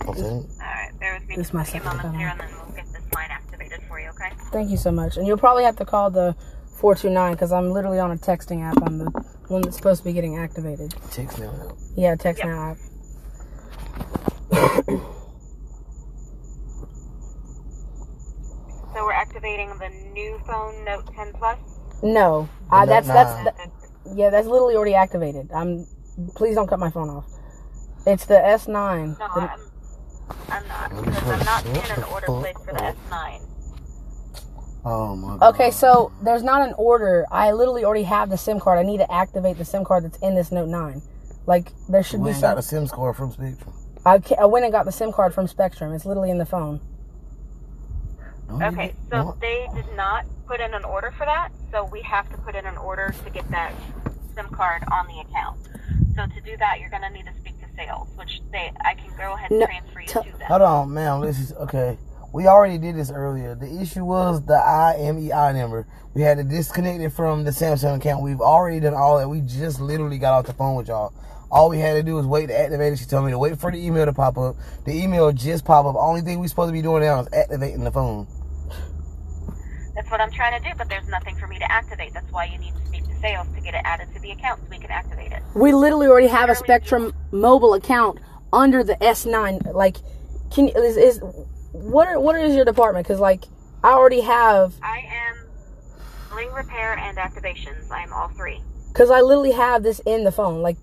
I 0.01 0.13
think. 0.13 0.15
All 0.15 0.43
right. 0.59 0.91
Bear 0.99 1.13
with 1.19 1.27
me 1.27 1.35
This 1.35 1.47
just 1.47 1.49
is 1.49 1.53
my 1.53 1.61
a 1.61 1.65
second 1.65 1.85
moments 1.85 2.03
phone. 2.03 2.15
here, 2.19 2.27
and 2.29 2.39
then 2.39 2.47
we'll 2.65 2.75
get 2.75 2.85
this 2.93 3.13
line 3.13 3.29
activated 3.31 3.81
for 3.87 3.99
you. 3.99 4.09
Okay. 4.09 4.29
Thank 4.51 4.69
you 4.69 4.77
so 4.77 4.91
much. 4.91 5.17
And 5.17 5.25
you'll 5.25 5.37
probably 5.37 5.63
have 5.63 5.77
to 5.77 5.85
call 5.85 6.11
the 6.11 6.35
429 6.75 7.33
because 7.33 7.51
I'm 7.51 7.71
literally 7.71 7.99
on 7.99 8.11
a 8.11 8.17
texting 8.17 8.61
app 8.61 8.81
on 8.83 8.99
the 8.99 9.05
one 9.47 9.63
that's 9.63 9.75
supposed 9.77 10.01
to 10.01 10.05
be 10.05 10.13
getting 10.13 10.37
activated. 10.37 10.93
Text 11.11 11.39
now 11.39 11.49
out. 11.49 11.77
Yeah, 11.95 12.15
text 12.15 12.43
Yep. 12.43 12.47
now 12.49 12.71
app. 14.51 14.89
So 18.93 19.05
we're 19.05 19.13
activating 19.13 19.69
the 19.77 19.89
new 20.13 20.39
phone 20.47 20.83
Note 20.83 21.13
10 21.15 21.33
Plus. 21.33 21.57
No, 22.01 22.49
uh, 22.71 22.85
Note 22.85 22.87
that's 22.87 23.07
that's 23.07 23.31
nine. 23.35 23.45
that, 23.45 23.69
yeah, 24.15 24.29
that's 24.29 24.47
literally 24.47 24.75
already 24.75 24.95
activated. 24.95 25.51
I'm. 25.53 25.85
Please 26.35 26.55
don't 26.55 26.67
cut 26.67 26.79
my 26.79 26.89
phone 26.89 27.09
off. 27.09 27.25
It's 28.05 28.25
the 28.25 28.35
S9. 28.35 29.17
No, 29.19 29.27
The- 29.35 29.41
I'm. 29.41 29.59
I'm 30.49 30.67
not 30.67 30.89
because 31.05 31.23
I'm 31.29 31.45
not 31.45 31.63
seeing 31.63 31.97
an 31.97 32.03
order 32.03 32.27
placed 32.27 32.59
for 32.65 32.73
the 32.73 32.79
S9. 33.11 33.41
Oh 34.85 35.15
my 35.15 35.37
god. 35.37 35.53
Okay, 35.55 35.71
so 35.71 36.11
there's 36.23 36.43
not 36.43 36.61
an 36.67 36.73
order. 36.77 37.25
I 37.31 37.51
literally 37.51 37.83
already 37.83 38.03
have 38.03 38.29
the 38.29 38.37
SIM 38.37 38.59
card. 38.59 38.79
I 38.79 38.83
need 38.83 38.97
to 38.99 39.11
activate 39.11 39.57
the 39.57 39.65
SIM 39.65 39.83
card 39.83 40.05
that's 40.05 40.17
in 40.19 40.35
this 40.35 40.51
Note 40.51 40.69
9. 40.69 41.01
Like 41.45 41.71
there 41.89 42.03
should 42.03 42.21
We 42.21 42.25
be 42.25 42.29
ain't 42.29 42.39
some. 42.39 42.51
got 42.51 42.57
a 42.57 42.61
SIM 42.61 42.87
card 42.87 43.15
from 43.17 43.31
Spectrum. 43.31 43.73
I, 44.05 44.21
I 44.39 44.45
went 44.45 44.63
and 44.65 44.71
got 44.71 44.85
the 44.85 44.91
SIM 44.91 45.11
card 45.11 45.33
from 45.33 45.47
Spectrum. 45.47 45.93
It's 45.93 46.05
literally 46.05 46.31
in 46.31 46.37
the 46.37 46.45
phone. 46.45 46.79
Don't 48.49 48.63
Okay, 48.63 48.93
so 49.09 49.15
don't- 49.17 49.41
they 49.41 49.67
did 49.75 49.85
not 49.95 50.25
put 50.47 50.59
in 50.59 50.73
an 50.73 50.83
order 50.83 51.11
for 51.17 51.25
that, 51.25 51.49
so 51.71 51.85
we 51.91 52.01
have 52.01 52.29
to 52.31 52.37
put 52.39 52.55
in 52.55 52.65
an 52.65 52.77
order 52.77 53.13
to 53.23 53.29
get 53.29 53.49
that 53.51 53.71
SIM 54.35 54.47
card 54.49 54.83
on 54.91 55.07
the 55.07 55.19
account. 55.21 55.57
So 56.15 56.25
to 56.25 56.41
do 56.41 56.57
that, 56.57 56.79
you're 56.79 56.89
gonna 56.89 57.09
need 57.11 57.25
to 57.27 57.33
speak 57.39 57.59
to 57.61 57.65
sales, 57.75 58.07
which 58.15 58.41
they 58.51 58.71
I 58.83 58.95
can 58.95 59.09
go 59.17 59.33
ahead 59.35 59.51
and 59.51 59.59
No, 59.61 59.65
transfer 59.67 60.01
you 60.01 60.07
tell- 60.07 60.23
to 60.23 60.31
them. 60.31 60.47
Hold 60.47 60.61
on, 60.63 60.93
ma'am. 60.93 61.21
This 61.21 61.39
is 61.39 61.53
okay. 61.53 61.97
We 62.33 62.47
already 62.47 62.77
did 62.77 62.95
this 62.95 63.11
earlier. 63.11 63.55
The 63.55 63.79
issue 63.81 64.03
was 64.05 64.41
the 64.45 64.53
IMEI 64.57 65.53
number. 65.55 65.87
We 66.13 66.21
had 66.23 66.37
to 66.37 66.43
disconnect 66.43 67.01
it 67.01 67.09
from 67.09 67.43
the 67.43 67.51
Samsung 67.51 67.97
account. 67.97 68.21
We've 68.23 68.41
already 68.41 68.79
done 68.79 68.93
all 68.95 69.17
that. 69.19 69.29
We 69.29 69.41
just 69.41 69.79
literally 69.79 70.17
got 70.17 70.33
off 70.33 70.45
the 70.45 70.53
phone 70.53 70.75
with 70.75 70.87
y'all. 70.89 71.13
All 71.51 71.69
we 71.69 71.79
had 71.79 71.93
to 71.93 72.03
do 72.03 72.15
was 72.15 72.27
wait 72.27 72.47
to 72.47 72.59
activate 72.59 72.93
it. 72.93 72.99
She 72.99 73.05
told 73.05 73.25
me 73.25 73.31
to 73.31 73.39
wait 73.39 73.59
for 73.59 73.71
the 73.71 73.83
email 73.83 74.05
to 74.05 74.13
pop 74.13 74.37
up. 74.37 74.55
The 74.85 74.91
email 75.01 75.31
just 75.31 75.65
popped 75.65 75.87
up. 75.87 75.95
Only 75.95 76.21
thing 76.21 76.39
we 76.39 76.47
supposed 76.47 76.69
to 76.69 76.73
be 76.73 76.81
doing 76.83 77.01
now 77.01 77.21
is 77.21 77.27
activating 77.33 77.83
the 77.83 77.91
phone. 77.91 78.27
That's 79.99 80.11
what 80.11 80.21
I'm 80.21 80.31
trying 80.31 80.57
to 80.57 80.65
do, 80.65 80.73
but 80.77 80.87
there's 80.87 81.09
nothing 81.09 81.35
for 81.35 81.45
me 81.45 81.59
to 81.59 81.69
activate. 81.69 82.13
That's 82.13 82.31
why 82.31 82.45
you 82.45 82.57
need 82.57 82.73
to 82.73 82.85
speak 82.85 83.05
to 83.09 83.13
sales 83.19 83.47
to 83.53 83.59
get 83.59 83.73
it 83.73 83.81
added 83.83 84.07
to 84.13 84.21
the 84.21 84.31
account 84.31 84.61
so 84.61 84.67
we 84.69 84.77
can 84.77 84.89
activate 84.89 85.33
it. 85.33 85.43
We 85.53 85.73
literally 85.73 86.07
already 86.07 86.27
have 86.27 86.49
a 86.49 86.55
Spectrum 86.55 87.13
mobile 87.33 87.73
account 87.73 88.19
under 88.53 88.81
the 88.81 88.95
S9. 89.01 89.73
Like, 89.73 89.97
can 90.51 90.69
is, 90.69 90.95
is 90.95 91.19
what 91.73 92.07
are, 92.07 92.17
what 92.17 92.37
is 92.37 92.55
your 92.55 92.63
department? 92.63 93.07
Because 93.07 93.19
like 93.19 93.43
I 93.83 93.89
already 93.89 94.21
have 94.21 94.73
I 94.81 94.99
am 94.99 95.35
Bling 96.31 96.53
Repair 96.53 96.97
and 96.97 97.17
Activations. 97.17 97.91
I 97.91 98.01
am 98.01 98.13
all 98.13 98.29
three. 98.29 98.61
because 98.93 99.11
I 99.11 99.19
literally 99.19 99.51
have 99.51 99.83
this 99.83 99.99
in 100.05 100.23
the 100.23 100.31
phone. 100.31 100.61
Like 100.61 100.77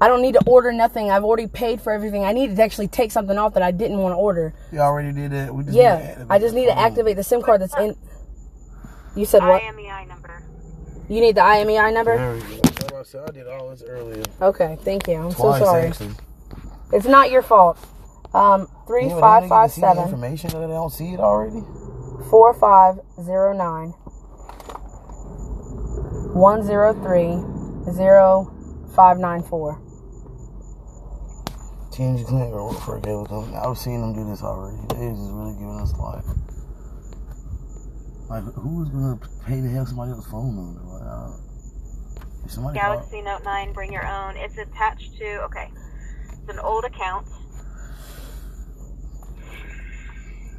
I 0.00 0.08
don't 0.08 0.22
need 0.22 0.34
to 0.34 0.42
order 0.46 0.72
nothing. 0.72 1.10
I've 1.10 1.24
already 1.24 1.46
paid 1.46 1.80
for 1.80 1.92
everything. 1.92 2.24
I 2.24 2.32
needed 2.32 2.56
to 2.56 2.62
actually 2.62 2.88
take 2.88 3.12
something 3.12 3.38
off 3.38 3.54
that 3.54 3.62
I 3.62 3.70
didn't 3.70 3.98
want 3.98 4.12
to 4.12 4.16
order. 4.16 4.52
You 4.72 4.80
already 4.80 5.12
did 5.12 5.30
that. 5.30 5.54
We 5.54 5.64
just 5.64 5.74
need 5.74 5.82
to 5.82 5.82
Yeah, 5.82 6.24
I 6.28 6.38
just 6.38 6.54
the 6.54 6.60
need 6.60 6.66
to 6.66 6.78
activate 6.78 7.16
the 7.16 7.22
SIM 7.24 7.42
card 7.42 7.60
that's 7.60 7.76
in. 7.76 7.96
You 9.16 9.24
said 9.24 9.42
what? 9.42 9.62
IMEI 9.62 10.08
number. 10.08 10.42
You 11.08 11.20
need 11.20 11.36
the 11.36 11.42
IMEI 11.42 11.92
number? 11.94 12.16
There 12.16 12.34
we 12.34 12.40
go. 12.40 12.98
I 12.98 13.02
said. 13.04 13.28
I 13.28 13.32
did 13.32 13.46
all 13.46 13.70
this 13.70 13.82
earlier. 13.86 14.22
Okay, 14.42 14.76
thank 14.82 15.06
you. 15.06 15.14
I'm 15.14 15.32
Twice, 15.32 15.60
so 15.60 15.64
sorry. 15.64 15.86
actually. 15.88 16.10
It's 16.92 17.06
not 17.06 17.30
your 17.30 17.42
fault. 17.42 17.78
Um, 18.34 18.68
three 18.86 19.06
Yeah, 19.06 19.20
but 19.20 19.20
don't 19.20 19.42
they 19.42 19.48
get 19.48 19.48
five 19.48 19.68
to 19.68 19.74
see 19.74 19.80
the 19.80 19.86
seven 19.88 20.04
Information 20.04 20.50
that 20.50 20.58
they 20.60 20.66
don't 20.66 20.90
see 20.90 21.12
it 21.14 21.20
already. 21.20 21.62
four 22.30 22.52
five 22.54 22.98
zero 23.22 23.52
nine 23.56 23.90
one 26.34 26.62
zero 26.64 26.92
three 26.94 27.38
zero 27.92 28.52
five 28.94 29.18
nine 29.18 29.42
four. 29.42 29.80
Change 31.94 32.26
Clinic 32.26 32.52
or 32.52 32.70
work 32.70 32.80
for 32.80 32.96
a 32.96 33.00
cable 33.00 33.24
company. 33.24 33.56
I've 33.56 33.78
seen 33.78 34.00
them 34.00 34.14
do 34.14 34.28
this 34.28 34.42
already. 34.42 34.76
They 34.88 35.10
just 35.10 35.30
really 35.30 35.52
giving 35.52 35.78
us 35.78 35.96
life. 35.96 36.24
Like, 38.28 38.42
who 38.54 38.82
is 38.82 38.88
gonna 38.88 39.18
pay 39.46 39.60
to 39.60 39.68
have 39.68 39.86
somebody 39.86 40.10
else's 40.10 40.28
phone 40.28 40.56
number? 40.56 40.80
Like, 40.80 41.02
uh, 41.02 41.30
if 42.44 42.54
call- 42.56 42.72
Galaxy 42.72 43.22
Note 43.22 43.44
9, 43.44 43.72
bring 43.72 43.92
your 43.92 44.06
own. 44.06 44.36
It's 44.36 44.58
attached 44.58 45.16
to, 45.18 45.42
okay, 45.44 45.70
it's 46.32 46.48
an 46.48 46.58
old 46.58 46.84
account. 46.84 47.28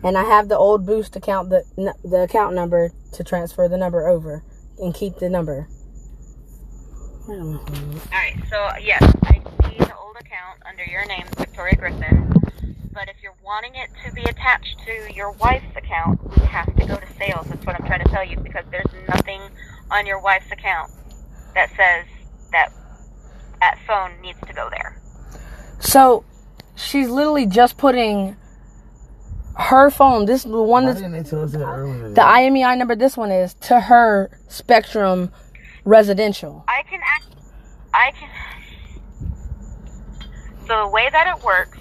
And 0.04 0.18
I 0.18 0.24
have 0.24 0.48
the 0.48 0.58
old 0.58 0.86
Boost 0.86 1.16
account, 1.16 1.50
the 1.50 1.66
the 2.04 2.22
account 2.22 2.54
number 2.56 2.92
to 3.12 3.24
transfer 3.24 3.68
the 3.68 3.78
number 3.78 4.08
over 4.08 4.44
and 4.78 4.94
keep 4.94 5.18
the 5.18 5.30
number. 5.30 5.68
Wait 7.28 7.40
a 7.40 7.44
minute. 7.44 7.62
Alright, 8.06 8.38
so 8.50 8.70
yes, 8.80 9.04
I 9.24 9.42
see 9.68 9.85
the 10.16 10.22
account 10.22 10.61
under 10.68 10.84
your 10.84 11.05
name, 11.05 11.26
Victoria 11.38 11.76
Griffin. 11.76 12.32
But 12.93 13.09
if 13.09 13.16
you're 13.22 13.36
wanting 13.43 13.76
it 13.76 13.89
to 14.05 14.13
be 14.13 14.22
attached 14.24 14.78
to 14.86 15.13
your 15.13 15.32
wife's 15.32 15.76
account, 15.76 16.22
we 16.38 16.45
have 16.45 16.74
to 16.78 16.86
go 16.86 16.95
to 16.95 17.07
sales. 17.18 17.47
That's 17.47 17.66
what 17.66 17.76
I'm 17.80 17.86
trying 17.86 18.03
to 18.03 18.09
tell 18.09 18.24
you 18.24 18.38
because 18.38 18.63
there's 18.72 18.86
nothing 19.09 19.41
on 19.91 20.05
your 20.05 20.22
wife's 20.22 20.49
account 20.51 20.91
that 21.53 21.70
says 21.72 22.05
that 22.51 22.72
that 23.59 23.78
phone 23.86 24.13
needs 24.22 24.39
to 24.47 24.53
go 24.53 24.70
there. 24.70 25.01
So 25.80 26.24
she's 26.76 27.09
literally 27.09 27.45
just 27.45 27.78
putting 27.78 28.38
her 29.57 29.89
phone. 29.89 30.26
This 30.26 30.43
the 30.43 30.61
one 30.61 30.86
that's 30.86 31.01
didn't 31.01 31.26
tell 31.26 31.43
us 31.43 31.51
that 31.51 31.59
earlier? 31.59 32.09
the 32.09 32.22
IMEI 32.22 32.78
number. 32.78 32.95
This 32.95 33.18
one 33.18 33.32
is 33.32 33.53
to 33.55 33.82
her 33.82 34.39
Spectrum 34.47 35.32
residential. 35.84 36.63
I 36.70 36.84
can 36.84 37.01
act. 37.03 37.26
I 37.93 38.11
can. 38.11 38.30
So 40.68 40.82
the 40.82 40.88
way 40.88 41.09
that 41.11 41.28
it 41.28 41.43
works 41.43 41.78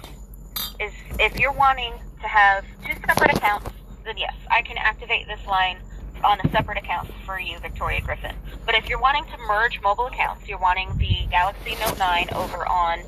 is 0.79 0.93
if 1.19 1.39
you're 1.39 1.51
wanting 1.51 1.93
to 2.21 2.27
have 2.27 2.65
two 2.85 2.93
separate 3.07 3.35
accounts, 3.35 3.71
then 4.03 4.17
yes, 4.17 4.35
I 4.51 4.61
can 4.61 4.77
activate 4.77 5.25
this 5.27 5.43
line 5.47 5.77
on 6.23 6.39
a 6.41 6.49
separate 6.51 6.77
account 6.77 7.09
for 7.25 7.39
you, 7.39 7.57
Victoria 7.59 8.01
Griffin. 8.01 8.35
But 8.65 8.75
if 8.75 8.87
you're 8.87 8.99
wanting 8.99 9.25
to 9.25 9.37
merge 9.47 9.81
mobile 9.81 10.05
accounts, 10.05 10.47
you're 10.47 10.59
wanting 10.59 10.95
the 10.97 11.27
Galaxy 11.31 11.75
Note 11.79 11.97
9 11.97 12.29
over 12.35 12.67
on 12.67 12.99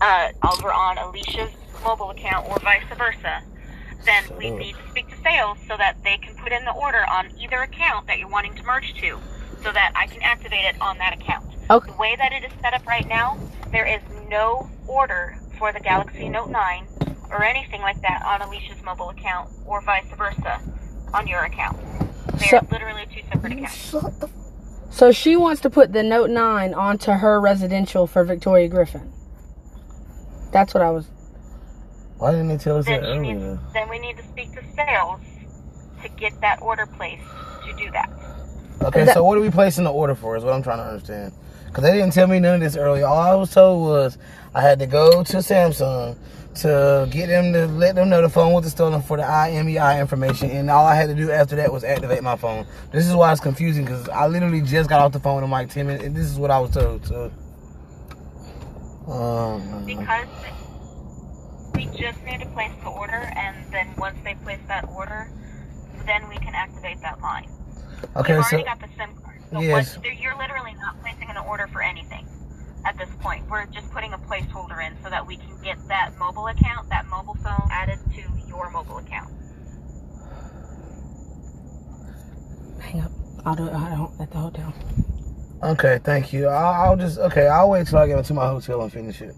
uh, 0.00 0.32
over 0.52 0.72
on 0.72 0.98
Elisha's 0.98 1.50
mobile 1.82 2.10
account 2.10 2.48
or 2.48 2.58
vice 2.58 2.82
versa, 2.96 3.42
then 4.04 4.24
we 4.36 4.50
need 4.50 4.74
to 4.74 4.90
speak 4.90 5.08
to 5.08 5.16
sales 5.22 5.58
so 5.66 5.76
that 5.76 5.96
they 6.04 6.18
can 6.18 6.34
put 6.36 6.52
in 6.52 6.64
the 6.64 6.72
order 6.72 7.06
on 7.08 7.30
either 7.38 7.62
account 7.62 8.06
that 8.06 8.18
you're 8.18 8.28
wanting 8.28 8.54
to 8.54 8.62
merge 8.64 8.94
to, 8.94 9.18
so 9.62 9.72
that 9.72 9.92
I 9.94 10.06
can 10.08 10.22
activate 10.22 10.64
it 10.64 10.80
on 10.80 10.98
that 10.98 11.14
account. 11.14 11.46
Okay. 11.70 11.90
The 11.90 11.96
way 11.96 12.16
that 12.16 12.32
it 12.32 12.44
is 12.44 12.52
set 12.60 12.74
up 12.74 12.86
right 12.86 13.06
now, 13.08 13.38
there 13.70 13.86
is 13.86 14.00
no 14.28 14.68
order 14.96 15.36
for 15.58 15.72
the 15.72 15.80
Galaxy 15.80 16.28
Note 16.28 16.50
9 16.50 16.86
or 17.30 17.42
anything 17.44 17.80
like 17.80 18.00
that 18.02 18.22
on 18.26 18.42
Elisha's 18.42 18.82
mobile 18.84 19.08
account 19.08 19.50
or 19.66 19.80
vice 19.82 20.04
versa 20.16 20.60
on 21.14 21.26
your 21.26 21.40
account. 21.44 21.78
They're 22.34 22.60
So- 22.60 22.66
literally 22.70 23.06
two 23.14 23.22
separate 23.32 23.52
accounts. 23.54 23.94
So 24.90 25.10
she 25.10 25.36
wants 25.36 25.62
to 25.62 25.70
put 25.70 25.92
the 25.92 26.02
Note 26.02 26.28
9 26.30 26.74
onto 26.74 27.12
her 27.12 27.40
residential 27.40 28.06
for 28.06 28.24
Victoria 28.24 28.68
Griffin. 28.68 29.10
That's 30.50 30.74
what 30.74 30.82
I 30.82 30.90
was. 30.90 31.06
Why 32.18 32.32
didn't 32.32 32.48
they 32.48 32.58
tell 32.58 32.76
us 32.76 32.84
that 32.86 33.00
Then, 33.00 33.14
she 33.24 33.32
needs, 33.32 33.42
earlier? 33.42 33.58
then 33.72 33.88
we 33.88 33.98
need 33.98 34.16
to 34.18 34.22
speak 34.24 34.52
to 34.52 34.60
sales 34.76 35.20
to 36.02 36.08
get 36.10 36.38
that 36.42 36.60
order 36.60 36.84
placed 36.86 37.22
to 37.66 37.72
do 37.76 37.90
that. 37.92 38.10
Okay, 38.82 39.04
That- 39.04 39.14
so 39.14 39.24
what 39.24 39.38
are 39.38 39.40
we 39.40 39.50
placing 39.50 39.84
the 39.84 39.92
order 39.92 40.14
for? 40.14 40.36
Is 40.36 40.44
what 40.44 40.52
I'm 40.52 40.62
trying 40.62 40.78
to 40.78 40.84
understand. 40.84 41.32
Because 41.66 41.84
they 41.84 41.92
didn't 41.92 42.12
tell 42.12 42.26
me 42.26 42.38
none 42.38 42.56
of 42.56 42.60
this 42.60 42.76
earlier. 42.76 43.06
All 43.06 43.18
I 43.18 43.34
was 43.34 43.50
told 43.50 43.82
was 43.82 44.18
I 44.54 44.60
had 44.60 44.78
to 44.80 44.86
go 44.86 45.22
to 45.22 45.36
Samsung 45.38 46.16
to 46.56 47.08
get 47.10 47.28
them 47.28 47.52
to 47.54 47.66
let 47.66 47.94
them 47.94 48.10
know 48.10 48.20
the 48.20 48.28
phone 48.28 48.52
was 48.52 48.70
stolen 48.70 49.00
for 49.00 49.16
the 49.16 49.22
IMEI 49.22 49.98
information, 50.00 50.50
and 50.50 50.70
all 50.70 50.84
I 50.84 50.94
had 50.94 51.08
to 51.08 51.14
do 51.14 51.30
after 51.30 51.56
that 51.56 51.72
was 51.72 51.84
activate 51.84 52.22
my 52.22 52.36
phone. 52.36 52.66
This 52.90 53.06
is 53.06 53.14
why 53.14 53.32
it's 53.32 53.40
confusing 53.40 53.84
because 53.84 54.08
I 54.10 54.26
literally 54.26 54.60
just 54.60 54.90
got 54.90 55.00
off 55.00 55.12
the 55.12 55.20
phone 55.20 55.42
in 55.42 55.50
like 55.50 55.70
10 55.70 55.86
minutes, 55.86 56.04
and 56.04 56.14
this 56.14 56.26
is 56.26 56.38
what 56.38 56.50
I 56.50 56.58
was 56.58 56.70
told. 56.72 57.06
So, 57.06 57.32
um, 59.08 59.86
Because 59.86 60.28
we 61.74 61.86
just 61.86 62.22
need 62.24 62.40
to 62.40 62.46
place 62.50 62.72
the 62.82 62.90
order, 62.90 63.32
and 63.34 63.72
then 63.72 63.94
once 63.96 64.18
they 64.22 64.34
place 64.34 64.60
that 64.68 64.86
order, 64.90 65.30
then 66.04 66.28
we 66.28 66.36
can 66.36 66.54
activate 66.54 67.00
that 67.00 67.20
line. 67.22 67.48
okay, 68.16 68.34
We've 68.36 68.44
so 68.44 68.62
got 68.62 68.80
the 68.80 68.88
SIM 68.98 69.16
card. 69.22 69.40
So 69.50 69.60
Yes. 69.60 69.96
what, 69.96 70.20
you're 70.20 70.36
literally 70.36 70.74
not 70.74 71.00
placing 71.00 71.30
an 71.30 71.38
order 71.38 71.66
for 71.72 71.80
anything 71.82 72.26
at 72.84 72.98
this 72.98 73.08
point. 73.20 73.48
We're 73.50 73.66
just 73.66 73.90
putting 73.92 74.12
a 74.12 74.18
placeholder 74.18 74.84
in 74.86 74.94
so 75.02 75.10
that 75.10 75.26
we 75.26 75.36
can 75.36 75.56
get 75.62 75.78
that 75.88 76.10
mobile 76.18 76.46
account, 76.48 76.88
that 76.90 77.06
mobile 77.06 77.34
phone 77.42 77.68
added 77.70 77.98
to 78.14 78.22
your 78.48 78.70
mobile 78.70 78.98
account. 78.98 79.30
Hang 82.80 83.00
up. 83.00 83.10
I'll 83.44 83.54
do 83.56 83.66
it 83.66 83.72
at 83.72 83.76
home- 83.92 84.12
at 84.20 84.30
the 84.30 84.38
hotel. 84.38 84.72
okay, 85.62 85.98
thank 86.04 86.32
you. 86.32 86.46
I'll, 86.48 86.90
I'll 86.90 86.96
just 86.96 87.18
okay. 87.18 87.46
I'll 87.48 87.70
wait 87.70 87.86
till 87.86 87.98
I 87.98 88.06
get 88.06 88.18
into 88.18 88.34
my 88.34 88.46
hotel 88.46 88.82
and 88.82 88.92
finish 88.92 89.20
it. 89.20 89.34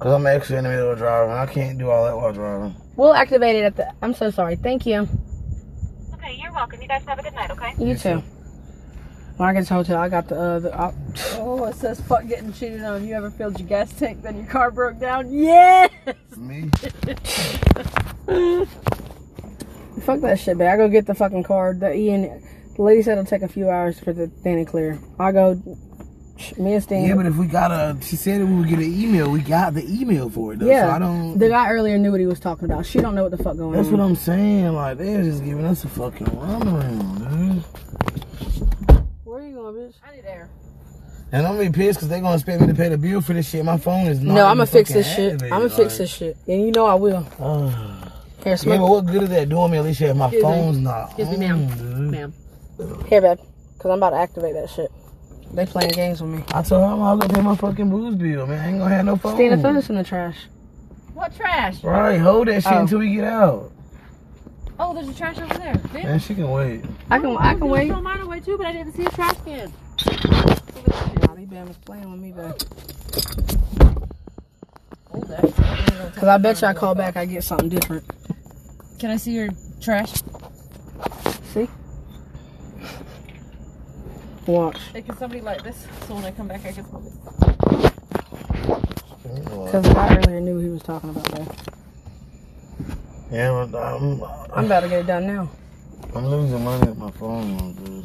Cause 0.00 0.12
I'm 0.12 0.26
actually 0.26 0.58
in 0.58 0.64
the 0.64 0.70
middle 0.70 0.90
of 0.90 0.98
driving. 0.98 1.32
I 1.32 1.46
can't 1.46 1.78
do 1.78 1.88
all 1.88 2.04
that 2.04 2.16
while 2.16 2.32
driving. 2.32 2.74
We'll 2.96 3.14
activate 3.14 3.56
it 3.56 3.64
at 3.64 3.76
the. 3.76 3.92
I'm 4.02 4.12
so 4.12 4.30
sorry. 4.30 4.56
Thank 4.56 4.86
you. 4.86 5.08
Okay, 6.14 6.36
you're 6.40 6.52
welcome. 6.52 6.82
You 6.82 6.88
guys 6.88 7.04
have 7.06 7.18
a 7.18 7.22
good 7.22 7.34
night, 7.34 7.50
okay? 7.52 7.72
You 7.78 7.96
too. 7.96 8.22
When 9.36 9.48
I 9.48 9.52
get 9.52 9.62
to 9.64 9.68
the 9.68 9.74
hotel, 9.74 9.98
I 10.00 10.08
got 10.08 10.28
the. 10.28 10.36
Uh, 10.36 10.58
the 10.58 10.70
Oh, 11.38 11.43
it 11.66 11.74
says 11.76 12.00
fuck 12.00 12.26
getting 12.26 12.52
cheated 12.52 12.82
on. 12.82 13.06
You 13.06 13.14
ever 13.14 13.30
filled 13.30 13.58
your 13.58 13.68
gas 13.68 13.92
tank, 13.92 14.22
then 14.22 14.36
your 14.36 14.46
car 14.46 14.70
broke 14.70 14.98
down? 14.98 15.32
Yes! 15.32 15.90
Me? 16.36 16.70
fuck 20.02 20.20
that 20.20 20.38
shit, 20.38 20.58
babe. 20.58 20.68
I 20.68 20.76
go 20.76 20.88
get 20.88 21.06
the 21.06 21.14
fucking 21.14 21.44
card. 21.44 21.80
The 21.80 21.94
Ian. 21.94 22.42
The 22.76 22.82
lady 22.82 23.02
said 23.02 23.12
it'll 23.12 23.24
take 23.24 23.42
a 23.42 23.48
few 23.48 23.70
hours 23.70 24.00
for 24.00 24.12
the 24.12 24.26
thing 24.26 24.64
to 24.64 24.70
clear. 24.70 24.98
I 25.18 25.30
go. 25.32 25.54
Me 26.58 26.74
and 26.74 26.82
Stan. 26.82 27.06
Yeah, 27.06 27.14
but 27.14 27.26
if 27.26 27.36
we 27.36 27.46
got 27.46 27.70
a, 27.70 27.96
she 28.02 28.16
said 28.16 28.40
we 28.42 28.52
would 28.56 28.68
get 28.68 28.80
an 28.80 28.92
email. 28.92 29.30
We 29.30 29.40
got 29.40 29.72
the 29.74 29.84
email 29.88 30.28
for 30.28 30.52
it 30.52 30.58
though. 30.58 30.66
Yeah, 30.66 30.88
So 30.88 30.96
I 30.96 30.98
don't. 30.98 31.38
the 31.38 31.48
guy 31.48 31.70
earlier 31.70 31.96
knew 31.96 32.10
what 32.10 32.18
he 32.18 32.26
was 32.26 32.40
talking 32.40 32.64
about. 32.64 32.84
She 32.84 32.98
don't 32.98 33.14
know 33.14 33.22
what 33.22 33.30
the 33.30 33.36
fuck 33.42 33.56
going 33.56 33.70
That's 33.72 33.86
on. 33.86 33.92
That's 33.92 34.00
what 34.00 34.00
I'm 34.04 34.16
saying. 34.16 34.72
Like 34.72 34.98
they're 34.98 35.22
just 35.22 35.44
giving 35.44 35.64
us 35.64 35.84
a 35.84 35.88
fucking 35.88 36.26
runaround, 36.26 37.18
dude. 37.30 37.62
Where 39.22 39.38
are 39.38 39.46
you 39.46 39.54
going, 39.54 39.74
bitch? 39.76 39.94
I 40.04 40.16
need 40.16 40.24
air. 40.24 40.50
And 41.34 41.44
I'm 41.44 41.56
gonna 41.56 41.68
be 41.68 41.76
pissed 41.76 41.98
because 41.98 42.08
they're 42.08 42.20
gonna 42.20 42.36
expect 42.36 42.60
me 42.60 42.68
to 42.68 42.74
pay 42.74 42.88
the 42.90 42.96
bill 42.96 43.20
for 43.20 43.32
this 43.32 43.48
shit. 43.50 43.64
My 43.64 43.76
phone 43.76 44.06
is 44.06 44.20
not. 44.20 44.34
No, 44.34 44.46
I'm 44.46 44.58
gonna 44.58 44.66
fix 44.66 44.92
this 44.92 45.12
shit. 45.16 45.42
I'm 45.42 45.48
gonna 45.48 45.68
fix 45.68 45.98
this 45.98 46.08
shit, 46.08 46.36
and 46.46 46.62
you 46.62 46.70
know 46.70 46.86
I 46.86 46.94
will. 46.94 47.26
Oh, 47.40 47.70
Here, 48.44 48.56
Yeah, 48.62 48.78
but 48.78 48.88
what 48.88 49.06
good 49.06 49.24
is 49.24 49.30
that 49.30 49.48
doing 49.48 49.72
me? 49.72 49.78
At 49.78 49.84
least 49.84 50.00
you 50.00 50.06
have 50.06 50.16
my 50.16 50.26
Excuse 50.26 50.44
me. 50.44 50.48
phone's 50.48 50.78
not. 50.78 51.06
Excuse 51.06 51.30
me, 51.30 51.36
ma'am. 51.38 51.64
on, 51.64 51.78
dude. 51.78 52.10
Ma'am. 52.12 52.34
Here, 53.08 53.20
babe. 53.20 53.38
Cause 53.78 53.90
I'm 53.90 53.98
about 53.98 54.10
to 54.10 54.16
activate 54.16 54.54
that 54.54 54.70
shit. 54.70 54.92
They 55.52 55.66
playing 55.66 55.90
games 55.90 56.22
with 56.22 56.30
me. 56.30 56.44
I 56.54 56.62
told 56.62 56.82
her 56.82 56.86
I'm 56.86 57.00
all 57.00 57.16
gonna 57.16 57.34
pay 57.34 57.40
my 57.40 57.56
fucking 57.56 57.90
booze 57.90 58.14
bill, 58.14 58.46
man. 58.46 58.60
I 58.60 58.68
ain't 58.68 58.78
gonna 58.78 58.94
have 58.94 59.04
no 59.04 59.16
phone. 59.16 59.34
Stina, 59.34 59.60
throw 59.60 59.72
this 59.72 59.90
in 59.90 59.96
the 59.96 60.04
trash. 60.04 60.36
What 61.14 61.34
trash? 61.34 61.82
Right, 61.82 62.18
hold 62.18 62.46
that 62.46 62.62
shit 62.62 62.72
Oh. 62.72 62.80
until 62.82 63.00
we 63.00 63.12
get 63.12 63.24
out. 63.24 63.72
Oh, 64.78 64.94
there's 64.94 65.08
a 65.08 65.14
trash 65.14 65.38
over 65.38 65.52
there. 65.54 65.74
Bitch. 65.74 66.04
Man, 66.04 66.18
she 66.20 66.36
can 66.36 66.48
wait. 66.48 66.84
I 67.10 67.18
can, 67.18 67.36
I 67.38 67.54
can 67.54 67.64
oh, 67.64 67.66
wait. 67.66 67.88
Throw 67.88 68.00
mine 68.00 68.20
away 68.20 68.38
too, 68.38 68.56
but 68.56 68.66
I 68.68 68.72
didn't 68.72 68.92
see 68.94 69.04
a 69.04 69.10
trash 69.10 69.34
can. 69.44 69.72
Nah, 71.20 71.34
these 71.34 71.48
bam 71.48 71.68
playing 71.84 72.10
with 72.10 72.20
me, 72.20 72.32
babe. 72.32 72.54
Hold 75.10 75.28
that. 75.28 76.14
Cause 76.14 76.28
I 76.28 76.38
bet 76.38 76.60
you 76.62 76.68
I 76.68 76.74
call 76.74 76.94
back, 76.94 77.16
I 77.16 77.24
get 77.24 77.44
something 77.44 77.68
different. 77.68 78.04
Can 78.98 79.10
I 79.10 79.16
see 79.16 79.32
your 79.32 79.48
trash? 79.80 80.12
See? 81.52 81.68
Watch. 84.46 84.78
Hey, 84.92 85.02
can 85.02 85.16
somebody 85.16 85.40
light 85.40 85.62
this 85.64 85.86
so 86.06 86.14
when 86.14 86.24
I 86.24 86.30
come 86.30 86.48
back 86.48 86.64
I 86.64 86.72
can 86.72 86.84
smoke 86.84 87.04
it? 87.06 87.12
Cause 89.72 89.86
I 89.88 89.92
guy 89.92 90.16
earlier 90.16 90.40
knew 90.40 90.58
he 90.58 90.68
was 90.68 90.82
talking 90.82 91.10
about 91.10 91.24
that. 91.24 91.74
Yeah, 93.30 93.66
but 93.70 93.78
I'm, 93.78 94.22
I'm 94.52 94.66
about 94.66 94.80
to 94.80 94.88
get 94.88 95.00
it 95.00 95.06
done 95.06 95.26
now. 95.26 95.50
I'm 96.14 96.26
losing 96.26 96.62
money 96.62 96.86
with 96.88 96.98
my 96.98 97.10
phone, 97.12 97.74
dude. 97.74 98.04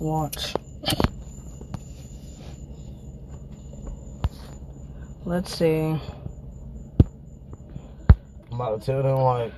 Watch. 0.00 0.54
Let's 5.24 5.56
see. 5.56 5.98
I'm 8.52 8.60
about 8.60 8.80
to 8.80 8.86
tell 8.86 9.02
them 9.02 9.18
like, 9.18 9.52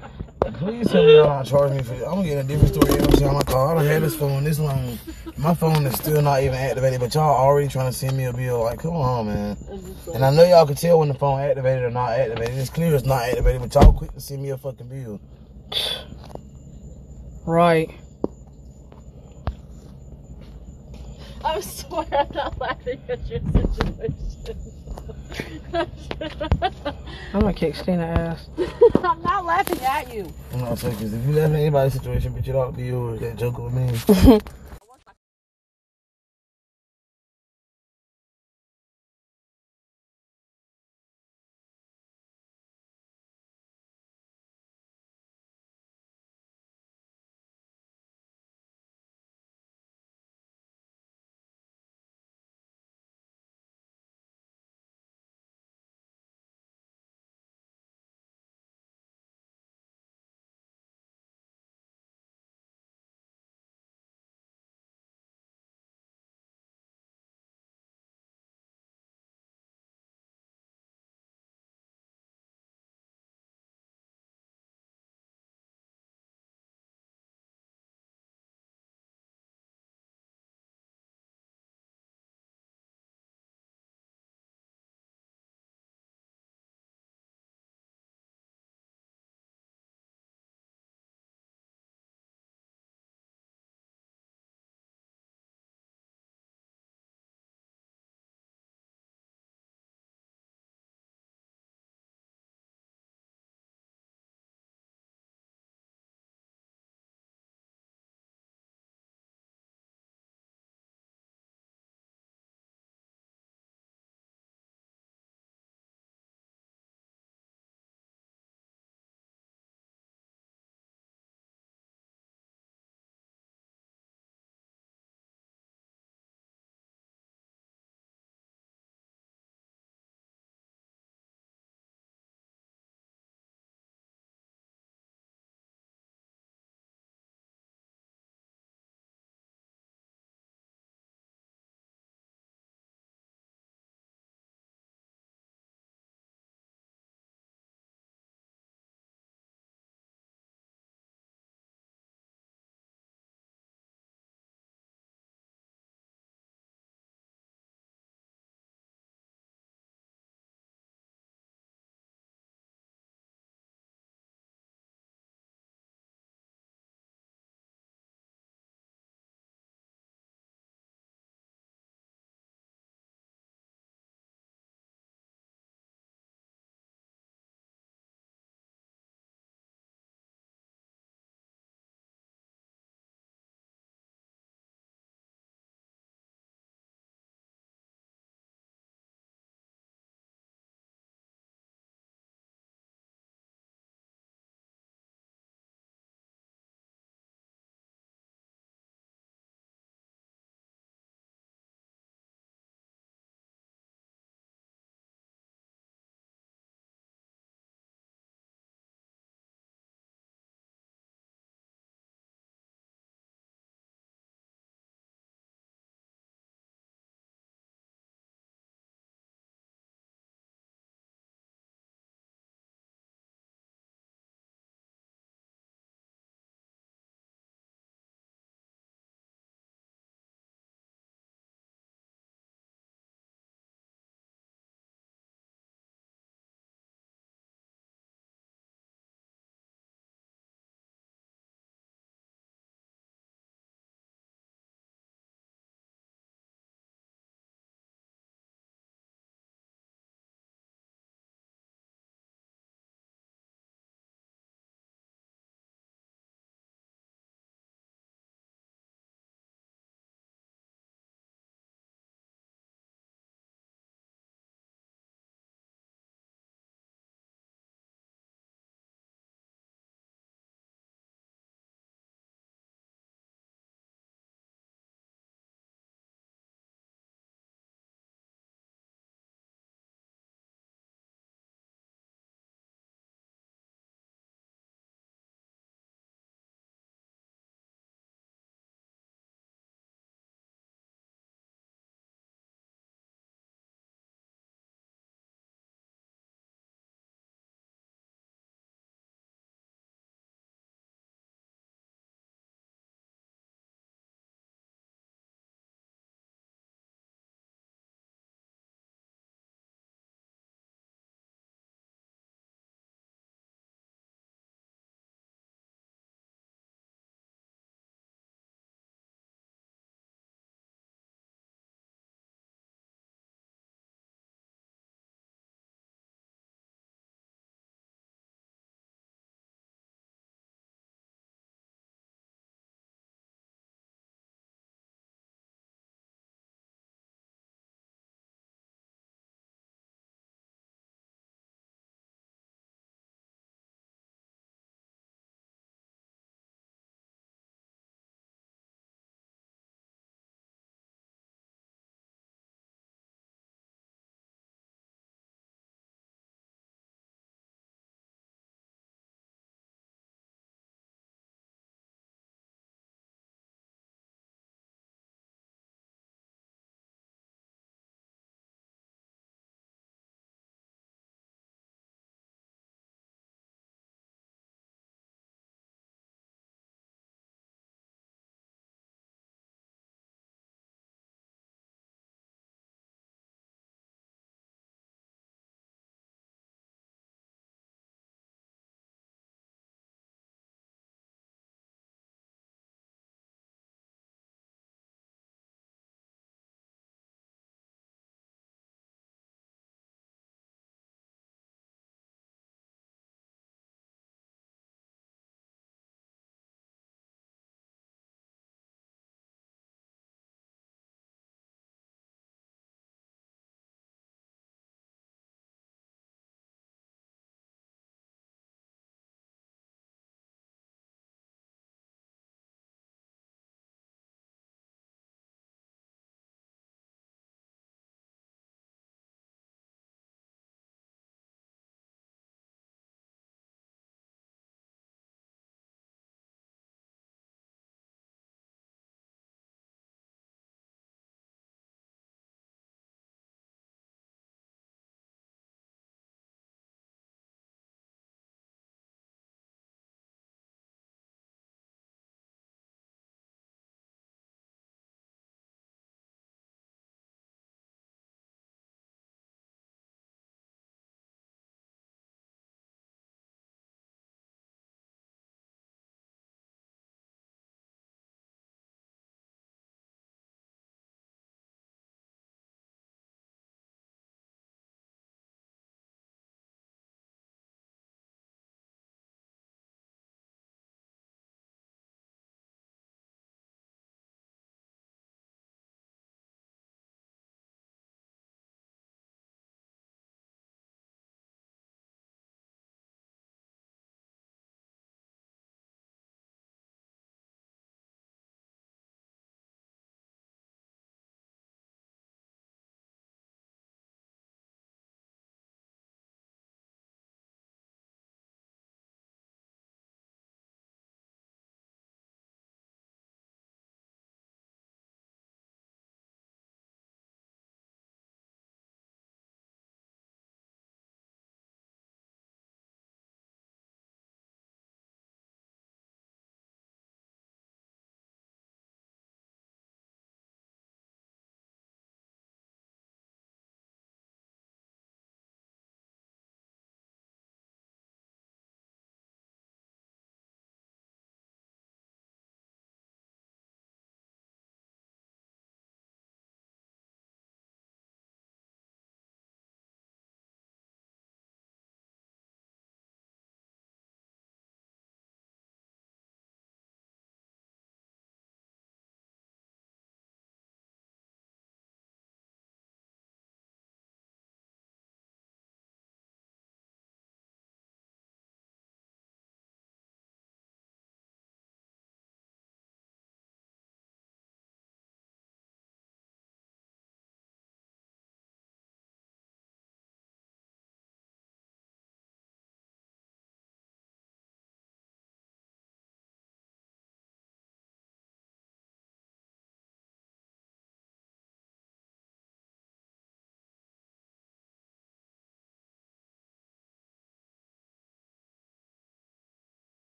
please 0.55 0.89
tell 0.91 1.05
me 1.05 1.17
y'all 1.17 1.27
not 1.27 1.47
charge 1.47 1.73
me 1.73 1.83
for 1.83 1.95
this. 1.95 2.03
I'm 2.05 2.17
gonna 2.17 2.25
get 2.25 2.39
a 2.39 2.43
different 2.45 2.75
story 2.75 2.93
every 2.93 3.19
time 3.19 3.37
I 3.37 3.43
call. 3.43 3.69
I 3.69 3.75
done 3.75 3.87
had 3.87 4.03
this 4.03 4.17
phone 4.17 4.45
this 4.45 4.59
long. 4.59 4.99
My 5.37 5.55
phone 5.55 5.87
is 5.87 5.95
still 5.95 6.21
not 6.23 6.43
even 6.43 6.55
activated, 6.55 7.01
but 7.01 7.15
y'all 7.15 7.37
already 7.37 7.69
trying 7.69 7.91
to 7.91 7.97
send 7.97 8.17
me 8.17 8.25
a 8.25 8.33
bill. 8.33 8.63
Like, 8.65 8.81
come 8.81 8.97
on, 8.97 9.27
man. 9.27 9.57
And 10.15 10.25
I 10.25 10.31
know 10.31 10.45
y'all 10.45 10.67
can 10.67 10.75
tell 10.75 10.99
when 10.99 11.09
the 11.09 11.15
phone 11.15 11.41
activated 11.41 11.85
or 11.85 11.91
not 11.91 12.11
activated. 12.11 12.59
It's 12.59 12.71
clear 12.71 12.95
it's 12.95 13.05
not 13.05 13.23
activated, 13.23 13.61
but 13.61 13.75
y'all 13.75 13.93
quick 13.93 14.13
to 14.15 14.21
send 14.21 14.43
me 14.43 14.51
a 14.51 14.59
fucking 14.59 14.89
bill. 14.89 15.21
Right. 17.47 17.91
I 21.45 21.61
swear 21.61 22.07
I'm 22.13 22.35
not 22.35 22.59
laughing 22.59 23.01
at 23.09 23.27
your 23.29 23.41
situation. 23.41 24.78
I'm 27.33 27.41
gonna 27.41 27.53
kick 27.53 27.75
Stina 27.75 28.05
ass. 28.05 28.49
I'm 29.03 29.23
not 29.23 29.45
laughing 29.45 29.81
at 29.81 30.13
you. 30.13 30.33
I'm 30.53 30.61
not 30.61 30.79
saying, 30.79 30.97
because 30.97 31.13
if 31.13 31.27
you 31.27 31.33
laugh 31.33 31.51
at 31.51 31.57
anybody's 31.57 31.93
situation, 31.93 32.33
but 32.33 32.47
you 32.47 32.53
don't 32.53 32.77
be 32.77 32.85
yours, 32.87 33.21
that 33.21 33.37
joke 33.37 33.59
with 33.59 33.75
me. 33.75 34.41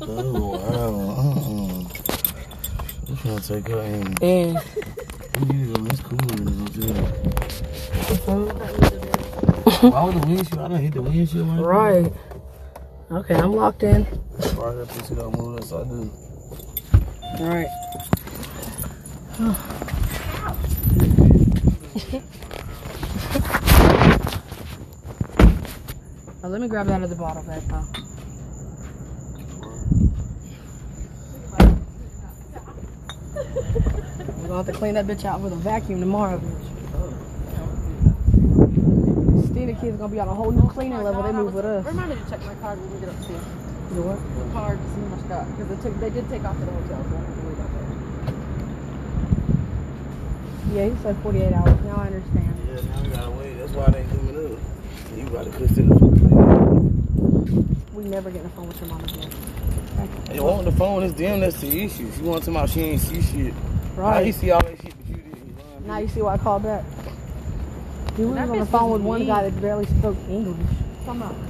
Oh 0.00 0.50
wow. 0.52 0.58
Uh-uh. 1.18 1.88
I'm 3.08 3.16
trying 3.16 3.38
to 3.38 3.48
take 3.48 3.68
her 3.68 3.80
in. 3.80 4.14
And 4.22 4.58
It's 5.90 6.00
cool 6.00 6.32
in 6.32 6.64
this 6.66 7.60
hotel. 8.08 8.44
Why 9.90 10.04
would 10.04 10.14
the 10.22 10.26
windshield? 10.26 10.60
I 10.60 10.68
done 10.68 10.76
hit 10.80 10.94
the 10.94 11.02
windshield. 11.02 11.46
man. 11.46 11.60
right. 11.60 12.12
Okay, 13.10 13.34
I'm 13.34 13.52
locked 13.52 13.82
in. 13.82 14.04
Right, 14.04 14.86
don't 15.16 15.38
move. 15.38 15.58
I 15.60 15.84
do. 15.84 16.10
All 17.38 17.48
right. 17.48 17.68
Oh, 26.44 26.48
let 26.48 26.60
me 26.60 26.68
grab 26.68 26.86
that 26.86 27.02
at 27.02 27.08
the 27.08 27.16
bottle, 27.16 27.42
babe. 27.42 28.07
We're 34.48 34.54
gonna 34.54 34.64
have 34.64 34.72
to 34.74 34.78
clean 34.80 34.94
that 34.94 35.06
bitch 35.06 35.26
out 35.26 35.42
with 35.42 35.52
a 35.52 35.56
vacuum 35.56 36.00
tomorrow, 36.00 36.38
bitch. 36.40 36.64
Stina 39.50 39.74
kids 39.74 39.98
gonna 39.98 40.08
be 40.10 40.18
on 40.20 40.28
a 40.28 40.34
whole 40.34 40.50
new 40.50 40.62
oh 40.62 40.68
cleaning 40.68 41.02
level. 41.02 41.22
They 41.22 41.32
move 41.32 41.52
with 41.52 41.66
us. 41.66 41.84
Remind 41.84 42.08
me 42.08 42.16
to 42.16 42.30
check 42.30 42.42
my 42.46 42.54
card 42.54 42.80
when 42.80 42.94
we 42.94 42.98
get 42.98 43.10
upstairs. 43.10 43.44
You 43.92 44.00
what? 44.08 44.16
The 44.16 44.52
card 44.54 44.78
to 44.80 44.84
see 44.88 45.00
how 45.04 45.08
much 45.12 45.28
got. 45.28 45.44
Because 45.52 45.68
they, 45.68 45.76
took- 45.84 46.00
they 46.00 46.08
did 46.08 46.26
take 46.30 46.44
off 46.44 46.58
to 46.58 46.64
the 46.64 46.70
hotel, 46.72 46.96
so 46.96 46.96
I 46.96 47.20
don't 47.20 47.28
have 47.28 47.36
to 47.36 47.44
worry 47.44 47.60
about 47.60 47.68
that. 47.76 47.92
Yeah, 50.72 50.88
he 50.88 50.96
said 51.04 51.12
48 51.20 51.52
hours. 51.52 51.84
Now 51.84 51.96
I 52.00 52.06
understand. 52.08 52.48
Yeah, 52.72 52.80
now 52.88 53.04
we 53.04 53.08
gotta 53.12 53.30
wait. 53.36 53.52
That's 53.60 53.72
why 53.76 53.84
they 53.92 54.00
ain't 54.00 54.08
coming 54.16 54.32
up. 54.32 54.56
You 55.12 55.28
gotta 55.28 55.50
consider 55.52 55.92
something. 55.92 56.24
We 57.92 58.00
never 58.08 58.30
get 58.32 58.40
on 58.40 58.48
the 58.48 58.56
phone 58.56 58.68
with 58.68 58.80
your 58.80 58.88
mama 58.96 59.04
again. 59.04 59.28
They 60.32 60.40
want 60.40 60.64
the 60.64 60.72
phone. 60.72 61.02
It's 61.04 61.12
them 61.20 61.40
that's 61.40 61.60
the 61.60 61.68
issue. 61.84 62.08
She 62.16 62.22
wants 62.24 62.46
to 62.46 62.52
talk 62.52 62.64
about 62.64 62.70
she 62.72 62.80
ain't 62.96 63.04
see 63.04 63.20
shit. 63.20 63.52
How 63.98 64.20
you 64.20 64.32
see 64.32 64.50
all 64.52 64.60
that 64.62 64.80
shit, 64.80 64.94
but 64.96 65.08
you 65.08 65.16
didn't. 65.16 65.86
Now 65.86 65.98
you 65.98 66.08
see 66.08 66.22
why 66.22 66.34
I 66.34 66.38
called 66.38 66.62
back. 66.62 66.84
He 68.16 68.24
was 68.24 68.38
on 68.38 68.58
the 68.58 68.66
phone 68.66 68.90
was 68.90 69.00
with 69.00 69.06
one 69.06 69.20
mean. 69.20 69.28
guy 69.28 69.48
that 69.48 69.60
barely 69.60 69.86
spoke 69.86 70.16
English. 70.28 70.66
Come 71.04 71.22
on. 71.22 71.48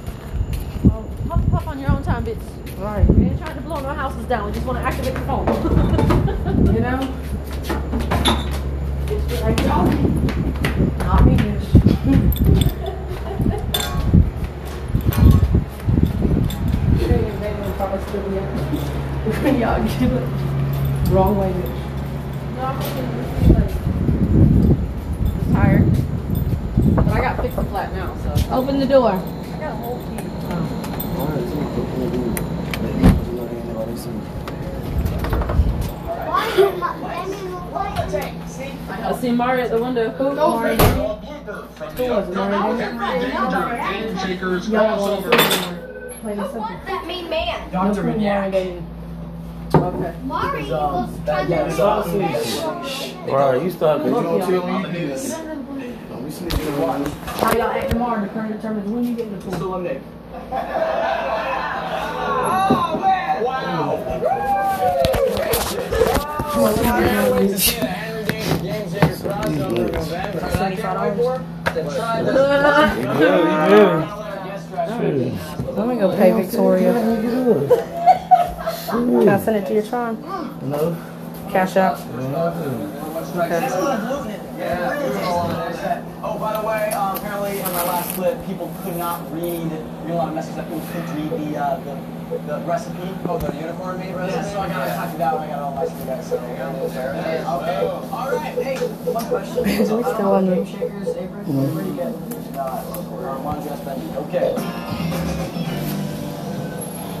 Oh, 0.85 1.05
puff, 1.27 1.51
puff 1.51 1.67
on 1.67 1.79
your 1.79 1.91
own 1.91 2.03
time, 2.03 2.25
bitch. 2.25 2.37
Right. 2.79 3.07
We 3.09 3.25
ain't 3.25 3.39
trying 3.39 3.55
to 3.55 3.61
blow 3.61 3.79
no 3.81 3.93
houses 3.93 4.25
down. 4.25 4.47
We 4.47 4.53
just 4.53 4.65
want 4.65 4.79
to 4.79 4.83
activate 4.83 5.13
the 5.13 5.19
phone. 5.21 5.45
You 6.69 6.81
know? 6.81 6.99
It's 9.07 9.25
just 9.27 9.43
like 9.43 9.59
y'all. 9.61 9.85
Not 10.99 11.25
me, 11.25 11.35
bitch. 11.35 11.65
She 16.99 17.05
ain't 17.05 17.27
even 17.27 17.39
making 17.39 17.61
no 17.61 17.71
to 17.99 18.17
me 18.29 18.35
yet. 18.35 19.59
Y'all 19.59 19.83
get 19.83 20.01
it. 20.01 21.09
Wrong 21.09 21.37
way, 21.37 21.51
bitch. 21.51 21.78
Tired. 25.53 25.85
But 26.95 27.07
I 27.07 27.21
got 27.21 27.41
fixed 27.41 27.55
flat 27.69 27.93
now, 27.93 28.15
so. 28.17 28.55
Open 28.55 28.79
the 28.79 28.85
door. 28.85 29.11
I 29.11 29.59
got 29.59 29.71
a 29.71 29.75
whole 29.75 29.97
key. 29.97 30.19
I 39.01 39.17
see 39.19 39.31
Mario 39.31 39.65
at 39.65 39.71
the 39.71 39.81
window. 39.81 40.09
Who? 40.11 40.35
Mario. 40.35 40.77
Who 40.77 42.03
was 42.03 42.29
it? 42.29 42.35
Mario 42.35 42.77
David? 42.77 44.65
Y'all 44.69 44.99
want 44.99 45.23
to 45.23 45.29
Plain 46.21 46.39
and 46.39 46.51
simple. 46.51 46.61
that 46.85 47.03
mean 47.07 47.29
man? 47.29 47.71
Dr. 47.71 48.03
Mario 48.03 48.51
David. 48.51 48.83
Okay. 49.89 50.13
Mari 50.23 50.69
was 50.69 51.19
trying 51.25 51.47
to 51.47 53.31
Right, 53.31 53.63
you 53.63 53.71
stop 53.71 54.03
because 54.03 54.17
you 54.17 54.23
don't 54.23 54.39
tell 54.39 54.61
when 54.61 54.93
you 54.93 54.99
do 54.99 55.07
this. 55.07 55.33
Don't 55.33 56.25
be 56.25 56.29
sneaking 56.31 56.67
around. 56.75 57.07
How 57.07 57.53
y'all 57.53 57.71
act 57.71 57.89
tomorrow 57.89 58.21
the 58.21 58.27
current 58.27 58.55
determines 58.55 58.87
when 58.87 59.03
you 59.03 59.15
get 59.15 59.27
in 59.27 59.39
the 59.39 59.45
pool. 59.57 59.81
Let 75.71 75.87
me 75.87 75.95
go 75.99 76.15
pay 76.15 76.31
Victoria. 76.31 77.98
Can 78.89 79.29
I 79.29 79.39
send 79.39 79.57
it 79.57 79.67
to 79.67 79.73
your 79.73 79.83
Tron? 79.83 80.21
No. 80.69 80.95
Cash 81.51 81.75
out. 81.77 81.99
Oh, 86.21 86.37
by 86.37 86.59
the 86.59 86.67
way, 86.67 86.91
um, 86.91 87.15
apparently 87.15 87.59
in 87.59 87.65
my 87.71 87.83
last 87.83 88.13
clip, 88.15 88.45
people 88.45 88.71
could 88.83 88.97
not 88.97 89.21
read, 89.33 89.71
read 89.71 90.11
a 90.11 90.15
lot 90.15 90.27
of 90.29 90.35
messages 90.35 90.57
that 90.57 90.65
people 90.67 90.81
couldn't 90.91 91.15
read 91.15 91.31
the, 91.53 91.57
uh, 91.57 91.79
the, 91.79 92.37
the 92.45 92.59
recipe. 92.65 93.15
Oh, 93.27 93.37
the 93.37 93.55
unicorn 93.55 93.99
meat 93.99 94.11
recipe? 94.13 94.35
Yeah, 94.37 94.51
so 94.53 94.59
I 94.59 94.67
got 94.67 94.87
it 94.87 94.95
typed 94.95 95.15
it 95.15 95.21
out 95.21 95.35
and 95.41 95.43
I 95.45 95.47
got 95.55 95.59
all 95.63 95.75
nice 95.75 95.91
for 95.91 95.99
you 95.99 96.05
guys. 96.05 96.27
So, 96.27 96.37
okay. 96.37 97.87
All 98.11 98.31
right, 98.31 98.53
hey, 98.63 98.77
one 98.77 99.25
question. 99.25 99.63
We 99.79 99.85
So, 99.85 99.99
I 99.99 100.01
don't 100.01 100.13
still 100.13 100.19
know 100.19 100.33
on 100.33 100.45
what 100.47 100.49
the- 100.49 100.55
game 100.55 100.65
shakers, 100.65 101.07
Avery? 101.15 101.43
Where 101.45 101.83
do 101.83 101.89
you 101.89 101.95
get? 101.95 102.13
Uh, 102.59 102.83
or 103.13 103.39
one 103.39 103.63
just 103.63 103.83
Benji. 103.85 104.09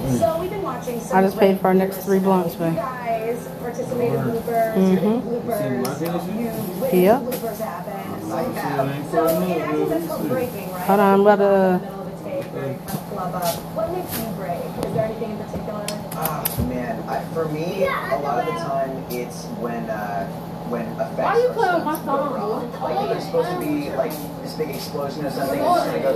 Okay. 0.09 0.17
So 0.19 0.39
we've 0.39 0.49
been 0.49 0.61
watching 0.63 0.99
some 0.99 1.17
I 1.17 1.21
just 1.21 1.37
paid 1.37 1.59
for 1.59 1.67
our 1.67 1.73
next 1.73 1.97
three 1.97 2.19
blunts, 2.19 2.53
You 2.55 2.59
babe. 2.61 2.75
guys 2.75 3.47
participated 3.59 4.13
in 4.15 4.21
bloopers, 4.25 4.73
Mhm. 4.75 5.21
bloopers, 5.21 5.71
you 6.01 6.45
witnessed 6.81 6.93
Yep. 6.93 7.21
bloopers 7.21 7.59
happen. 7.59 8.29
Like 8.29 8.55
that. 8.55 9.11
So 9.11 9.27
in 9.27 9.61
acting 9.61 9.89
that's 9.89 10.07
called 10.07 10.29
breaking, 10.29 10.71
right? 10.73 10.81
Hold 10.81 10.99
on, 10.99 11.13
I'm 11.13 11.21
about 11.21 11.35
to- 11.37 11.43
the 11.43 12.29
a 12.29 12.29
take 12.41 12.53
or 12.53 12.57
you 12.67 12.75
kind 12.85 12.89
of 12.89 13.11
club 13.11 13.35
up. 13.35 13.55
What 13.75 13.91
makes 13.93 14.17
you 14.19 14.25
break? 14.37 14.85
Is 14.87 14.93
there 14.95 15.05
anything 15.05 15.31
in 15.31 15.37
particular? 15.37 15.85
Ah, 16.15 16.43
man, 16.67 17.03
I, 17.07 17.19
for 17.33 17.45
me, 17.45 17.85
a 17.85 18.19
lot 18.19 18.39
of 18.39 18.45
the 18.53 18.59
time 18.59 19.03
it's 19.11 19.45
when 19.61 19.89
uh, 19.89 20.27
when 20.69 20.85
effects 20.85 21.17
Why 21.17 21.33
do 21.35 21.41
you 21.41 21.47
are 21.49 21.53
play 21.53 21.73
with 21.75 21.85
my 21.85 21.95
to 21.95 22.01
phone? 22.05 22.33
go. 22.39 22.83
Like 22.83 23.09
there's 23.09 23.25
supposed 23.25 23.49
to 23.49 23.59
be 23.59 23.89
like 23.91 24.11
this 24.41 24.53
big 24.53 24.69
explosion 24.69 25.25
or 25.25 25.31
something, 25.31 25.59
it's 25.59 25.67
just 25.67 25.85
gonna 25.87 26.01
go. 26.01 26.15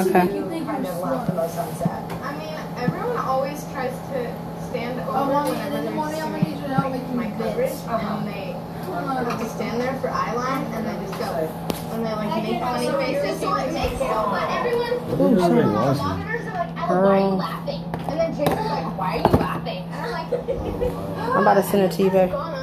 Okay. 0.00 0.26
Kind 0.60 0.86
of 0.86 1.00
left 1.00 1.26
the 1.26 1.34
most 1.34 1.54
sunset. 1.54 2.12
I 2.22 2.36
mean, 2.38 2.54
everyone 2.78 3.16
always 3.18 3.64
tries 3.72 3.90
to 4.12 4.18
stand 4.70 5.00
oh, 5.00 5.08
over 5.08 5.18
Oh, 5.18 5.24
Mommy, 5.26 5.50
whenever 5.50 5.76
in 5.76 5.84
the 5.84 5.90
they're 5.90 5.94
morning, 5.98 6.22
I'm 6.22 6.30
gonna 6.30 6.44
need 6.44 6.56
you 6.56 6.62
to 6.62 6.74
help 6.74 6.92
like, 6.92 7.02
make 7.02 7.14
my 7.14 7.24
me 7.26 7.30
coverage, 7.38 7.70
bits. 7.70 7.82
and 7.88 8.28
they 8.28 8.54
have 9.26 9.40
to 9.40 9.48
stand 9.48 9.80
there 9.80 9.98
for 10.00 10.08
eye 10.10 10.34
line, 10.34 10.64
and 10.74 10.86
then 10.86 11.00
just 11.06 11.18
go, 11.18 11.24
and 11.26 12.06
they 12.06 12.12
like 12.12 12.42
make 12.44 12.60
funny 12.60 12.86
faces, 12.86 13.40
so 13.40 13.54
it 13.56 13.72
makes 13.72 13.94
it 13.94 13.98
but 14.00 14.50
everyone 14.50 14.92
Ooh, 15.20 15.38
sorry. 15.38 15.62
the 15.62 15.66
monitors 15.66 16.46
are 16.46 16.54
like, 16.54 16.76
Ella, 16.78 17.02
why 17.02 17.10
are 17.10 17.18
you 17.18 17.34
laughing? 17.34 17.79
And 18.40 18.48
then 18.48 18.56
Jason's 18.56 18.70
like, 18.70 18.98
why 18.98 19.12
are 19.12 19.30
you 19.30 19.36
laughing? 19.38 19.84
And 19.92 19.94
I'm 19.94 20.12
like, 20.12 20.32
I'm 21.18 21.42
about 21.42 21.54
to 21.54 21.62
send 21.62 21.82
it 21.82 21.92
to 21.96 22.02
you, 22.02 22.10
babe. 22.10 22.30
Oh 22.32 22.59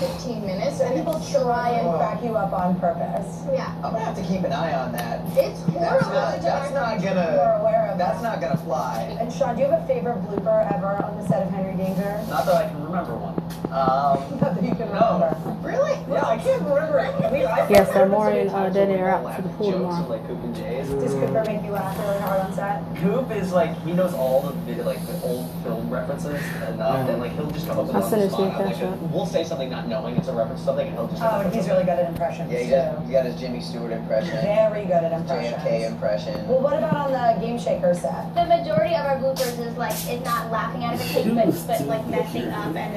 15 0.00 0.46
minutes, 0.46 0.80
and 0.80 0.94
People 0.94 1.20
try 1.30 1.70
and 1.70 1.96
crack 1.98 2.22
you 2.24 2.34
up 2.36 2.52
on 2.52 2.78
purpose. 2.80 3.44
yeah, 3.52 3.68
I'm 3.84 3.92
gonna 3.92 4.00
have 4.04 4.16
to 4.16 4.22
keep 4.22 4.42
an 4.42 4.52
eye 4.52 4.72
on 4.72 4.92
that. 4.92 5.20
it's 5.36 5.60
That's 5.60 5.76
horrible. 5.76 6.10
not. 6.10 6.40
That's 6.42 6.72
not 6.74 6.96
We're 6.98 7.04
gonna. 7.04 7.58
aware 7.60 7.88
of 7.92 7.98
That's 7.98 8.20
that. 8.22 8.22
not 8.22 8.40
gonna 8.40 8.56
fly. 8.64 9.16
And 9.20 9.30
Sean, 9.32 9.56
do 9.56 9.62
you 9.62 9.68
have 9.68 9.82
a 9.82 9.86
favorite 9.86 10.16
blooper 10.24 10.72
ever 10.74 11.04
on 11.04 11.16
the 11.20 11.26
set 11.28 11.42
of 11.42 11.50
Henry 11.50 11.76
Danger? 11.76 12.18
Not 12.28 12.46
that 12.46 12.54
I 12.56 12.68
can 12.68 12.82
remember 12.82 13.14
one. 13.14 13.36
Um, 13.70 14.18
Not 14.40 14.54
that 14.56 14.64
you 14.64 14.74
can 14.74 14.88
No. 14.92 15.20
remember. 15.20 15.68
Really? 15.68 15.92
yeah, 16.10 16.24
I 16.26 16.38
can't 16.38 16.62
remember 16.62 16.98
it. 16.98 17.14
I 17.24 17.30
mean, 17.30 17.46
I 17.46 17.68
Yes, 17.68 17.92
they're 17.92 18.08
more 18.08 18.30
in 18.30 18.48
uh, 18.48 18.68
Danny 18.70 18.94
are 18.98 19.10
out 19.10 19.36
for 19.36 19.42
the 19.42 19.48
pool 19.50 19.70
tomorrow. 19.72 20.02
of, 20.02 20.08
like 20.10 20.26
Coop 20.26 20.42
and 20.42 20.56
Jace. 20.56 20.88
Does 21.00 21.12
Cooper 21.14 21.44
make 21.46 21.62
you 21.62 21.70
laugh 21.70 21.96
really 21.98 22.18
hard 22.18 22.40
on 22.40 22.52
set? 22.54 22.82
Coop 22.96 23.30
is 23.30 23.52
like 23.52 23.76
he 23.84 23.92
knows 23.92 24.12
all 24.14 24.40
the 24.40 24.52
video, 24.66 24.84
like 24.84 25.04
the 25.06 25.20
old 25.22 25.48
film 25.62 25.88
references 25.88 26.40
enough, 26.68 27.08
and 27.08 27.20
like 27.20 27.32
he'll 27.36 27.50
just 27.52 27.68
come 27.68 27.78
up 27.78 27.86
with 27.86 27.94
I'll 27.96 28.02
send 28.02 28.22
the 28.22 28.26
it 28.26 28.30
to 28.30 28.42
you, 28.42 28.48
spot. 28.50 28.92
Like, 28.92 29.12
we'll 29.12 29.26
say 29.26 29.44
something 29.44 29.70
not 29.70 29.86
knowing 29.90 30.16
it's 30.16 30.28
a 30.28 30.32
reference 30.32 30.60
to 30.60 30.66
something, 30.66 30.86
and 30.86 30.96
he'll 30.96 31.08
just. 31.08 31.20
Oh, 31.22 31.40
and 31.40 31.52
he's 31.52 31.66
really 31.68 31.84
good 31.84 31.98
at 31.98 32.08
impressions 32.08 32.50
Yeah, 32.50 32.58
he 32.58 32.64
too. 32.66 32.70
does. 32.70 33.06
He 33.06 33.12
got 33.12 33.24
his 33.26 33.38
Jimmy 33.38 33.60
Stewart 33.60 33.90
impression, 33.92 34.30
Very 34.40 34.84
good 34.84 35.04
at 35.04 35.12
impressions. 35.12 35.62
JFK 35.62 35.86
impression. 35.86 36.48
Well, 36.48 36.60
what 36.60 36.78
about 36.78 36.94
on 36.94 37.12
the 37.12 37.40
Game 37.44 37.58
Shaker 37.58 37.92
set? 37.94 38.32
The 38.34 38.46
majority 38.46 38.94
of 38.94 39.04
our 39.04 39.16
bloopers 39.18 39.58
is 39.58 39.76
like 39.76 39.92
is 40.08 40.24
not 40.24 40.50
laughing 40.50 40.84
out 40.84 40.94
of 40.94 41.00
a 41.02 41.04
take, 41.12 41.34
but, 41.34 41.50
but 41.66 41.86
like 41.86 42.06
messing 42.06 42.48
up 42.48 42.66
and 42.66 42.76
then 42.76 42.94